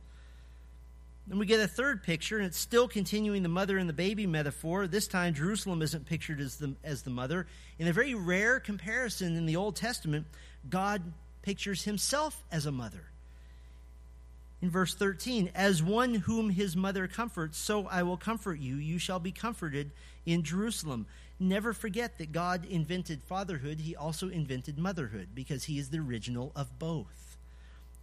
Then 1.26 1.38
we 1.38 1.44
get 1.44 1.60
a 1.60 1.68
third 1.68 2.02
picture, 2.02 2.38
and 2.38 2.46
it's 2.46 2.58
still 2.58 2.88
continuing 2.88 3.42
the 3.42 3.50
mother 3.50 3.76
and 3.76 3.86
the 3.86 3.94
baby 3.94 4.26
metaphor. 4.26 4.86
This 4.86 5.06
time, 5.06 5.34
Jerusalem 5.34 5.82
isn't 5.82 6.06
pictured 6.06 6.40
as 6.40 6.56
the, 6.56 6.74
as 6.82 7.02
the 7.02 7.10
mother. 7.10 7.46
In 7.78 7.86
a 7.86 7.92
very 7.92 8.14
rare 8.14 8.60
comparison 8.60 9.36
in 9.36 9.44
the 9.44 9.56
Old 9.56 9.76
Testament, 9.76 10.26
God 10.70 11.02
pictures 11.42 11.84
himself 11.84 12.42
as 12.50 12.64
a 12.64 12.72
mother. 12.72 13.04
In 14.62 14.70
verse 14.70 14.94
13, 14.94 15.50
as 15.54 15.82
one 15.82 16.14
whom 16.14 16.48
his 16.48 16.74
mother 16.74 17.06
comforts, 17.06 17.58
so 17.58 17.86
I 17.86 18.04
will 18.04 18.16
comfort 18.16 18.58
you. 18.58 18.76
You 18.76 18.98
shall 18.98 19.20
be 19.20 19.30
comforted 19.30 19.90
in 20.24 20.42
Jerusalem. 20.42 21.06
Never 21.40 21.72
forget 21.72 22.18
that 22.18 22.32
God 22.32 22.64
invented 22.64 23.22
fatherhood, 23.22 23.80
he 23.80 23.94
also 23.94 24.28
invented 24.28 24.78
motherhood, 24.78 25.28
because 25.34 25.64
he 25.64 25.78
is 25.78 25.90
the 25.90 25.98
original 25.98 26.52
of 26.56 26.78
both, 26.78 27.36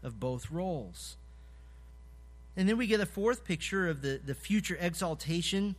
of 0.02 0.20
both 0.20 0.50
roles. 0.50 1.18
And 2.56 2.70
then 2.70 2.78
we 2.78 2.88
get 2.88 3.02
a 3.02 3.06
fourth 3.06 3.44
picture 3.44 3.90
of 3.90 4.02
the, 4.02 4.22
the 4.26 4.36
future 4.36 4.78
exaltation 4.80 5.76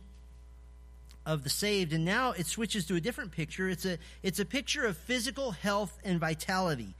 of 1.25 1.43
the 1.43 1.49
saved. 1.49 1.91
And 1.91 2.05
now 2.05 2.31
it 2.31 2.45
switches 2.45 2.85
to 2.85 2.95
a 2.95 3.01
different 3.01 3.31
picture. 3.31 3.67
It's 3.67 3.85
a, 3.85 3.97
it's 4.23 4.39
a 4.39 4.45
picture 4.45 4.85
of 4.85 4.95
physical 4.95 5.51
health 5.51 5.97
and 6.03 6.19
vitality. 6.19 6.95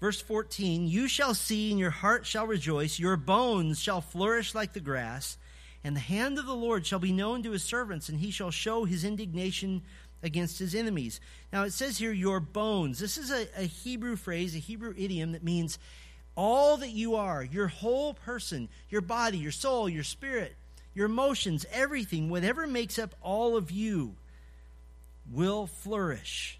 Verse 0.00 0.20
14 0.20 0.88
You 0.88 1.06
shall 1.06 1.34
see, 1.34 1.70
and 1.70 1.78
your 1.78 1.90
heart 1.90 2.26
shall 2.26 2.46
rejoice, 2.46 2.98
your 2.98 3.16
bones 3.16 3.80
shall 3.80 4.00
flourish 4.00 4.54
like 4.54 4.72
the 4.72 4.80
grass, 4.80 5.36
and 5.84 5.96
the 5.96 6.00
hand 6.00 6.38
of 6.38 6.46
the 6.46 6.54
Lord 6.54 6.86
shall 6.86 6.98
be 6.98 7.12
known 7.12 7.42
to 7.42 7.50
his 7.50 7.64
servants, 7.64 8.08
and 8.08 8.20
he 8.20 8.30
shall 8.30 8.50
show 8.50 8.84
his 8.84 9.04
indignation 9.04 9.82
against 10.22 10.58
his 10.58 10.74
enemies. 10.74 11.20
Now 11.52 11.64
it 11.64 11.72
says 11.72 11.98
here, 11.98 12.12
your 12.12 12.40
bones. 12.40 12.98
This 12.98 13.18
is 13.18 13.30
a, 13.30 13.48
a 13.56 13.64
Hebrew 13.64 14.16
phrase, 14.16 14.54
a 14.54 14.60
Hebrew 14.60 14.94
idiom 14.96 15.32
that 15.32 15.42
means 15.42 15.78
all 16.36 16.76
that 16.78 16.90
you 16.90 17.16
are, 17.16 17.42
your 17.42 17.68
whole 17.68 18.14
person, 18.14 18.68
your 18.88 19.00
body, 19.00 19.38
your 19.38 19.52
soul, 19.52 19.88
your 19.88 20.04
spirit, 20.04 20.54
your 20.94 21.06
emotions, 21.06 21.66
everything, 21.72 22.30
whatever 22.30 22.66
makes 22.66 22.98
up 22.98 23.14
all 23.20 23.56
of 23.56 23.70
you, 23.70 24.14
will 25.30 25.66
flourish. 25.66 26.58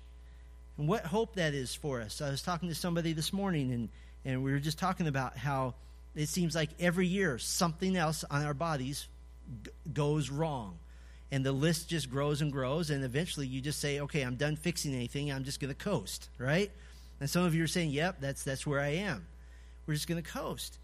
And 0.78 0.88
what 0.88 1.04
hope 1.04 1.36
that 1.36 1.54
is 1.54 1.74
for 1.74 2.00
us. 2.00 2.20
I 2.20 2.30
was 2.30 2.42
talking 2.42 2.68
to 2.68 2.74
somebody 2.74 3.12
this 3.12 3.32
morning, 3.32 3.72
and, 3.72 3.88
and 4.24 4.42
we 4.42 4.52
were 4.52 4.58
just 4.58 4.78
talking 4.78 5.06
about 5.06 5.36
how 5.36 5.74
it 6.14 6.28
seems 6.28 6.54
like 6.54 6.70
every 6.80 7.06
year 7.06 7.38
something 7.38 7.96
else 7.96 8.24
on 8.30 8.44
our 8.44 8.54
bodies 8.54 9.06
g- 9.64 9.70
goes 9.92 10.30
wrong. 10.30 10.78
And 11.30 11.46
the 11.46 11.52
list 11.52 11.88
just 11.88 12.10
grows 12.10 12.42
and 12.42 12.52
grows, 12.52 12.90
and 12.90 13.02
eventually 13.04 13.46
you 13.46 13.60
just 13.60 13.80
say, 13.80 14.00
okay, 14.00 14.22
I'm 14.22 14.36
done 14.36 14.56
fixing 14.56 14.94
anything, 14.94 15.32
I'm 15.32 15.44
just 15.44 15.60
going 15.60 15.72
to 15.72 15.78
coast, 15.78 16.28
right? 16.36 16.70
And 17.20 17.30
some 17.30 17.44
of 17.44 17.54
you 17.54 17.64
are 17.64 17.68
saying, 17.68 17.90
yep, 17.90 18.20
that's, 18.20 18.42
that's 18.42 18.66
where 18.66 18.80
I 18.80 18.88
am. 18.88 19.26
We're 19.86 19.94
just 19.94 20.08
going 20.08 20.22
to 20.22 20.28
coast. 20.28 20.78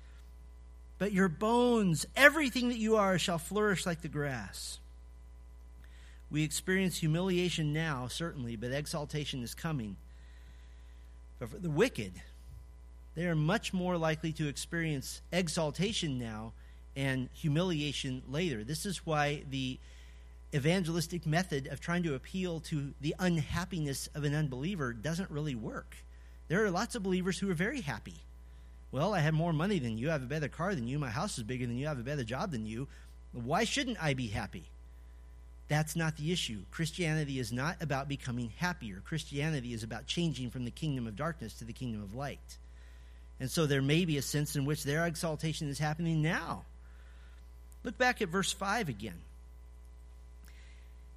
But 0.98 1.12
your 1.12 1.28
bones, 1.28 2.06
everything 2.16 2.68
that 2.68 2.78
you 2.78 2.96
are, 2.96 3.18
shall 3.18 3.38
flourish 3.38 3.86
like 3.86 4.00
the 4.00 4.08
grass. 4.08 4.78
We 6.30 6.42
experience 6.42 6.98
humiliation 6.98 7.72
now, 7.72 8.08
certainly, 8.08 8.56
but 8.56 8.72
exaltation 8.72 9.42
is 9.42 9.54
coming. 9.54 9.96
But 11.38 11.50
for 11.50 11.58
the 11.58 11.70
wicked, 11.70 12.12
they 13.14 13.26
are 13.26 13.36
much 13.36 13.72
more 13.72 13.96
likely 13.96 14.32
to 14.32 14.48
experience 14.48 15.22
exaltation 15.32 16.18
now 16.18 16.52
and 16.98 17.28
humiliation 17.32 18.22
later. 18.28 18.64
This 18.64 18.84
is 18.84 19.06
why 19.06 19.44
the 19.48 19.78
evangelistic 20.52 21.26
method 21.26 21.68
of 21.68 21.80
trying 21.80 22.02
to 22.02 22.14
appeal 22.14 22.58
to 22.58 22.92
the 23.00 23.14
unhappiness 23.20 24.08
of 24.16 24.24
an 24.24 24.34
unbeliever 24.34 24.92
doesn't 24.92 25.30
really 25.30 25.54
work. 25.54 25.96
There 26.48 26.64
are 26.64 26.70
lots 26.70 26.96
of 26.96 27.04
believers 27.04 27.38
who 27.38 27.48
are 27.50 27.54
very 27.54 27.82
happy. 27.82 28.16
Well, 28.90 29.14
I 29.14 29.20
have 29.20 29.34
more 29.34 29.52
money 29.52 29.78
than 29.78 29.96
you, 29.96 30.08
I 30.08 30.14
have 30.14 30.24
a 30.24 30.26
better 30.26 30.48
car 30.48 30.74
than 30.74 30.88
you, 30.88 30.98
my 30.98 31.10
house 31.10 31.38
is 31.38 31.44
bigger 31.44 31.66
than 31.66 31.78
you, 31.78 31.86
I 31.86 31.90
have 31.90 32.00
a 32.00 32.02
better 32.02 32.24
job 32.24 32.50
than 32.50 32.66
you. 32.66 32.88
Why 33.32 33.62
shouldn't 33.62 34.02
I 34.02 34.14
be 34.14 34.26
happy? 34.26 34.64
That's 35.68 35.94
not 35.94 36.16
the 36.16 36.32
issue. 36.32 36.62
Christianity 36.72 37.38
is 37.38 37.52
not 37.52 37.80
about 37.80 38.08
becoming 38.08 38.50
happier. 38.56 39.02
Christianity 39.04 39.72
is 39.72 39.84
about 39.84 40.06
changing 40.06 40.50
from 40.50 40.64
the 40.64 40.70
kingdom 40.70 41.06
of 41.06 41.14
darkness 41.14 41.52
to 41.54 41.64
the 41.64 41.74
kingdom 41.74 42.02
of 42.02 42.14
light. 42.14 42.58
And 43.38 43.50
so 43.50 43.66
there 43.66 43.82
may 43.82 44.06
be 44.06 44.16
a 44.16 44.22
sense 44.22 44.56
in 44.56 44.64
which 44.64 44.82
their 44.82 45.06
exaltation 45.06 45.68
is 45.68 45.78
happening 45.78 46.22
now. 46.22 46.64
Look 47.84 47.96
back 47.98 48.20
at 48.20 48.28
verse 48.28 48.52
5 48.52 48.88
again. 48.88 49.20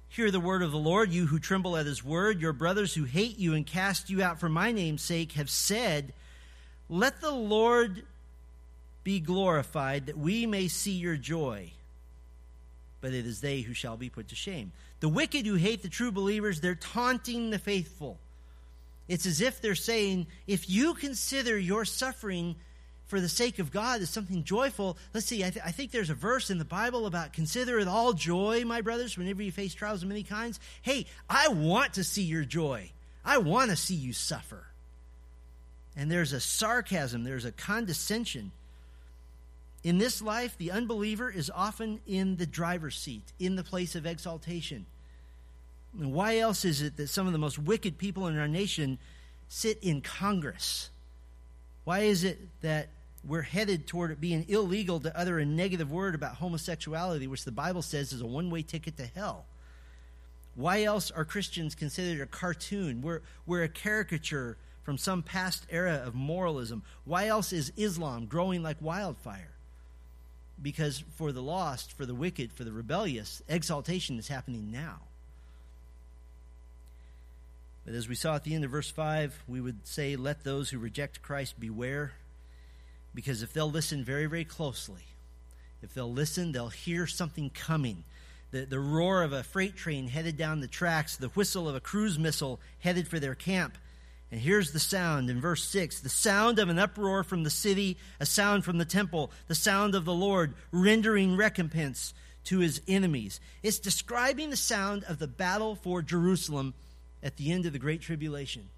Hear 0.08 0.30
the 0.30 0.40
word 0.40 0.62
of 0.62 0.72
the 0.72 0.78
Lord, 0.78 1.10
you 1.10 1.26
who 1.26 1.38
tremble 1.38 1.76
at 1.76 1.86
his 1.86 2.04
word. 2.04 2.40
Your 2.40 2.52
brothers 2.52 2.94
who 2.94 3.04
hate 3.04 3.38
you 3.38 3.54
and 3.54 3.66
cast 3.66 4.10
you 4.10 4.22
out 4.22 4.38
for 4.38 4.48
my 4.48 4.70
name's 4.70 5.02
sake 5.02 5.32
have 5.32 5.48
said, 5.48 6.12
let 6.88 7.22
the 7.22 7.30
Lord 7.30 8.02
be 9.04 9.20
glorified, 9.20 10.06
that 10.06 10.18
we 10.18 10.44
may 10.44 10.68
see 10.68 10.92
your 10.92 11.16
joy. 11.16 11.72
But 13.00 13.14
it 13.14 13.26
is 13.26 13.40
they 13.40 13.62
who 13.62 13.72
shall 13.72 13.96
be 13.96 14.10
put 14.10 14.28
to 14.28 14.34
shame. 14.34 14.72
The 15.00 15.08
wicked 15.08 15.46
who 15.46 15.54
hate 15.54 15.82
the 15.82 15.88
true 15.88 16.12
believers, 16.12 16.60
they're 16.60 16.74
taunting 16.74 17.50
the 17.50 17.58
faithful. 17.58 18.18
It's 19.08 19.26
as 19.26 19.40
if 19.40 19.60
they're 19.60 19.74
saying, 19.74 20.26
if 20.46 20.68
you 20.68 20.94
consider 20.94 21.58
your 21.58 21.84
suffering 21.84 22.54
for 23.12 23.20
the 23.20 23.28
sake 23.28 23.58
of 23.58 23.70
God 23.70 24.00
as 24.00 24.08
something 24.08 24.42
joyful, 24.42 24.96
let's 25.12 25.26
see, 25.26 25.44
I, 25.44 25.50
th- 25.50 25.66
I, 25.66 25.70
think 25.70 25.90
there's 25.90 26.08
a 26.08 26.14
verse 26.14 26.48
in 26.48 26.56
the 26.56 26.64
Bible 26.64 27.04
about 27.04 27.34
consider 27.34 27.78
it 27.78 27.86
all 27.86 28.14
joy, 28.14 28.64
my 28.64 28.80
brothers, 28.80 29.18
whenever 29.18 29.42
you 29.42 29.52
face 29.52 29.74
trials 29.74 30.02
of 30.02 30.08
many 30.08 30.22
kinds. 30.22 30.58
Hey, 30.80 31.04
I 31.28 31.48
want 31.48 31.92
to 31.92 32.04
see 32.04 32.22
your 32.22 32.46
joy. 32.46 32.90
I 33.22 33.36
want 33.36 33.68
to 33.68 33.76
see 33.76 33.94
you 33.94 34.14
suffer. 34.14 34.64
And 35.94 36.10
there's 36.10 36.32
a 36.32 36.40
sarcasm, 36.40 37.22
there's 37.22 37.44
a 37.44 37.52
condescension. 37.52 38.50
In 39.84 39.98
this 39.98 40.22
life, 40.22 40.56
the 40.56 40.70
unbeliever 40.70 41.30
is 41.30 41.50
often 41.54 42.00
in 42.06 42.36
the 42.38 42.46
driver's 42.46 42.96
seat, 42.96 43.30
in 43.38 43.56
the 43.56 43.62
place 43.62 43.94
of 43.94 44.06
exaltation. 44.06 44.86
And 46.00 46.14
why 46.14 46.38
else 46.38 46.64
is 46.64 46.80
it 46.80 46.96
that 46.96 47.10
some 47.10 47.26
of 47.26 47.34
the 47.34 47.38
most 47.38 47.58
wicked 47.58 47.98
people 47.98 48.26
in 48.26 48.38
our 48.38 48.48
nation 48.48 48.96
sit 49.48 49.80
in 49.82 50.00
Congress? 50.00 50.88
Why 51.84 52.00
is 52.04 52.24
it 52.24 52.38
that 52.62 52.88
we're 53.24 53.42
headed 53.42 53.86
toward 53.86 54.10
it 54.10 54.20
being 54.20 54.46
illegal 54.48 55.00
to 55.00 55.16
utter 55.16 55.38
a 55.38 55.44
negative 55.44 55.90
word 55.90 56.14
about 56.14 56.36
homosexuality, 56.36 57.26
which 57.26 57.44
the 57.44 57.52
Bible 57.52 57.82
says 57.82 58.12
is 58.12 58.20
a 58.20 58.26
one 58.26 58.50
way 58.50 58.62
ticket 58.62 58.96
to 58.96 59.06
hell? 59.06 59.44
Why 60.54 60.82
else 60.82 61.10
are 61.10 61.24
Christians 61.24 61.74
considered 61.74 62.20
a 62.20 62.26
cartoon? 62.26 63.00
We're, 63.00 63.22
we're 63.46 63.62
a 63.62 63.68
caricature 63.68 64.56
from 64.82 64.98
some 64.98 65.22
past 65.22 65.66
era 65.70 66.02
of 66.04 66.14
moralism. 66.14 66.82
Why 67.04 67.28
else 67.28 67.52
is 67.52 67.72
Islam 67.76 68.26
growing 68.26 68.62
like 68.62 68.76
wildfire? 68.80 69.52
Because 70.60 71.04
for 71.16 71.32
the 71.32 71.42
lost, 71.42 71.92
for 71.92 72.04
the 72.04 72.14
wicked, 72.14 72.52
for 72.52 72.64
the 72.64 72.72
rebellious, 72.72 73.42
exaltation 73.48 74.18
is 74.18 74.28
happening 74.28 74.70
now. 74.70 75.00
But 77.84 77.94
as 77.94 78.08
we 78.08 78.14
saw 78.14 78.36
at 78.36 78.44
the 78.44 78.54
end 78.54 78.64
of 78.64 78.70
verse 78.70 78.90
5, 78.90 79.44
we 79.48 79.60
would 79.60 79.86
say, 79.86 80.14
Let 80.14 80.44
those 80.44 80.70
who 80.70 80.78
reject 80.78 81.22
Christ 81.22 81.58
beware. 81.58 82.12
Because 83.14 83.42
if 83.42 83.52
they'll 83.52 83.70
listen 83.70 84.04
very, 84.04 84.26
very 84.26 84.44
closely, 84.44 85.02
if 85.82 85.94
they'll 85.94 86.12
listen, 86.12 86.52
they'll 86.52 86.68
hear 86.68 87.06
something 87.06 87.50
coming. 87.50 88.04
The, 88.50 88.64
the 88.64 88.80
roar 88.80 89.22
of 89.22 89.32
a 89.32 89.42
freight 89.42 89.76
train 89.76 90.08
headed 90.08 90.36
down 90.36 90.60
the 90.60 90.68
tracks, 90.68 91.16
the 91.16 91.28
whistle 91.28 91.68
of 91.68 91.74
a 91.74 91.80
cruise 91.80 92.18
missile 92.18 92.60
headed 92.78 93.08
for 93.08 93.18
their 93.18 93.34
camp. 93.34 93.76
And 94.30 94.40
here's 94.40 94.72
the 94.72 94.80
sound 94.80 95.28
in 95.28 95.40
verse 95.40 95.64
6 95.64 96.00
the 96.00 96.08
sound 96.08 96.58
of 96.58 96.70
an 96.70 96.78
uproar 96.78 97.22
from 97.22 97.42
the 97.42 97.50
city, 97.50 97.98
a 98.18 98.26
sound 98.26 98.64
from 98.64 98.78
the 98.78 98.84
temple, 98.84 99.30
the 99.46 99.54
sound 99.54 99.94
of 99.94 100.04
the 100.04 100.14
Lord 100.14 100.54
rendering 100.70 101.36
recompense 101.36 102.14
to 102.44 102.60
his 102.60 102.80
enemies. 102.88 103.40
It's 103.62 103.78
describing 103.78 104.50
the 104.50 104.56
sound 104.56 105.04
of 105.04 105.18
the 105.18 105.28
battle 105.28 105.74
for 105.74 106.00
Jerusalem 106.02 106.74
at 107.22 107.36
the 107.36 107.52
end 107.52 107.66
of 107.66 107.72
the 107.72 107.78
Great 107.78 108.00
Tribulation. 108.00 108.68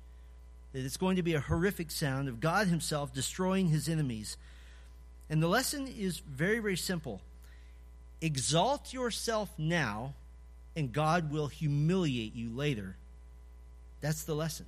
That 0.75 0.85
it's 0.85 0.97
going 0.97 1.16
to 1.16 1.22
be 1.22 1.35
a 1.35 1.41
horrific 1.41 1.93
sound 1.93 2.29
of 2.29 2.41
God 2.41 2.66
Himself 2.66 3.14
destroying 3.14 3.68
His 3.68 3.89
enemies. 3.89 4.37
And 5.31 5.41
the 5.43 5.49
lesson 5.49 5.87
is 5.87 6.18
very, 6.18 6.59
very 6.59 6.77
simple 6.77 7.22
exalt 8.20 8.93
yourself 8.93 9.51
now, 9.59 10.14
and 10.75 10.93
God 10.93 11.31
will 11.31 11.47
humiliate 11.47 12.35
you 12.35 12.51
later. 12.51 12.97
That's 14.01 14.25
the 14.25 14.35
lesson. 14.35 14.66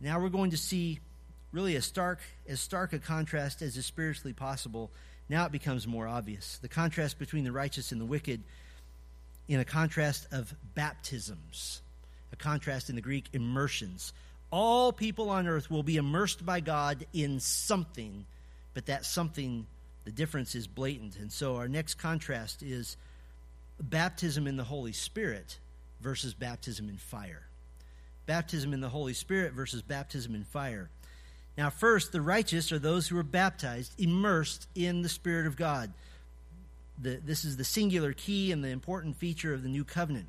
Now 0.00 0.18
we're 0.18 0.30
going 0.30 0.50
to 0.52 0.56
see 0.56 1.00
really 1.52 1.76
a 1.76 1.82
stark, 1.82 2.20
as 2.48 2.60
stark 2.60 2.92
a 2.92 2.98
contrast 2.98 3.60
as 3.60 3.76
is 3.76 3.84
spiritually 3.84 4.32
possible. 4.32 4.90
Now 5.28 5.44
it 5.44 5.52
becomes 5.52 5.86
more 5.86 6.08
obvious. 6.08 6.58
The 6.58 6.68
contrast 6.68 7.18
between 7.18 7.44
the 7.44 7.52
righteous 7.52 7.92
and 7.92 8.00
the 8.00 8.06
wicked 8.06 8.42
in 9.46 9.60
a 9.60 9.64
contrast 9.64 10.26
of 10.32 10.54
baptisms 10.74 11.81
contrast 12.42 12.90
in 12.90 12.96
the 12.96 13.00
Greek, 13.00 13.26
immersions. 13.32 14.12
All 14.50 14.92
people 14.92 15.30
on 15.30 15.46
earth 15.46 15.70
will 15.70 15.82
be 15.82 15.96
immersed 15.96 16.44
by 16.44 16.60
God 16.60 17.06
in 17.14 17.40
something, 17.40 18.26
but 18.74 18.86
that 18.86 19.06
something, 19.06 19.66
the 20.04 20.10
difference 20.10 20.54
is 20.54 20.66
blatant. 20.66 21.16
And 21.16 21.32
so 21.32 21.56
our 21.56 21.68
next 21.68 21.94
contrast 21.94 22.62
is 22.62 22.98
baptism 23.80 24.46
in 24.46 24.56
the 24.56 24.64
Holy 24.64 24.92
Spirit 24.92 25.58
versus 26.02 26.34
baptism 26.34 26.88
in 26.88 26.96
fire. 26.96 27.42
Baptism 28.26 28.74
in 28.74 28.80
the 28.80 28.88
Holy 28.88 29.14
Spirit 29.14 29.52
versus 29.52 29.80
baptism 29.80 30.34
in 30.34 30.44
fire. 30.44 30.90
Now, 31.56 31.70
first, 31.70 32.12
the 32.12 32.20
righteous 32.20 32.72
are 32.72 32.78
those 32.78 33.08
who 33.08 33.18
are 33.18 33.24
baptized, 33.24 33.92
immersed 33.98 34.68
in 34.74 35.02
the 35.02 35.08
Spirit 35.08 35.46
of 35.46 35.56
God. 35.56 35.92
The, 37.00 37.20
this 37.24 37.44
is 37.44 37.56
the 37.56 37.64
singular 37.64 38.12
key 38.12 38.52
and 38.52 38.62
the 38.62 38.68
important 38.68 39.16
feature 39.16 39.52
of 39.52 39.62
the 39.62 39.68
new 39.68 39.84
covenant. 39.84 40.26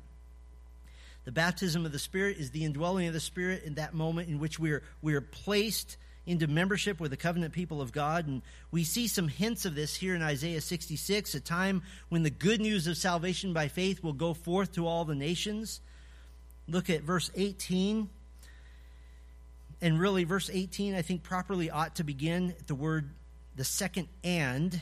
The 1.24 1.32
baptism 1.32 1.86
of 1.86 1.92
the 1.92 1.98
Spirit 1.98 2.36
is 2.38 2.50
the 2.50 2.64
indwelling 2.64 3.06
of 3.06 3.14
the 3.14 3.20
Spirit 3.20 3.62
in 3.64 3.74
that 3.74 3.94
moment 3.94 4.28
in 4.28 4.38
which 4.38 4.58
we 4.58 4.72
are, 4.72 4.82
we 5.00 5.14
are 5.14 5.20
placed 5.20 5.96
into 6.26 6.46
membership 6.46 7.00
with 7.00 7.10
the 7.10 7.16
covenant 7.16 7.52
people 7.52 7.80
of 7.80 7.92
God. 7.92 8.26
And 8.26 8.42
we 8.70 8.84
see 8.84 9.06
some 9.06 9.28
hints 9.28 9.64
of 9.64 9.74
this 9.74 9.94
here 9.94 10.14
in 10.14 10.22
Isaiah 10.22 10.60
66, 10.60 11.34
a 11.34 11.40
time 11.40 11.82
when 12.08 12.22
the 12.22 12.30
good 12.30 12.60
news 12.60 12.86
of 12.86 12.96
salvation 12.96 13.52
by 13.52 13.68
faith 13.68 14.02
will 14.02 14.12
go 14.12 14.34
forth 14.34 14.72
to 14.72 14.86
all 14.86 15.04
the 15.04 15.14
nations. 15.14 15.80
Look 16.68 16.88
at 16.88 17.02
verse 17.02 17.30
18. 17.34 18.08
And 19.82 20.00
really, 20.00 20.24
verse 20.24 20.50
18, 20.52 20.94
I 20.94 21.02
think, 21.02 21.22
properly 21.22 21.70
ought 21.70 21.96
to 21.96 22.04
begin 22.04 22.50
at 22.58 22.66
the 22.66 22.74
word, 22.74 23.10
the 23.56 23.64
second 23.64 24.08
and. 24.22 24.80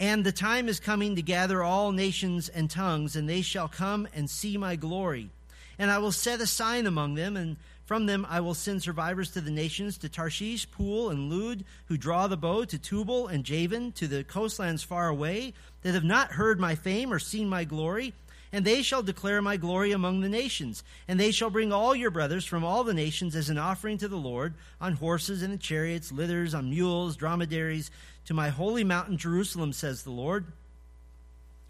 And 0.00 0.24
the 0.24 0.32
time 0.32 0.68
is 0.68 0.78
coming 0.78 1.16
to 1.16 1.22
gather 1.22 1.62
all 1.62 1.90
nations 1.90 2.48
and 2.48 2.70
tongues, 2.70 3.16
and 3.16 3.28
they 3.28 3.42
shall 3.42 3.68
come 3.68 4.06
and 4.14 4.30
see 4.30 4.56
my 4.56 4.76
glory. 4.76 5.30
And 5.78 5.90
I 5.90 5.98
will 5.98 6.12
set 6.12 6.40
a 6.40 6.46
sign 6.46 6.86
among 6.86 7.14
them, 7.14 7.36
and 7.36 7.56
from 7.84 8.06
them 8.06 8.26
I 8.28 8.40
will 8.40 8.54
send 8.54 8.82
survivors 8.82 9.32
to 9.32 9.40
the 9.40 9.50
nations, 9.50 9.98
to 9.98 10.08
Tarshish, 10.08 10.70
Pul, 10.70 11.10
and 11.10 11.32
Lud, 11.32 11.64
who 11.86 11.96
draw 11.96 12.26
the 12.28 12.36
bow, 12.36 12.64
to 12.64 12.78
Tubal 12.78 13.26
and 13.26 13.44
Javan, 13.44 13.92
to 13.92 14.06
the 14.06 14.22
coastlands 14.22 14.82
far 14.82 15.08
away, 15.08 15.52
that 15.82 15.94
have 15.94 16.04
not 16.04 16.32
heard 16.32 16.60
my 16.60 16.74
fame 16.74 17.12
or 17.12 17.18
seen 17.18 17.48
my 17.48 17.64
glory. 17.64 18.12
And 18.52 18.64
they 18.64 18.82
shall 18.82 19.02
declare 19.02 19.42
my 19.42 19.58
glory 19.58 19.92
among 19.92 20.20
the 20.20 20.28
nations. 20.28 20.82
And 21.06 21.20
they 21.20 21.30
shall 21.32 21.50
bring 21.50 21.72
all 21.72 21.94
your 21.94 22.10
brothers 22.10 22.46
from 22.46 22.64
all 22.64 22.82
the 22.82 22.94
nations 22.94 23.36
as 23.36 23.50
an 23.50 23.58
offering 23.58 23.98
to 23.98 24.08
the 24.08 24.16
Lord, 24.16 24.54
on 24.80 24.94
horses 24.94 25.42
and 25.42 25.52
in 25.52 25.58
chariots, 25.58 26.12
litters, 26.12 26.54
on 26.54 26.70
mules, 26.70 27.16
dromedaries, 27.16 27.90
to 28.28 28.34
my 28.34 28.50
holy 28.50 28.84
mountain 28.84 29.16
Jerusalem, 29.16 29.72
says 29.72 30.02
the 30.02 30.10
Lord. 30.10 30.44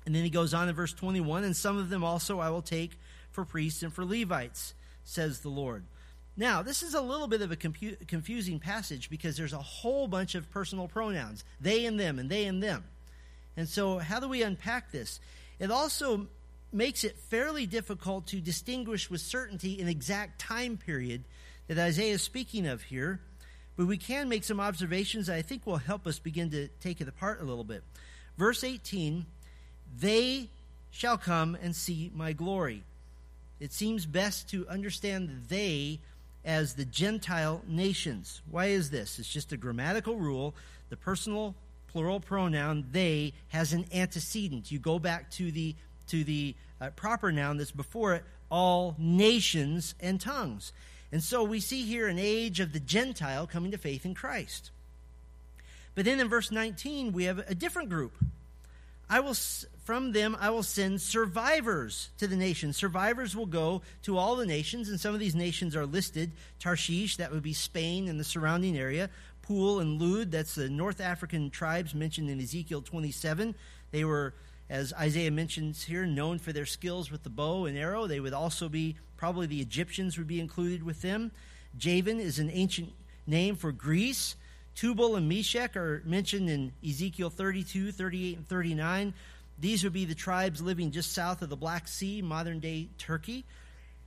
And 0.04 0.12
then 0.12 0.24
he 0.24 0.28
goes 0.28 0.52
on 0.52 0.68
in 0.68 0.74
verse 0.74 0.92
21 0.92 1.44
And 1.44 1.54
some 1.54 1.78
of 1.78 1.88
them 1.88 2.02
also 2.02 2.40
I 2.40 2.50
will 2.50 2.62
take 2.62 2.98
for 3.30 3.44
priests 3.44 3.84
and 3.84 3.92
for 3.92 4.04
Levites, 4.04 4.74
says 5.04 5.38
the 5.38 5.50
Lord. 5.50 5.84
Now, 6.36 6.62
this 6.62 6.82
is 6.82 6.94
a 6.94 7.00
little 7.00 7.28
bit 7.28 7.42
of 7.42 7.52
a 7.52 7.56
confusing 7.56 8.58
passage 8.58 9.08
because 9.08 9.36
there's 9.36 9.52
a 9.52 9.58
whole 9.58 10.08
bunch 10.08 10.34
of 10.34 10.50
personal 10.50 10.88
pronouns 10.88 11.44
they 11.60 11.86
and 11.86 11.98
them, 11.98 12.18
and 12.18 12.28
they 12.28 12.44
and 12.46 12.60
them. 12.60 12.82
And 13.56 13.68
so, 13.68 13.98
how 13.98 14.18
do 14.18 14.28
we 14.28 14.42
unpack 14.42 14.90
this? 14.90 15.20
It 15.60 15.70
also 15.70 16.26
makes 16.72 17.04
it 17.04 17.16
fairly 17.30 17.66
difficult 17.66 18.26
to 18.28 18.40
distinguish 18.40 19.08
with 19.08 19.20
certainty 19.20 19.80
an 19.80 19.86
exact 19.86 20.40
time 20.40 20.76
period 20.76 21.22
that 21.68 21.78
Isaiah 21.78 22.14
is 22.14 22.22
speaking 22.22 22.66
of 22.66 22.82
here 22.82 23.20
but 23.78 23.86
we 23.86 23.96
can 23.96 24.28
make 24.28 24.42
some 24.42 24.58
observations 24.58 25.28
that 25.28 25.36
I 25.36 25.42
think 25.42 25.64
will 25.64 25.76
help 25.76 26.04
us 26.04 26.18
begin 26.18 26.50
to 26.50 26.66
take 26.80 27.00
it 27.00 27.06
apart 27.06 27.40
a 27.40 27.44
little 27.44 27.62
bit. 27.62 27.84
Verse 28.36 28.64
18 28.64 29.24
They 29.96 30.50
shall 30.90 31.16
come 31.16 31.56
and 31.62 31.74
see 31.74 32.10
my 32.12 32.32
glory. 32.32 32.82
It 33.60 33.72
seems 33.72 34.04
best 34.04 34.50
to 34.50 34.66
understand 34.68 35.44
they 35.48 36.00
as 36.44 36.74
the 36.74 36.84
Gentile 36.84 37.62
nations. 37.68 38.42
Why 38.50 38.66
is 38.66 38.90
this? 38.90 39.20
It's 39.20 39.32
just 39.32 39.52
a 39.52 39.56
grammatical 39.56 40.16
rule. 40.16 40.56
The 40.88 40.96
personal 40.96 41.54
plural 41.86 42.18
pronoun 42.18 42.84
they 42.90 43.32
has 43.48 43.72
an 43.72 43.84
antecedent. 43.94 44.72
You 44.72 44.80
go 44.80 44.98
back 44.98 45.30
to 45.32 45.52
the 45.52 45.76
to 46.08 46.24
the 46.24 46.56
uh, 46.80 46.90
proper 46.96 47.30
noun 47.30 47.58
that's 47.58 47.70
before 47.70 48.14
it, 48.14 48.24
all 48.50 48.96
nations 48.98 49.94
and 50.00 50.20
tongues. 50.20 50.72
And 51.10 51.22
so 51.22 51.42
we 51.42 51.60
see 51.60 51.82
here 51.82 52.06
an 52.06 52.18
age 52.18 52.60
of 52.60 52.72
the 52.72 52.80
Gentile 52.80 53.46
coming 53.46 53.70
to 53.70 53.78
faith 53.78 54.04
in 54.04 54.14
Christ. 54.14 54.70
But 55.94 56.04
then 56.04 56.20
in 56.20 56.28
verse 56.28 56.50
19, 56.50 57.12
we 57.12 57.24
have 57.24 57.38
a 57.38 57.54
different 57.54 57.88
group. 57.88 58.12
I 59.10 59.20
will 59.20 59.34
from 59.84 60.12
them 60.12 60.36
I 60.38 60.50
will 60.50 60.62
send 60.62 61.00
survivors 61.00 62.10
to 62.18 62.26
the 62.26 62.36
nations. 62.36 62.76
Survivors 62.76 63.34
will 63.34 63.46
go 63.46 63.80
to 64.02 64.18
all 64.18 64.36
the 64.36 64.44
nations, 64.44 64.90
and 64.90 65.00
some 65.00 65.14
of 65.14 65.20
these 65.20 65.34
nations 65.34 65.74
are 65.74 65.86
listed. 65.86 66.30
Tarshish, 66.60 67.16
that 67.16 67.32
would 67.32 67.42
be 67.42 67.54
Spain 67.54 68.06
and 68.06 68.20
the 68.20 68.24
surrounding 68.24 68.76
area. 68.76 69.08
Pul 69.40 69.80
and 69.80 70.00
Lud, 70.00 70.30
that's 70.30 70.54
the 70.54 70.68
North 70.68 71.00
African 71.00 71.48
tribes 71.48 71.94
mentioned 71.94 72.28
in 72.28 72.38
Ezekiel 72.38 72.82
27. 72.82 73.54
They 73.90 74.04
were 74.04 74.34
as 74.70 74.92
Isaiah 74.92 75.30
mentions 75.30 75.84
here, 75.84 76.04
known 76.04 76.38
for 76.38 76.52
their 76.52 76.66
skills 76.66 77.10
with 77.10 77.22
the 77.22 77.30
bow 77.30 77.66
and 77.66 77.76
arrow. 77.76 78.06
They 78.06 78.20
would 78.20 78.34
also 78.34 78.68
be, 78.68 78.96
probably 79.16 79.46
the 79.46 79.60
Egyptians 79.60 80.18
would 80.18 80.26
be 80.26 80.40
included 80.40 80.82
with 80.82 81.02
them. 81.02 81.32
Javan 81.76 82.20
is 82.20 82.38
an 82.38 82.50
ancient 82.52 82.92
name 83.26 83.56
for 83.56 83.72
Greece. 83.72 84.36
Tubal 84.74 85.16
and 85.16 85.28
Meshech 85.28 85.76
are 85.76 86.02
mentioned 86.04 86.48
in 86.48 86.72
Ezekiel 86.86 87.30
32, 87.30 87.92
38, 87.92 88.36
and 88.36 88.48
39. 88.48 89.14
These 89.58 89.84
would 89.84 89.92
be 89.92 90.04
the 90.04 90.14
tribes 90.14 90.60
living 90.60 90.90
just 90.90 91.12
south 91.12 91.42
of 91.42 91.48
the 91.48 91.56
Black 91.56 91.88
Sea, 91.88 92.22
modern 92.22 92.60
day 92.60 92.88
Turkey. 92.98 93.44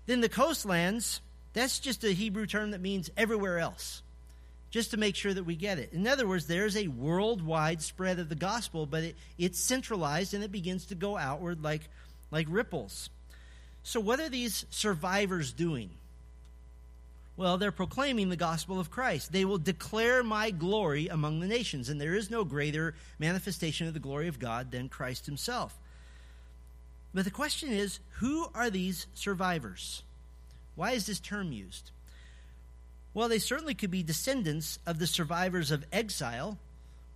Then 0.05 0.21
the 0.21 0.29
coastlands, 0.29 1.21
that's 1.53 1.79
just 1.79 2.03
a 2.03 2.11
Hebrew 2.11 2.45
term 2.45 2.71
that 2.71 2.81
means 2.81 3.09
everywhere 3.17 3.59
else 3.59 4.01
just 4.71 4.91
to 4.91 4.97
make 4.97 5.15
sure 5.15 5.33
that 5.33 5.43
we 5.43 5.55
get 5.55 5.77
it. 5.77 5.91
In 5.93 6.07
other 6.07 6.27
words, 6.27 6.47
there's 6.47 6.77
a 6.77 6.87
worldwide 6.87 7.81
spread 7.81 8.19
of 8.19 8.29
the 8.29 8.35
gospel, 8.35 8.85
but 8.85 9.03
it, 9.03 9.15
it's 9.37 9.59
centralized 9.59 10.33
and 10.33 10.43
it 10.43 10.51
begins 10.51 10.85
to 10.85 10.95
go 10.95 11.17
outward 11.17 11.61
like, 11.61 11.81
like 12.31 12.47
ripples. 12.49 13.09
So, 13.83 13.99
what 13.99 14.19
are 14.19 14.29
these 14.29 14.65
survivors 14.69 15.51
doing? 15.51 15.89
Well, 17.35 17.57
they're 17.57 17.71
proclaiming 17.71 18.29
the 18.29 18.35
gospel 18.35 18.79
of 18.79 18.91
Christ. 18.91 19.31
They 19.31 19.45
will 19.45 19.57
declare 19.57 20.23
my 20.23 20.51
glory 20.51 21.07
among 21.07 21.39
the 21.39 21.47
nations, 21.47 21.89
and 21.89 21.99
there 21.99 22.15
is 22.15 22.29
no 22.29 22.43
greater 22.43 22.95
manifestation 23.19 23.87
of 23.87 23.93
the 23.93 23.99
glory 23.99 24.27
of 24.27 24.39
God 24.39 24.71
than 24.71 24.89
Christ 24.89 25.25
himself. 25.25 25.77
But 27.13 27.25
the 27.25 27.31
question 27.31 27.71
is 27.71 27.99
who 28.19 28.47
are 28.53 28.69
these 28.69 29.07
survivors? 29.15 30.03
Why 30.75 30.91
is 30.91 31.07
this 31.07 31.19
term 31.19 31.51
used? 31.51 31.91
Well, 33.13 33.29
they 33.29 33.39
certainly 33.39 33.73
could 33.73 33.91
be 33.91 34.03
descendants 34.03 34.79
of 34.85 34.99
the 34.99 35.07
survivors 35.07 35.71
of 35.71 35.85
exile. 35.91 36.57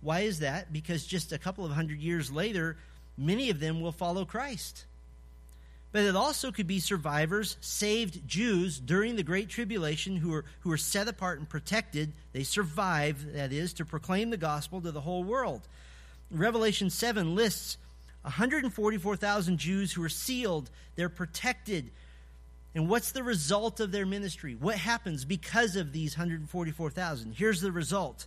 Why 0.00 0.20
is 0.20 0.40
that? 0.40 0.72
Because 0.72 1.06
just 1.06 1.32
a 1.32 1.38
couple 1.38 1.64
of 1.64 1.72
hundred 1.72 2.00
years 2.00 2.30
later, 2.30 2.76
many 3.16 3.50
of 3.50 3.60
them 3.60 3.80
will 3.80 3.92
follow 3.92 4.24
Christ 4.24 4.84
but 5.96 6.04
it 6.04 6.14
also 6.14 6.52
could 6.52 6.66
be 6.66 6.78
survivors, 6.78 7.56
saved 7.62 8.28
Jews 8.28 8.78
during 8.78 9.16
the 9.16 9.22
Great 9.22 9.48
Tribulation 9.48 10.16
who 10.16 10.34
are, 10.34 10.44
who 10.60 10.70
are 10.70 10.76
set 10.76 11.08
apart 11.08 11.38
and 11.38 11.48
protected. 11.48 12.12
They 12.34 12.42
survive, 12.42 13.32
that 13.32 13.50
is, 13.50 13.72
to 13.72 13.86
proclaim 13.86 14.28
the 14.28 14.36
gospel 14.36 14.82
to 14.82 14.92
the 14.92 15.00
whole 15.00 15.24
world. 15.24 15.62
Revelation 16.30 16.90
7 16.90 17.34
lists 17.34 17.78
144,000 18.24 19.56
Jews 19.56 19.90
who 19.90 20.02
are 20.02 20.10
sealed, 20.10 20.68
they're 20.96 21.08
protected. 21.08 21.90
And 22.76 22.90
what's 22.90 23.12
the 23.12 23.22
result 23.22 23.80
of 23.80 23.90
their 23.90 24.04
ministry? 24.04 24.54
What 24.54 24.76
happens 24.76 25.24
because 25.24 25.76
of 25.76 25.92
these 25.92 26.14
144,000? 26.14 27.32
Here's 27.32 27.62
the 27.62 27.72
result. 27.72 28.26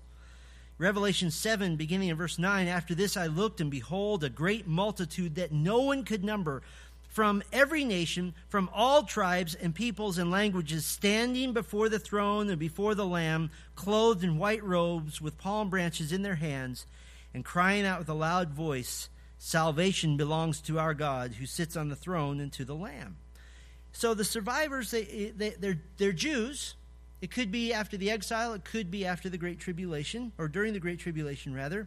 Revelation 0.79 1.29
7, 1.29 1.75
beginning 1.75 2.09
in 2.09 2.17
verse 2.17 2.39
9 2.39 2.67
After 2.67 2.95
this 2.95 3.15
I 3.15 3.27
looked, 3.27 3.61
and 3.61 3.69
behold, 3.69 4.23
a 4.23 4.29
great 4.29 4.65
multitude 4.65 5.35
that 5.35 5.51
no 5.51 5.81
one 5.81 6.03
could 6.03 6.23
number 6.23 6.63
from 7.09 7.43
every 7.53 7.85
nation, 7.85 8.33
from 8.47 8.71
all 8.73 9.03
tribes 9.03 9.53
and 9.53 9.75
peoples 9.75 10.17
and 10.17 10.31
languages, 10.31 10.83
standing 10.83 11.53
before 11.53 11.87
the 11.87 11.99
throne 11.99 12.49
and 12.49 12.57
before 12.57 12.95
the 12.95 13.05
Lamb, 13.05 13.51
clothed 13.75 14.23
in 14.23 14.39
white 14.39 14.63
robes 14.63 15.21
with 15.21 15.37
palm 15.37 15.69
branches 15.69 16.11
in 16.11 16.23
their 16.23 16.37
hands, 16.37 16.87
and 17.35 17.45
crying 17.45 17.85
out 17.85 17.99
with 17.99 18.09
a 18.09 18.15
loud 18.15 18.49
voice, 18.49 19.09
Salvation 19.37 20.17
belongs 20.17 20.59
to 20.61 20.79
our 20.79 20.95
God 20.95 21.33
who 21.33 21.45
sits 21.45 21.77
on 21.77 21.89
the 21.89 21.95
throne 21.95 22.39
and 22.39 22.51
to 22.53 22.65
the 22.65 22.73
Lamb. 22.73 23.17
So 23.99 24.13
the 24.13 24.23
survivors, 24.23 24.91
they, 24.91 25.33
they, 25.35 25.49
they're, 25.59 25.81
they're 25.97 26.13
Jews. 26.13 26.75
It 27.19 27.31
could 27.31 27.51
be 27.51 27.73
after 27.73 27.97
the 27.97 28.11
exile, 28.11 28.53
it 28.53 28.63
could 28.63 28.89
be 28.89 29.05
after 29.05 29.27
the 29.27 29.37
Great 29.37 29.59
Tribulation, 29.59 30.31
or 30.37 30.47
during 30.47 30.71
the 30.71 30.79
Great 30.79 30.99
Tribulation, 30.99 31.53
rather. 31.53 31.85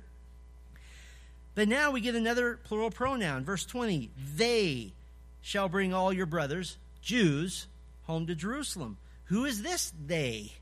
But 1.55 1.69
now 1.69 1.91
we 1.91 2.03
get 2.03 2.15
another 2.15 2.61
plural 2.65 2.91
pronoun. 2.91 3.47
Verse 3.47 3.65
20 3.65 4.11
They 4.37 4.93
shall 5.41 5.71
bring 5.71 5.95
all 5.95 6.13
your 6.13 6.27
brothers, 6.27 6.77
Jews, 7.01 7.67
home 8.03 8.27
to 8.27 8.35
Jerusalem. 8.35 8.99
Who 9.25 9.47
is 9.47 9.63
this 9.63 9.95
they? 10.07 10.53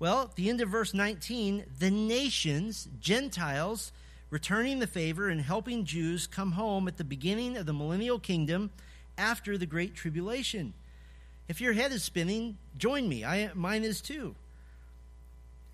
Well, 0.00 0.22
at 0.22 0.34
the 0.34 0.50
end 0.50 0.60
of 0.60 0.70
verse 0.70 0.92
19, 0.92 1.66
the 1.78 1.92
nations, 1.92 2.88
Gentiles, 2.98 3.92
returning 4.28 4.80
the 4.80 4.88
favor 4.88 5.28
and 5.28 5.40
helping 5.40 5.84
Jews 5.84 6.26
come 6.26 6.50
home 6.50 6.88
at 6.88 6.96
the 6.96 7.04
beginning 7.04 7.56
of 7.56 7.64
the 7.64 7.72
millennial 7.72 8.18
kingdom 8.18 8.72
after 9.18 9.56
the 9.58 9.66
great 9.66 9.94
tribulation. 9.94 10.74
If 11.48 11.60
your 11.60 11.72
head 11.72 11.92
is 11.92 12.02
spinning, 12.02 12.58
join 12.76 13.08
me. 13.08 13.24
I, 13.24 13.50
mine 13.54 13.84
is 13.84 14.00
too. 14.00 14.34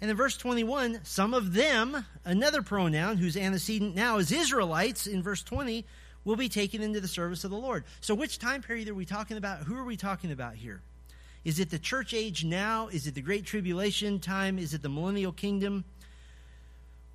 And 0.00 0.10
in 0.10 0.16
verse 0.16 0.36
21, 0.36 1.00
some 1.04 1.34
of 1.34 1.52
them, 1.52 2.06
another 2.24 2.62
pronoun 2.62 3.18
whose 3.18 3.36
antecedent 3.36 3.94
now 3.94 4.16
is 4.16 4.32
Israelites 4.32 5.06
in 5.06 5.22
verse 5.22 5.42
20, 5.42 5.84
will 6.24 6.36
be 6.36 6.48
taken 6.48 6.82
into 6.82 7.00
the 7.00 7.08
service 7.08 7.44
of 7.44 7.50
the 7.50 7.56
Lord. 7.56 7.84
So, 8.00 8.14
which 8.14 8.38
time 8.38 8.62
period 8.62 8.88
are 8.88 8.94
we 8.94 9.04
talking 9.04 9.36
about? 9.36 9.64
Who 9.64 9.76
are 9.76 9.84
we 9.84 9.96
talking 9.96 10.32
about 10.32 10.54
here? 10.54 10.80
Is 11.44 11.58
it 11.58 11.70
the 11.70 11.78
church 11.78 12.12
age 12.12 12.44
now? 12.44 12.88
Is 12.88 13.06
it 13.06 13.14
the 13.14 13.22
Great 13.22 13.46
Tribulation 13.46 14.20
time? 14.20 14.58
Is 14.58 14.74
it 14.74 14.82
the 14.82 14.88
millennial 14.88 15.32
kingdom? 15.32 15.84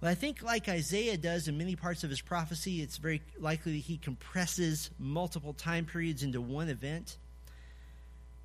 Well, 0.02 0.12
I 0.12 0.16
think, 0.16 0.44
like 0.44 0.68
Isaiah 0.68 1.18
does 1.18 1.48
in 1.48 1.58
many 1.58 1.76
parts 1.76 2.04
of 2.04 2.10
his 2.10 2.22
prophecy, 2.22 2.82
it's 2.82 2.98
very 2.98 3.22
likely 3.40 3.74
that 3.74 3.86
he 3.86 3.98
compresses 3.98 4.90
multiple 5.00 5.54
time 5.54 5.86
periods 5.86 6.22
into 6.22 6.42
one 6.42 6.70
event. 6.70 7.18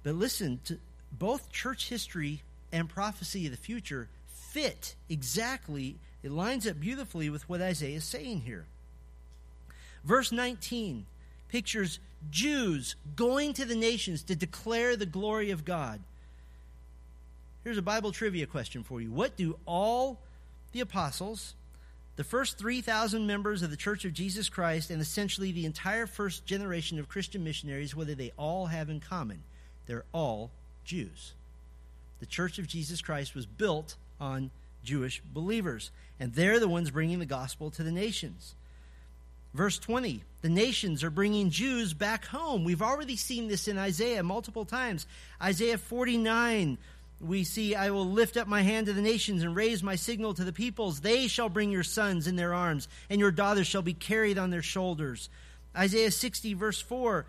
But 0.02 0.14
listen, 0.14 0.60
to 0.64 0.78
both 1.12 1.50
church 1.50 1.88
history 1.88 2.42
and 2.72 2.88
prophecy 2.88 3.46
of 3.46 3.52
the 3.52 3.58
future 3.58 4.08
fit 4.28 4.94
exactly, 5.08 5.96
it 6.22 6.30
lines 6.30 6.66
up 6.66 6.80
beautifully 6.80 7.30
with 7.30 7.48
what 7.48 7.60
Isaiah 7.60 7.96
is 7.96 8.04
saying 8.04 8.42
here. 8.42 8.66
Verse 10.04 10.32
19 10.32 11.06
pictures 11.48 11.98
Jews 12.30 12.96
going 13.16 13.54
to 13.54 13.64
the 13.64 13.74
nations 13.74 14.22
to 14.24 14.36
declare 14.36 14.96
the 14.96 15.06
glory 15.06 15.50
of 15.50 15.64
God. 15.64 16.00
Here's 17.64 17.78
a 17.78 17.82
Bible 17.82 18.12
trivia 18.12 18.46
question 18.46 18.82
for 18.82 19.00
you. 19.00 19.10
What 19.10 19.36
do 19.36 19.58
all 19.66 20.18
the 20.72 20.80
apostles, 20.80 21.54
the 22.16 22.24
first 22.24 22.58
3,000 22.58 23.26
members 23.26 23.62
of 23.62 23.70
the 23.70 23.76
Church 23.76 24.04
of 24.04 24.12
Jesus 24.12 24.48
Christ, 24.48 24.90
and 24.90 25.00
essentially 25.00 25.52
the 25.52 25.66
entire 25.66 26.06
first 26.06 26.44
generation 26.44 26.98
of 26.98 27.08
Christian 27.08 27.42
missionaries, 27.44 27.96
whether 27.96 28.14
they 28.14 28.32
all 28.36 28.66
have 28.66 28.90
in 28.90 29.00
common? 29.00 29.42
They're 29.86 30.04
all 30.12 30.50
Jews. 30.84 31.32
The 32.20 32.26
Church 32.26 32.58
of 32.58 32.66
Jesus 32.66 33.00
Christ 33.00 33.34
was 33.34 33.46
built 33.46 33.96
on 34.20 34.50
Jewish 34.84 35.22
believers, 35.32 35.90
and 36.18 36.34
they're 36.34 36.60
the 36.60 36.68
ones 36.68 36.90
bringing 36.90 37.18
the 37.18 37.26
gospel 37.26 37.70
to 37.70 37.82
the 37.82 37.92
nations. 37.92 38.54
Verse 39.52 39.78
20, 39.78 40.22
the 40.42 40.48
nations 40.48 41.02
are 41.02 41.10
bringing 41.10 41.50
Jews 41.50 41.92
back 41.92 42.26
home. 42.26 42.62
We've 42.62 42.82
already 42.82 43.16
seen 43.16 43.48
this 43.48 43.66
in 43.66 43.78
Isaiah 43.78 44.22
multiple 44.22 44.64
times. 44.64 45.06
Isaiah 45.42 45.78
49, 45.78 46.78
we 47.20 47.44
see, 47.44 47.74
I 47.74 47.90
will 47.90 48.06
lift 48.06 48.36
up 48.36 48.48
my 48.48 48.62
hand 48.62 48.86
to 48.86 48.94
the 48.94 49.02
nations 49.02 49.42
and 49.42 49.54
raise 49.54 49.82
my 49.82 49.94
signal 49.94 50.32
to 50.34 50.44
the 50.44 50.52
peoples. 50.52 51.00
They 51.00 51.26
shall 51.26 51.50
bring 51.50 51.70
your 51.70 51.82
sons 51.82 52.26
in 52.26 52.36
their 52.36 52.54
arms, 52.54 52.88
and 53.10 53.20
your 53.20 53.30
daughters 53.30 53.66
shall 53.66 53.82
be 53.82 53.92
carried 53.92 54.38
on 54.38 54.50
their 54.50 54.62
shoulders. 54.62 55.28
Isaiah 55.76 56.10
60, 56.10 56.54
verse 56.54 56.80
4, 56.80 57.26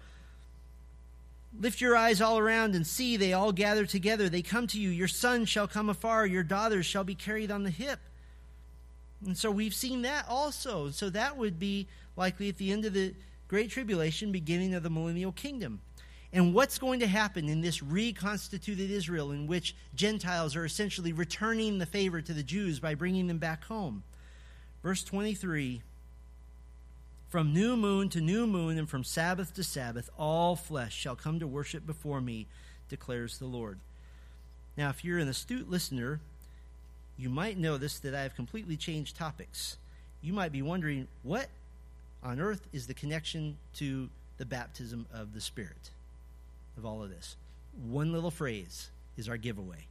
Lift 1.59 1.81
your 1.81 1.97
eyes 1.97 2.21
all 2.21 2.37
around 2.37 2.75
and 2.75 2.87
see, 2.87 3.17
they 3.17 3.33
all 3.33 3.51
gather 3.51 3.85
together. 3.85 4.29
They 4.29 4.41
come 4.41 4.67
to 4.67 4.79
you. 4.79 4.89
Your 4.89 5.09
sons 5.09 5.49
shall 5.49 5.67
come 5.67 5.89
afar, 5.89 6.25
your 6.25 6.43
daughters 6.43 6.85
shall 6.85 7.03
be 7.03 7.15
carried 7.15 7.51
on 7.51 7.63
the 7.63 7.69
hip. 7.69 7.99
And 9.25 9.37
so 9.37 9.51
we've 9.51 9.73
seen 9.73 10.03
that 10.03 10.25
also. 10.29 10.89
So 10.91 11.09
that 11.09 11.37
would 11.37 11.59
be 11.59 11.87
likely 12.15 12.47
at 12.47 12.57
the 12.57 12.71
end 12.71 12.85
of 12.85 12.93
the 12.93 13.13
Great 13.49 13.69
Tribulation, 13.69 14.31
beginning 14.31 14.73
of 14.73 14.83
the 14.83 14.89
millennial 14.89 15.33
kingdom. 15.33 15.81
And 16.33 16.53
what's 16.53 16.77
going 16.77 17.01
to 17.01 17.07
happen 17.07 17.49
in 17.49 17.61
this 17.61 17.83
reconstituted 17.83 18.89
Israel 18.89 19.31
in 19.31 19.47
which 19.47 19.75
Gentiles 19.95 20.55
are 20.55 20.63
essentially 20.63 21.11
returning 21.11 21.77
the 21.77 21.85
favor 21.85 22.21
to 22.21 22.33
the 22.33 22.43
Jews 22.43 22.79
by 22.79 22.95
bringing 22.95 23.27
them 23.27 23.37
back 23.37 23.65
home? 23.65 24.03
Verse 24.81 25.03
23 25.03 25.81
From 27.27 27.53
new 27.53 27.75
moon 27.75 28.07
to 28.09 28.21
new 28.21 28.47
moon 28.47 28.77
and 28.77 28.89
from 28.89 29.03
Sabbath 29.03 29.53
to 29.55 29.63
Sabbath, 29.63 30.09
all 30.17 30.55
flesh 30.55 30.95
shall 30.95 31.17
come 31.17 31.39
to 31.39 31.47
worship 31.47 31.85
before 31.85 32.21
me, 32.21 32.47
declares 32.87 33.37
the 33.37 33.45
Lord. 33.45 33.79
Now, 34.77 34.89
if 34.89 35.03
you're 35.03 35.19
an 35.19 35.27
astute 35.27 35.69
listener, 35.69 36.21
you 37.17 37.29
might 37.29 37.57
notice 37.57 37.99
that 37.99 38.15
I 38.15 38.21
have 38.21 38.35
completely 38.35 38.77
changed 38.77 39.17
topics. 39.17 39.75
You 40.21 40.31
might 40.31 40.53
be 40.53 40.61
wondering, 40.61 41.09
what 41.23 41.49
on 42.23 42.39
earth 42.39 42.67
is 42.71 42.87
the 42.87 42.93
connection 42.93 43.57
to 43.75 44.09
the 44.37 44.45
baptism 44.45 45.07
of 45.13 45.33
the 45.33 45.41
Spirit 45.41 45.91
of 46.81 46.85
all 46.87 47.03
of 47.03 47.11
this? 47.11 47.37
One 47.87 48.11
little 48.11 48.31
phrase 48.31 48.89
is 49.17 49.29
our 49.29 49.37
giveaway. 49.37 49.85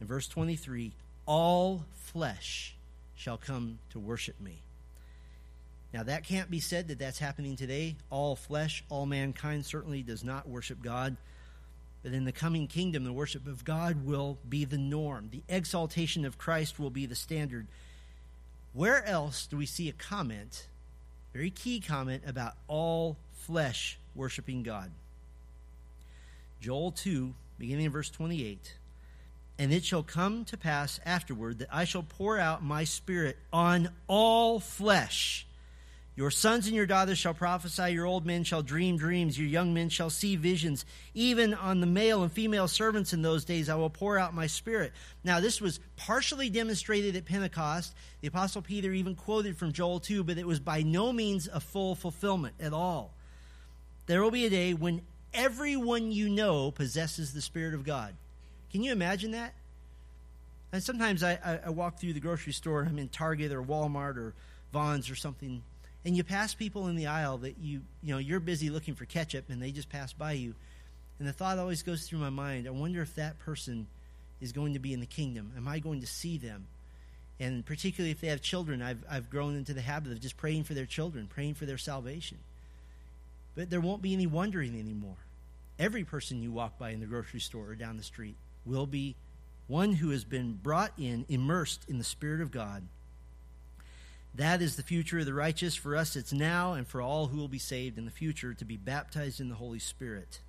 In 0.00 0.06
verse 0.06 0.26
23, 0.28 0.92
all 1.26 1.84
flesh 1.92 2.74
shall 3.14 3.36
come 3.36 3.78
to 3.90 3.98
worship 3.98 4.40
me. 4.40 4.62
Now, 5.92 6.02
that 6.04 6.24
can't 6.24 6.50
be 6.50 6.60
said 6.60 6.88
that 6.88 6.98
that's 6.98 7.18
happening 7.18 7.54
today. 7.56 7.96
All 8.10 8.34
flesh, 8.34 8.82
all 8.88 9.06
mankind 9.06 9.66
certainly 9.66 10.02
does 10.02 10.24
not 10.24 10.48
worship 10.48 10.82
God. 10.82 11.16
But 12.02 12.12
in 12.12 12.24
the 12.24 12.32
coming 12.32 12.66
kingdom, 12.66 13.04
the 13.04 13.12
worship 13.12 13.46
of 13.46 13.64
God 13.64 14.06
will 14.06 14.38
be 14.48 14.64
the 14.64 14.78
norm. 14.78 15.28
The 15.30 15.42
exaltation 15.48 16.24
of 16.24 16.38
Christ 16.38 16.78
will 16.78 16.90
be 16.90 17.06
the 17.06 17.14
standard. 17.14 17.66
Where 18.72 19.04
else 19.04 19.46
do 19.46 19.56
we 19.56 19.66
see 19.66 19.88
a 19.88 19.92
comment, 19.92 20.66
very 21.32 21.50
key 21.50 21.80
comment, 21.80 22.22
about 22.26 22.54
all 22.68 23.16
flesh 23.32 23.98
worshiping 24.14 24.62
God? 24.62 24.90
Joel 26.60 26.92
2, 26.92 27.34
beginning 27.58 27.86
in 27.86 27.92
verse 27.92 28.10
28. 28.10 28.76
And 29.58 29.72
it 29.72 29.84
shall 29.84 30.02
come 30.02 30.44
to 30.46 30.56
pass 30.56 31.00
afterward 31.04 31.60
that 31.60 31.68
I 31.72 31.84
shall 31.84 32.02
pour 32.02 32.38
out 32.38 32.62
my 32.62 32.84
spirit 32.84 33.38
on 33.52 33.90
all 34.06 34.60
flesh. 34.60 35.46
Your 36.16 36.30
sons 36.30 36.66
and 36.66 36.74
your 36.74 36.86
daughters 36.86 37.18
shall 37.18 37.34
prophesy, 37.34 37.92
your 37.92 38.06
old 38.06 38.24
men 38.24 38.42
shall 38.42 38.62
dream 38.62 38.96
dreams, 38.96 39.38
your 39.38 39.48
young 39.48 39.74
men 39.74 39.90
shall 39.90 40.08
see 40.08 40.34
visions. 40.34 40.86
Even 41.12 41.52
on 41.52 41.80
the 41.80 41.86
male 41.86 42.22
and 42.22 42.32
female 42.32 42.68
servants 42.68 43.12
in 43.12 43.20
those 43.20 43.44
days 43.44 43.68
I 43.68 43.74
will 43.74 43.90
pour 43.90 44.18
out 44.18 44.34
my 44.34 44.46
spirit. 44.46 44.92
Now, 45.24 45.40
this 45.40 45.60
was 45.60 45.78
partially 45.96 46.48
demonstrated 46.48 47.16
at 47.16 47.26
Pentecost. 47.26 47.94
The 48.22 48.28
Apostle 48.28 48.62
Peter 48.62 48.92
even 48.92 49.14
quoted 49.14 49.58
from 49.58 49.72
Joel 49.72 50.00
2, 50.00 50.24
but 50.24 50.38
it 50.38 50.46
was 50.46 50.58
by 50.58 50.80
no 50.80 51.12
means 51.12 51.50
a 51.52 51.60
full 51.60 51.94
fulfillment 51.94 52.54
at 52.60 52.72
all. 52.72 53.12
There 54.06 54.22
will 54.22 54.30
be 54.30 54.46
a 54.46 54.50
day 54.50 54.72
when 54.72 55.02
everyone 55.36 56.10
you 56.10 56.28
know 56.28 56.70
possesses 56.70 57.32
the 57.32 57.42
Spirit 57.42 57.74
of 57.74 57.84
God. 57.84 58.14
Can 58.72 58.82
you 58.82 58.92
imagine 58.92 59.30
that? 59.32 59.54
And 60.72 60.82
sometimes 60.82 61.22
I, 61.22 61.38
I, 61.44 61.60
I 61.66 61.70
walk 61.70 61.98
through 61.98 62.14
the 62.14 62.20
grocery 62.20 62.52
store 62.52 62.82
I'm 62.82 62.98
in 62.98 63.08
Target 63.08 63.52
or 63.52 63.62
Walmart 63.62 64.16
or 64.16 64.34
Vons 64.72 65.08
or 65.08 65.14
something, 65.14 65.62
and 66.04 66.16
you 66.16 66.24
pass 66.24 66.54
people 66.54 66.88
in 66.88 66.96
the 66.96 67.06
aisle 67.06 67.38
that 67.38 67.56
you 67.60 67.82
you 68.02 68.12
know 68.12 68.18
you're 68.18 68.40
busy 68.40 68.68
looking 68.68 68.94
for 68.94 69.04
ketchup 69.04 69.44
and 69.48 69.62
they 69.62 69.70
just 69.70 69.88
pass 69.88 70.12
by 70.12 70.32
you, 70.32 70.54
and 71.18 71.28
the 71.28 71.32
thought 71.32 71.58
always 71.58 71.82
goes 71.82 72.06
through 72.06 72.18
my 72.18 72.30
mind: 72.30 72.66
I 72.66 72.70
wonder 72.70 73.00
if 73.00 73.14
that 73.14 73.38
person 73.38 73.86
is 74.40 74.52
going 74.52 74.74
to 74.74 74.78
be 74.78 74.92
in 74.92 75.00
the 75.00 75.06
kingdom. 75.06 75.52
Am 75.56 75.68
I 75.68 75.78
going 75.78 76.00
to 76.00 76.06
see 76.06 76.36
them? 76.36 76.66
And 77.38 77.64
particularly 77.64 78.10
if 78.10 78.20
they 78.20 78.28
have 78.28 78.42
children, 78.42 78.82
I've 78.82 79.04
I've 79.08 79.30
grown 79.30 79.56
into 79.56 79.72
the 79.72 79.82
habit 79.82 80.12
of 80.12 80.20
just 80.20 80.36
praying 80.36 80.64
for 80.64 80.74
their 80.74 80.86
children, 80.86 81.28
praying 81.28 81.54
for 81.54 81.64
their 81.64 81.78
salvation. 81.78 82.38
But 83.54 83.70
there 83.70 83.80
won't 83.80 84.02
be 84.02 84.12
any 84.12 84.26
wondering 84.26 84.78
anymore. 84.78 85.16
Every 85.78 86.04
person 86.04 86.42
you 86.42 86.52
walk 86.52 86.78
by 86.78 86.90
in 86.90 87.00
the 87.00 87.06
grocery 87.06 87.40
store 87.40 87.68
or 87.68 87.74
down 87.74 87.96
the 87.96 88.02
street 88.02 88.36
will 88.64 88.86
be 88.86 89.14
one 89.66 89.94
who 89.94 90.10
has 90.10 90.24
been 90.24 90.54
brought 90.54 90.92
in, 90.98 91.26
immersed 91.28 91.84
in 91.88 91.98
the 91.98 92.04
Spirit 92.04 92.40
of 92.40 92.50
God. 92.50 92.84
That 94.34 94.60
is 94.62 94.76
the 94.76 94.82
future 94.82 95.18
of 95.18 95.26
the 95.26 95.34
righteous. 95.34 95.74
For 95.74 95.96
us, 95.96 96.14
it's 96.14 96.32
now, 96.32 96.74
and 96.74 96.86
for 96.86 97.00
all 97.00 97.26
who 97.26 97.38
will 97.38 97.48
be 97.48 97.58
saved 97.58 97.98
in 97.98 98.04
the 98.04 98.10
future, 98.10 98.54
to 98.54 98.64
be 98.64 98.76
baptized 98.76 99.40
in 99.40 99.48
the 99.48 99.54
Holy 99.54 99.78
Spirit. 99.78 100.40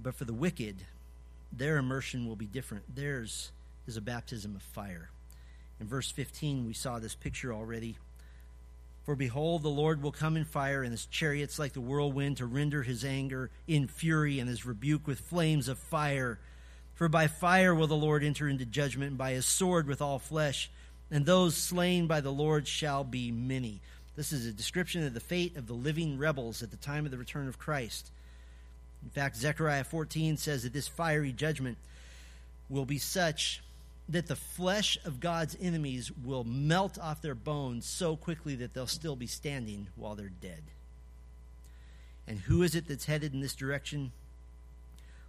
But 0.00 0.14
for 0.14 0.24
the 0.24 0.34
wicked, 0.34 0.76
their 1.52 1.78
immersion 1.78 2.28
will 2.28 2.36
be 2.36 2.46
different. 2.46 2.94
Theirs 2.94 3.50
is 3.86 3.96
a 3.96 4.02
baptism 4.02 4.54
of 4.54 4.62
fire. 4.62 5.10
In 5.80 5.86
verse 5.86 6.10
15, 6.10 6.66
we 6.66 6.74
saw 6.74 6.98
this 6.98 7.14
picture 7.14 7.52
already. 7.52 7.96
For 9.04 9.16
behold, 9.16 9.62
the 9.62 9.68
Lord 9.68 10.02
will 10.02 10.12
come 10.12 10.36
in 10.36 10.44
fire, 10.44 10.82
and 10.82 10.92
his 10.92 11.06
chariots 11.06 11.58
like 11.58 11.72
the 11.72 11.80
whirlwind 11.80 12.36
to 12.36 12.46
render 12.46 12.82
his 12.82 13.04
anger 13.04 13.50
in 13.66 13.88
fury, 13.88 14.38
and 14.38 14.48
his 14.48 14.66
rebuke 14.66 15.06
with 15.06 15.20
flames 15.20 15.68
of 15.68 15.78
fire. 15.78 16.38
For 16.94 17.08
by 17.08 17.26
fire 17.26 17.74
will 17.74 17.86
the 17.86 17.94
Lord 17.94 18.22
enter 18.22 18.48
into 18.48 18.66
judgment, 18.66 19.10
and 19.10 19.18
by 19.18 19.32
his 19.32 19.46
sword 19.46 19.86
with 19.86 20.02
all 20.02 20.18
flesh, 20.18 20.70
and 21.10 21.24
those 21.24 21.56
slain 21.56 22.06
by 22.06 22.20
the 22.20 22.30
Lord 22.30 22.68
shall 22.68 23.04
be 23.04 23.32
many. 23.32 23.80
This 24.16 24.32
is 24.32 24.46
a 24.46 24.52
description 24.52 25.06
of 25.06 25.14
the 25.14 25.20
fate 25.20 25.56
of 25.56 25.66
the 25.66 25.72
living 25.72 26.18
rebels 26.18 26.62
at 26.62 26.70
the 26.70 26.76
time 26.76 27.04
of 27.06 27.10
the 27.10 27.18
return 27.18 27.48
of 27.48 27.58
Christ. 27.58 28.10
In 29.02 29.08
fact, 29.08 29.36
Zechariah 29.36 29.84
14 29.84 30.36
says 30.36 30.62
that 30.62 30.74
this 30.74 30.88
fiery 30.88 31.32
judgment 31.32 31.78
will 32.68 32.84
be 32.84 32.98
such 32.98 33.62
that 34.10 34.26
the 34.26 34.36
flesh 34.36 34.98
of 35.04 35.20
God's 35.20 35.56
enemies 35.60 36.10
will 36.24 36.44
melt 36.44 36.98
off 36.98 37.22
their 37.22 37.34
bones 37.34 37.86
so 37.86 38.16
quickly 38.16 38.56
that 38.56 38.74
they'll 38.74 38.86
still 38.86 39.16
be 39.16 39.28
standing 39.28 39.88
while 39.94 40.16
they're 40.16 40.28
dead. 40.28 40.62
And 42.26 42.38
who 42.38 42.62
is 42.62 42.74
it 42.74 42.88
that's 42.88 43.04
headed 43.04 43.32
in 43.32 43.40
this 43.40 43.54
direction? 43.54 44.12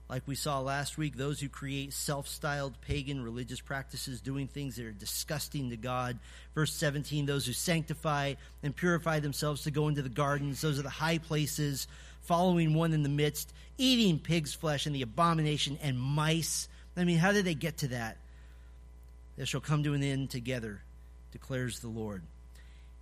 Like 0.10 0.24
we 0.26 0.36
saw 0.36 0.60
last 0.60 0.98
week, 0.98 1.16
those 1.16 1.40
who 1.40 1.48
create 1.48 1.94
self 1.94 2.28
styled 2.28 2.74
pagan 2.82 3.24
religious 3.24 3.62
practices, 3.62 4.20
doing 4.20 4.48
things 4.48 4.76
that 4.76 4.86
are 4.86 4.92
disgusting 4.92 5.70
to 5.70 5.78
God. 5.78 6.20
Verse 6.54 6.74
17, 6.74 7.26
those 7.26 7.46
who 7.46 7.54
sanctify 7.54 8.34
and 8.62 8.76
purify 8.76 9.20
themselves 9.20 9.64
to 9.64 9.72
go 9.72 9.88
into 9.88 10.02
the 10.02 10.10
gardens, 10.10 10.60
those 10.60 10.80
are 10.80 10.84
the 10.84 10.90
high 10.90 11.18
places, 11.18 11.88
following 12.22 12.74
one 12.74 12.94
in 12.94 13.04
the 13.04 13.10
midst, 13.10 13.54
eating 13.78 14.20
pig's 14.20 14.54
flesh 14.54 14.86
and 14.86 14.94
the 14.94 15.02
abomination 15.02 15.78
and 15.82 15.98
mice. 15.98 16.68
I 16.98 17.06
mean, 17.06 17.18
how 17.18 17.32
did 17.32 17.46
they 17.46 17.56
get 17.56 17.78
to 17.78 17.88
that? 17.90 18.18
They 19.42 19.46
shall 19.46 19.60
come 19.60 19.82
to 19.86 19.96
an 19.96 20.04
end 20.04 20.30
together, 20.30 20.84
declares 21.32 21.80
the 21.80 21.88
Lord. 21.88 22.22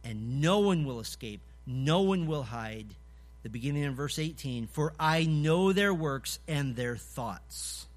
And 0.06 0.40
no 0.40 0.60
one 0.60 0.86
will 0.86 1.02
escape, 1.02 1.42
no 1.68 2.00
one 2.00 2.28
will 2.28 2.44
hide 2.44 2.96
the 3.44 3.50
beginning 3.50 3.84
in 3.84 3.94
verse 3.94 4.18
18 4.18 4.68
For 4.68 4.94
I 4.98 5.26
know 5.26 5.74
their 5.74 5.94
works 5.94 6.40
and 6.48 6.78
their 6.78 6.96
thoughts. 6.96 7.88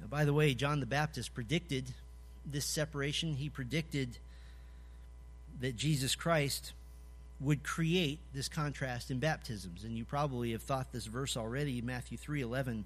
Now, 0.00 0.06
by 0.06 0.24
the 0.24 0.32
way, 0.32 0.54
John 0.54 0.78
the 0.78 0.86
Baptist 0.86 1.34
predicted 1.34 1.86
this 2.48 2.64
separation. 2.64 3.34
He 3.34 3.48
predicted 3.48 4.18
that 5.60 5.74
Jesus 5.74 6.14
Christ 6.14 6.74
would 7.40 7.64
create 7.64 8.20
this 8.32 8.48
contrast 8.48 9.10
in 9.10 9.18
baptisms. 9.18 9.82
And 9.82 9.98
you 9.98 10.04
probably 10.04 10.52
have 10.52 10.62
thought 10.62 10.92
this 10.92 11.06
verse 11.06 11.36
already, 11.36 11.82
Matthew 11.82 12.16
3 12.16 12.40
11 12.40 12.84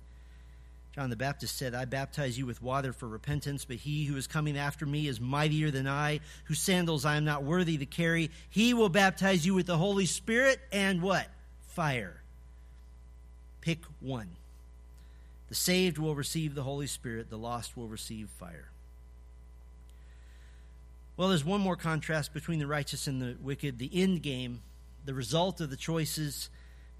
John 1.01 1.09
the 1.09 1.17
Baptist 1.17 1.57
said, 1.57 1.75
I 1.75 1.87
baptize 1.87 2.37
you 2.37 2.45
with 2.45 2.61
water 2.61 2.93
for 2.93 3.09
repentance, 3.09 3.65
but 3.65 3.79
he 3.79 4.05
who 4.05 4.19
is 4.19 4.27
coming 4.27 4.59
after 4.59 4.85
me 4.85 5.09
is 5.09 5.19
mightier 5.19 5.71
than 5.71 5.89
I, 5.89 6.21
whose 6.45 6.61
sandals 6.61 7.07
I 7.07 7.17
am 7.17 7.25
not 7.25 7.43
worthy 7.43 7.79
to 7.79 7.87
carry. 7.87 8.31
He 8.51 8.75
will 8.75 8.91
baptize 8.91 9.47
you 9.47 9.55
with 9.55 9.65
the 9.65 9.79
Holy 9.79 10.05
Spirit 10.05 10.61
and 10.71 11.01
what? 11.01 11.27
Fire. 11.69 12.21
Pick 13.63 13.79
one. 14.01 14.29
The 15.49 15.55
saved 15.55 15.97
will 15.97 16.15
receive 16.15 16.55
the 16.55 16.65
Holy 16.65 16.87
Spirit, 16.87 17.31
the 17.31 17.39
lost 17.39 17.79
will 17.79 17.89
receive 17.89 18.29
fire. 18.39 18.69
Well, 21.17 21.31
there's 21.31 21.47
one 21.47 21.63
more 21.63 21.77
contrast 21.77 22.35
between 22.35 22.59
the 22.59 22.67
righteous 22.67 23.07
and 23.07 23.23
the 23.23 23.39
wicked. 23.41 23.79
The 23.79 23.91
end 23.91 24.23
game, 24.23 24.61
the 25.07 25.15
result 25.15 25.63
of 25.63 25.71
the 25.71 25.79
choices 25.79 26.51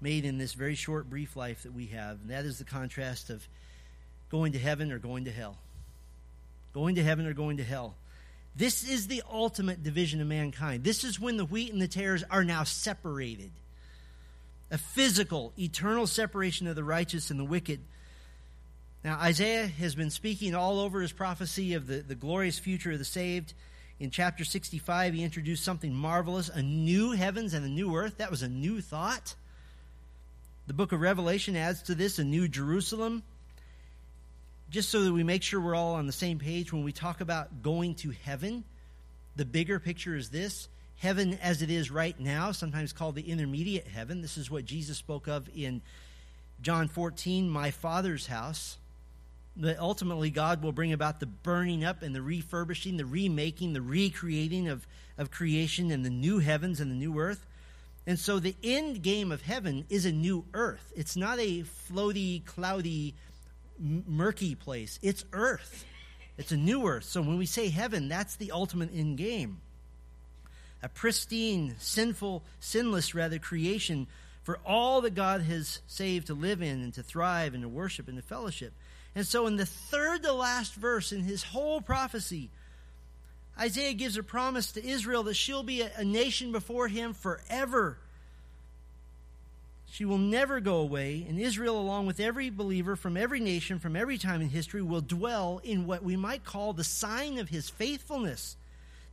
made 0.01 0.25
in 0.25 0.39
this 0.39 0.53
very 0.53 0.73
short, 0.73 1.07
brief 1.07 1.35
life 1.35 1.61
that 1.61 1.75
we 1.75 1.85
have, 1.85 2.21
and 2.21 2.31
that 2.31 2.45
is 2.45 2.57
the 2.57 2.65
contrast 2.65 3.29
of 3.29 3.47
going 4.31 4.53
to 4.53 4.59
heaven 4.59 4.91
or 4.91 4.97
going 4.97 5.25
to 5.25 5.31
hell. 5.31 5.57
Going 6.73 6.95
to 6.95 7.03
heaven 7.03 7.27
or 7.27 7.33
going 7.33 7.57
to 7.57 7.63
hell. 7.63 7.95
This 8.55 8.87
is 8.87 9.07
the 9.07 9.21
ultimate 9.29 9.83
division 9.83 10.21
of 10.21 10.27
mankind. 10.27 10.83
This 10.83 11.03
is 11.03 11.19
when 11.19 11.37
the 11.37 11.45
wheat 11.45 11.71
and 11.71 11.81
the 11.81 11.87
tares 11.87 12.23
are 12.31 12.43
now 12.43 12.63
separated. 12.63 13.51
A 14.71 14.77
physical, 14.77 15.51
eternal 15.59 16.07
separation 16.07 16.67
of 16.67 16.75
the 16.75 16.83
righteous 16.83 17.29
and 17.29 17.39
the 17.39 17.45
wicked. 17.45 17.81
Now, 19.03 19.17
Isaiah 19.19 19.67
has 19.67 19.95
been 19.95 20.09
speaking 20.09 20.55
all 20.55 20.79
over 20.79 21.01
his 21.01 21.11
prophecy 21.11 21.73
of 21.73 21.87
the, 21.87 21.97
the 21.97 22.15
glorious 22.15 22.57
future 22.57 22.91
of 22.91 22.99
the 22.99 23.05
saved. 23.05 23.53
In 23.99 24.11
chapter 24.11 24.45
65, 24.45 25.13
he 25.13 25.23
introduced 25.23 25.63
something 25.63 25.93
marvelous 25.93 26.49
a 26.49 26.61
new 26.61 27.11
heavens 27.11 27.53
and 27.53 27.65
a 27.65 27.69
new 27.69 27.95
earth. 27.95 28.17
That 28.17 28.31
was 28.31 28.43
a 28.43 28.49
new 28.49 28.79
thought. 28.79 29.35
The 30.67 30.73
book 30.73 30.93
of 30.93 31.01
Revelation 31.01 31.57
adds 31.57 31.83
to 31.83 31.95
this 31.95 32.17
a 32.17 32.23
new 32.23 32.47
Jerusalem 32.47 33.23
just 34.71 34.89
so 34.89 35.03
that 35.03 35.13
we 35.13 35.23
make 35.23 35.43
sure 35.43 35.59
we're 35.59 35.75
all 35.75 35.95
on 35.95 36.07
the 36.07 36.13
same 36.13 36.39
page 36.39 36.71
when 36.71 36.83
we 36.83 36.93
talk 36.93 37.19
about 37.19 37.61
going 37.61 37.93
to 37.93 38.11
heaven, 38.23 38.63
the 39.35 39.43
bigger 39.43 39.79
picture 39.79 40.15
is 40.15 40.29
this 40.29 40.69
heaven 40.97 41.37
as 41.41 41.61
it 41.61 41.69
is 41.69 41.91
right 41.91 42.17
now, 42.19 42.51
sometimes 42.51 42.93
called 42.93 43.15
the 43.15 43.29
intermediate 43.29 43.87
heaven. 43.87 44.21
This 44.21 44.37
is 44.37 44.49
what 44.49 44.63
Jesus 44.63 44.97
spoke 44.97 45.27
of 45.27 45.49
in 45.53 45.81
John 46.61 46.87
14, 46.87 47.49
my 47.49 47.71
Father's 47.71 48.27
house. 48.27 48.77
That 49.57 49.79
ultimately 49.79 50.29
God 50.29 50.63
will 50.63 50.71
bring 50.71 50.93
about 50.93 51.19
the 51.19 51.25
burning 51.25 51.83
up 51.83 52.03
and 52.03 52.15
the 52.15 52.21
refurbishing, 52.21 52.95
the 52.95 53.05
remaking, 53.05 53.73
the 53.73 53.81
recreating 53.81 54.69
of, 54.69 54.87
of 55.17 55.29
creation 55.29 55.91
and 55.91 56.05
the 56.05 56.09
new 56.09 56.39
heavens 56.39 56.79
and 56.79 56.89
the 56.89 56.95
new 56.95 57.19
earth. 57.19 57.45
And 58.07 58.17
so 58.17 58.39
the 58.39 58.55
end 58.63 59.01
game 59.01 59.31
of 59.31 59.41
heaven 59.41 59.85
is 59.89 60.05
a 60.05 60.11
new 60.11 60.45
earth. 60.53 60.93
It's 60.95 61.17
not 61.17 61.39
a 61.39 61.63
floaty, 61.63 62.45
cloudy 62.45 63.15
murky 63.81 64.55
place. 64.55 64.99
It's 65.01 65.25
earth. 65.33 65.85
It's 66.37 66.51
a 66.51 66.57
new 66.57 66.87
earth. 66.87 67.03
So 67.05 67.21
when 67.21 67.37
we 67.37 67.45
say 67.45 67.69
heaven, 67.69 68.07
that's 68.07 68.35
the 68.35 68.51
ultimate 68.51 68.91
end 68.93 69.17
game. 69.17 69.59
A 70.83 70.89
pristine, 70.89 71.75
sinful, 71.79 72.43
sinless 72.59 73.13
rather 73.13 73.39
creation 73.39 74.07
for 74.43 74.59
all 74.65 75.01
that 75.01 75.13
God 75.13 75.41
has 75.41 75.81
saved 75.87 76.27
to 76.27 76.33
live 76.33 76.61
in 76.61 76.81
and 76.81 76.93
to 76.95 77.03
thrive 77.03 77.53
and 77.53 77.63
to 77.63 77.69
worship 77.69 78.07
and 78.07 78.17
to 78.17 78.23
fellowship. 78.23 78.73
And 79.13 79.27
so 79.27 79.45
in 79.45 79.57
the 79.57 79.65
third 79.65 80.23
to 80.23 80.33
last 80.33 80.73
verse 80.73 81.11
in 81.11 81.21
his 81.21 81.43
whole 81.43 81.81
prophecy, 81.81 82.49
Isaiah 83.59 83.93
gives 83.93 84.17
a 84.17 84.23
promise 84.23 84.71
to 84.71 84.85
Israel 84.85 85.23
that 85.23 85.35
she'll 85.35 85.63
be 85.63 85.81
a, 85.81 85.91
a 85.97 86.03
nation 86.03 86.51
before 86.51 86.87
him 86.87 87.13
forever 87.13 87.97
she 89.91 90.05
will 90.05 90.17
never 90.17 90.61
go 90.61 90.77
away, 90.77 91.25
and 91.27 91.37
Israel, 91.37 91.77
along 91.77 92.05
with 92.05 92.21
every 92.21 92.49
believer 92.49 92.95
from 92.95 93.17
every 93.17 93.41
nation, 93.41 93.77
from 93.77 93.97
every 93.97 94.17
time 94.17 94.39
in 94.39 94.47
history, 94.47 94.81
will 94.81 95.01
dwell 95.01 95.59
in 95.65 95.85
what 95.85 96.01
we 96.01 96.15
might 96.15 96.45
call 96.45 96.71
the 96.71 96.85
sign 96.85 97.37
of 97.37 97.49
his 97.49 97.69
faithfulness, 97.69 98.55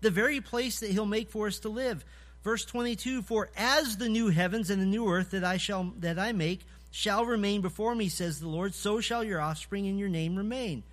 the 0.02 0.10
very 0.10 0.40
place 0.40 0.78
that 0.78 0.92
he'll 0.92 1.04
make 1.04 1.30
for 1.30 1.48
us 1.48 1.58
to 1.58 1.68
live. 1.68 2.04
Verse 2.44 2.64
22 2.64 3.22
For 3.22 3.50
as 3.56 3.96
the 3.96 4.08
new 4.08 4.28
heavens 4.28 4.70
and 4.70 4.80
the 4.80 4.86
new 4.86 5.10
earth 5.10 5.32
that 5.32 5.42
I, 5.42 5.56
shall, 5.56 5.92
that 5.98 6.16
I 6.16 6.30
make 6.30 6.60
shall 6.92 7.24
remain 7.24 7.60
before 7.60 7.96
me, 7.96 8.08
says 8.08 8.38
the 8.38 8.46
Lord, 8.46 8.72
so 8.72 9.00
shall 9.00 9.24
your 9.24 9.40
offspring 9.40 9.88
and 9.88 9.98
your 9.98 10.08
name 10.08 10.36
remain. 10.36 10.84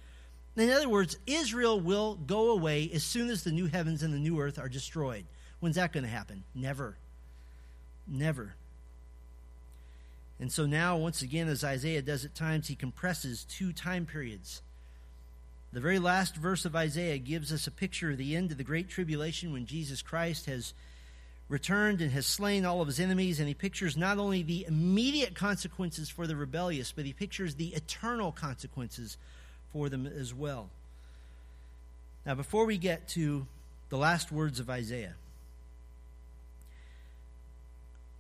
In 0.55 0.71
other 0.71 0.89
words, 0.89 1.15
Israel 1.27 1.79
will 1.79 2.15
go 2.15 2.49
away 2.49 2.89
as 2.91 3.03
soon 3.03 3.29
as 3.29 3.43
the 3.43 3.51
new 3.51 3.67
heavens 3.67 4.01
and 4.01 4.11
the 4.11 4.17
new 4.17 4.39
earth 4.39 4.57
are 4.57 4.67
destroyed. 4.67 5.25
When's 5.59 5.75
that 5.75 5.93
going 5.93 6.05
to 6.05 6.09
happen? 6.09 6.43
Never. 6.55 6.97
Never. 8.07 8.55
And 10.39 10.51
so 10.51 10.65
now, 10.65 10.97
once 10.97 11.21
again, 11.21 11.47
as 11.47 11.63
Isaiah 11.63 12.01
does 12.01 12.25
at 12.25 12.36
times, 12.36 12.67
he 12.67 12.75
compresses 12.75 13.45
two 13.45 13.71
time 13.71 14.05
periods. 14.05 14.61
The 15.71 15.79
very 15.81 15.99
last 15.99 16.36
verse 16.36 16.65
of 16.65 16.75
Isaiah 16.75 17.17
gives 17.17 17.51
us 17.51 17.67
a 17.67 17.71
picture 17.71 18.11
of 18.11 18.17
the 18.17 18.36
end 18.36 18.51
of 18.51 18.57
the 18.57 18.63
Great 18.63 18.89
Tribulation 18.89 19.51
when 19.51 19.65
Jesus 19.65 20.01
Christ 20.01 20.45
has 20.45 20.73
returned 21.47 22.01
and 22.01 22.11
has 22.11 22.25
slain 22.25 22.65
all 22.65 22.81
of 22.81 22.88
his 22.88 22.99
enemies, 22.99 23.39
and 23.39 23.47
he 23.47 23.53
pictures 23.53 23.95
not 23.95 24.17
only 24.17 24.41
the 24.41 24.65
immediate 24.67 25.36
consequences 25.36 26.09
for 26.09 26.27
the 26.27 26.36
rebellious, 26.36 26.91
but 26.91 27.05
he 27.05 27.13
pictures 27.13 27.55
the 27.55 27.73
eternal 27.73 28.31
consequences 28.31 29.17
for 29.71 29.89
them 29.89 30.05
as 30.07 30.33
well. 30.33 30.69
Now, 32.25 32.36
before 32.36 32.65
we 32.65 32.77
get 32.77 33.07
to 33.09 33.45
the 33.89 33.97
last 33.97 34.31
words 34.31 34.59
of 34.59 34.69
Isaiah, 34.69 35.15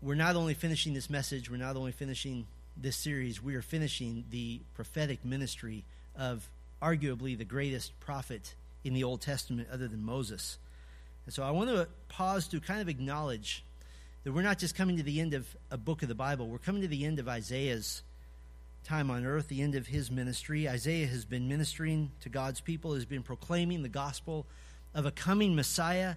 we're 0.05 0.13
not 0.13 0.35
only 0.35 0.53
finishing 0.53 0.93
this 0.93 1.09
message, 1.09 1.49
we're 1.49 1.57
not 1.57 1.75
only 1.75 1.91
finishing 1.91 2.45
this 2.77 2.95
series, 2.95 3.41
we 3.41 3.55
are 3.55 3.63
finishing 3.63 4.23
the 4.29 4.61
prophetic 4.75 5.25
ministry 5.25 5.83
of 6.15 6.47
arguably 6.79 7.35
the 7.35 7.43
greatest 7.43 7.99
prophet 7.99 8.53
in 8.83 8.93
the 8.93 9.03
Old 9.03 9.19
Testament 9.19 9.67
other 9.73 9.87
than 9.87 10.05
Moses. 10.05 10.59
And 11.25 11.33
so 11.33 11.41
I 11.41 11.49
want 11.49 11.71
to 11.71 11.87
pause 12.07 12.47
to 12.49 12.59
kind 12.59 12.81
of 12.81 12.87
acknowledge 12.87 13.63
that 14.23 14.31
we're 14.31 14.43
not 14.43 14.59
just 14.59 14.75
coming 14.75 14.97
to 14.97 15.03
the 15.03 15.19
end 15.19 15.33
of 15.33 15.47
a 15.71 15.77
book 15.77 16.03
of 16.03 16.07
the 16.07 16.13
Bible, 16.13 16.47
we're 16.47 16.59
coming 16.59 16.83
to 16.83 16.87
the 16.87 17.03
end 17.03 17.17
of 17.17 17.27
Isaiah's 17.27 18.03
time 18.83 19.09
on 19.09 19.25
earth, 19.25 19.47
the 19.47 19.63
end 19.63 19.73
of 19.73 19.87
his 19.87 20.11
ministry. 20.11 20.69
Isaiah 20.69 21.07
has 21.07 21.25
been 21.25 21.47
ministering 21.47 22.11
to 22.21 22.29
God's 22.29 22.61
people, 22.61 22.93
has 22.93 23.05
been 23.05 23.23
proclaiming 23.23 23.81
the 23.81 23.89
gospel 23.89 24.45
of 24.93 25.07
a 25.07 25.11
coming 25.11 25.55
Messiah 25.55 26.15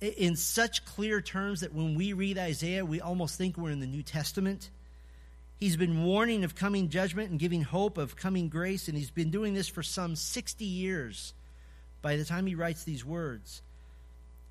in 0.00 0.36
such 0.36 0.84
clear 0.84 1.20
terms 1.20 1.60
that 1.60 1.74
when 1.74 1.94
we 1.94 2.12
read 2.12 2.38
Isaiah, 2.38 2.84
we 2.84 3.00
almost 3.00 3.36
think 3.36 3.56
we're 3.56 3.70
in 3.70 3.80
the 3.80 3.86
New 3.86 4.02
Testament. 4.02 4.70
He's 5.58 5.76
been 5.76 6.04
warning 6.04 6.44
of 6.44 6.54
coming 6.54 6.88
judgment 6.88 7.30
and 7.30 7.38
giving 7.38 7.62
hope 7.62 7.98
of 7.98 8.14
coming 8.14 8.48
grace, 8.48 8.86
and 8.86 8.96
he's 8.96 9.10
been 9.10 9.30
doing 9.30 9.54
this 9.54 9.68
for 9.68 9.82
some 9.82 10.14
60 10.14 10.64
years 10.64 11.34
by 12.00 12.16
the 12.16 12.24
time 12.24 12.46
he 12.46 12.54
writes 12.54 12.84
these 12.84 13.04
words. 13.04 13.62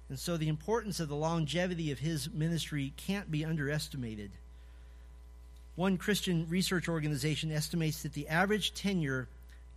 And 0.09 0.19
so 0.19 0.35
the 0.35 0.49
importance 0.49 0.99
of 0.99 1.07
the 1.07 1.15
longevity 1.15 1.91
of 1.91 1.99
his 1.99 2.29
ministry 2.29 2.93
can't 2.97 3.31
be 3.31 3.45
underestimated. 3.45 4.31
One 5.75 5.97
Christian 5.97 6.47
research 6.49 6.89
organization 6.89 7.51
estimates 7.51 8.03
that 8.03 8.13
the 8.13 8.27
average 8.27 8.73
tenure 8.73 9.27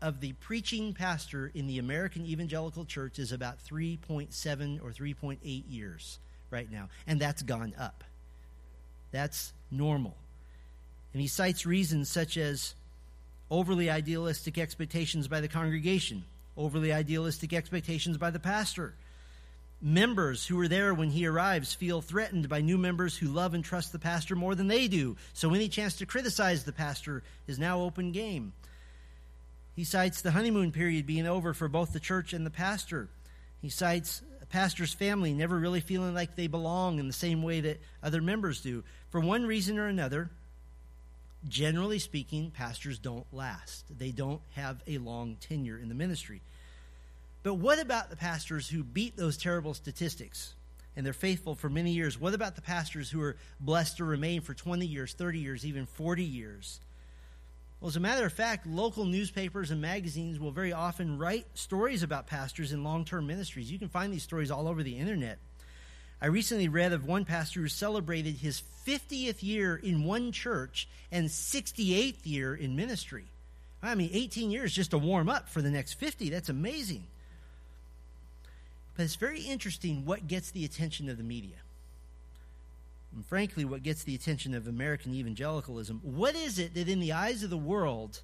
of 0.03 0.21
the 0.21 0.33
preaching 0.35 0.95
pastor 0.95 1.51
in 1.55 1.67
the 1.67 1.79
American 1.79 2.25
evangelical 2.25 2.85
church 2.85 3.19
is 3.19 3.33
about 3.33 3.59
3.7 3.65 4.83
or 4.83 4.91
3.8 4.91 5.39
years 5.69 6.19
right 6.51 6.71
now, 6.71 6.89
and 7.07 7.21
that's 7.21 7.43
gone 7.43 7.75
up. 7.79 8.05
That's 9.13 9.53
normal. 9.71 10.17
And 11.13 11.21
he 11.21 11.29
cites 11.29 11.67
reasons 11.67 12.09
such 12.09 12.37
as 12.37 12.75
overly 13.51 13.91
idealistic 13.91 14.59
expectations 14.59 15.29
by 15.29 15.41
the 15.41 15.49
congregation, 15.49 16.25
overly 16.57 16.93
idealistic 16.93 17.53
expectations 17.53 18.17
by 18.17 18.31
the 18.31 18.39
pastor. 18.39 18.95
Members 19.83 20.47
who 20.47 20.61
are 20.61 20.69
there 20.69 20.93
when 20.93 21.11
he 21.11 21.27
arrives 21.27 21.73
feel 21.73 22.03
threatened 22.03 22.49
by 22.49 22.61
new 22.61 22.77
members 22.77 23.17
who 23.17 23.29
love 23.29 23.55
and 23.55 23.65
trust 23.65 23.93
the 23.93 23.99
pastor 23.99 24.37
more 24.37 24.55
than 24.55 24.69
they 24.69 24.89
do, 24.89 25.17
so 25.33 25.55
any 25.55 25.69
chance 25.69 25.97
to 25.97 26.07
criticize 26.07 26.65
the 26.65 26.73
pastor 26.73 27.23
is 27.47 27.59
now 27.59 27.81
open 27.81 28.13
game. 28.13 28.53
He 29.81 29.85
cites 29.85 30.21
the 30.21 30.33
honeymoon 30.33 30.73
period 30.73 31.07
being 31.07 31.27
over 31.27 31.55
for 31.55 31.67
both 31.67 31.95
the 31.95 32.01
church 32.01 32.35
and 32.35 32.45
the 32.45 32.51
pastor. 32.51 33.09
He 33.63 33.71
cites 33.71 34.21
a 34.43 34.45
pastor's 34.45 34.93
family 34.93 35.33
never 35.33 35.59
really 35.59 35.81
feeling 35.81 36.13
like 36.13 36.37
they 36.37 36.49
belong 36.49 36.99
in 36.99 37.07
the 37.07 37.15
same 37.15 37.43
way 37.43 37.63
that 37.63 37.81
other 38.03 38.21
members 38.21 38.61
do. 38.61 38.85
For 39.09 39.21
one 39.23 39.47
reason 39.47 39.79
or 39.79 39.87
another, 39.87 40.29
generally 41.49 41.99
speaking, 41.99 42.51
pastors 42.51 42.99
don't 42.99 43.25
last. 43.33 43.87
They 43.99 44.11
don't 44.11 44.43
have 44.55 44.83
a 44.87 44.99
long 44.99 45.39
tenure 45.41 45.79
in 45.79 45.89
the 45.89 45.95
ministry. 45.95 46.43
But 47.43 47.55
what 47.55 47.79
about 47.79 48.11
the 48.11 48.17
pastors 48.17 48.69
who 48.69 48.85
beat 48.85 49.17
those 49.17 49.39
terrible 49.39 49.73
statistics 49.73 50.53
and 50.95 51.07
they're 51.07 51.15
faithful 51.15 51.55
for 51.55 51.71
many 51.71 51.93
years? 51.93 52.21
What 52.21 52.35
about 52.35 52.55
the 52.55 52.61
pastors 52.61 53.09
who 53.09 53.23
are 53.23 53.39
blessed 53.59 53.97
to 53.97 54.05
remain 54.05 54.43
for 54.43 54.53
20 54.53 54.85
years, 54.85 55.15
30 55.15 55.39
years, 55.39 55.65
even 55.65 55.87
40 55.87 56.23
years? 56.23 56.81
Well, 57.81 57.89
as 57.89 57.97
a 57.97 58.01
matter 58.01 58.27
of 58.27 58.33
fact, 58.33 58.67
local 58.67 59.07
newspapers 59.07 59.71
and 59.71 59.81
magazines 59.81 60.39
will 60.39 60.51
very 60.51 60.73
often 60.73 61.17
write 61.17 61.47
stories 61.55 62.03
about 62.03 62.27
pastors 62.27 62.73
in 62.73 62.85
long 62.85 63.07
term 63.07 63.27
ministries. 63.27 63.73
You 63.73 63.79
can 63.79 63.89
find 63.89 64.13
these 64.13 64.23
stories 64.23 64.51
all 64.51 64.69
over 64.69 64.83
the 64.83 64.99
internet. 64.99 65.39
I 66.21 66.27
recently 66.27 66.69
read 66.69 66.93
of 66.93 67.07
one 67.07 67.25
pastor 67.25 67.61
who 67.61 67.69
celebrated 67.69 68.35
his 68.35 68.63
50th 68.87 69.43
year 69.43 69.77
in 69.77 70.05
one 70.05 70.33
church 70.33 70.87
and 71.11 71.29
68th 71.29 72.19
year 72.25 72.55
in 72.55 72.77
ministry. 72.77 73.25
I 73.83 73.95
mean, 73.95 74.11
18 74.13 74.51
years 74.51 74.75
just 74.75 74.91
to 74.91 74.99
warm 74.99 75.31
up 75.31 75.49
for 75.49 75.63
the 75.63 75.71
next 75.71 75.95
50. 75.95 76.29
That's 76.29 76.51
amazing. 76.51 77.07
But 78.95 79.05
it's 79.05 79.17
very 79.17 79.41
interesting 79.41 80.05
what 80.05 80.27
gets 80.27 80.51
the 80.51 80.67
attention 80.67 81.09
of 81.09 81.17
the 81.17 81.25
media 81.25 81.57
and 83.15 83.27
frankly, 83.27 83.65
what 83.65 83.83
gets 83.83 84.05
the 84.05 84.15
attention 84.15 84.55
of 84.55 84.67
American 84.67 85.15
evangelicalism. 85.15 86.01
What 86.03 86.37
is 86.37 86.59
it 86.59 86.75
that, 86.75 86.89
in 86.89 87.01
the 87.01 87.13
eyes 87.13 87.43
of 87.43 87.51
the 87.51 87.57
world 87.57 88.23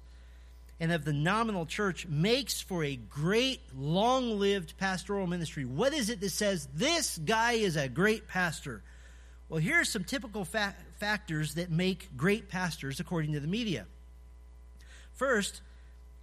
and 0.79 0.91
of 0.91 1.03
the 1.03 1.13
nominal 1.13 1.65
church, 1.65 2.07
makes 2.07 2.61
for 2.61 2.83
a 2.83 2.95
great, 2.95 3.61
long 3.75 4.39
lived 4.39 4.77
pastoral 4.77 5.27
ministry? 5.27 5.65
What 5.65 5.93
is 5.93 6.09
it 6.09 6.21
that 6.21 6.29
says 6.29 6.67
this 6.73 7.17
guy 7.17 7.53
is 7.53 7.75
a 7.75 7.89
great 7.89 8.27
pastor? 8.27 8.81
Well, 9.49 9.59
here 9.59 9.79
are 9.79 9.85
some 9.85 10.03
typical 10.03 10.45
fa- 10.45 10.75
factors 10.99 11.55
that 11.55 11.69
make 11.69 12.15
great 12.15 12.49
pastors 12.49 12.99
according 12.99 13.33
to 13.33 13.39
the 13.39 13.47
media. 13.47 13.85
First, 15.13 15.61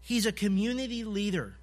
he's 0.01 0.25
a 0.25 0.33
community 0.33 1.05
leader. 1.05 1.57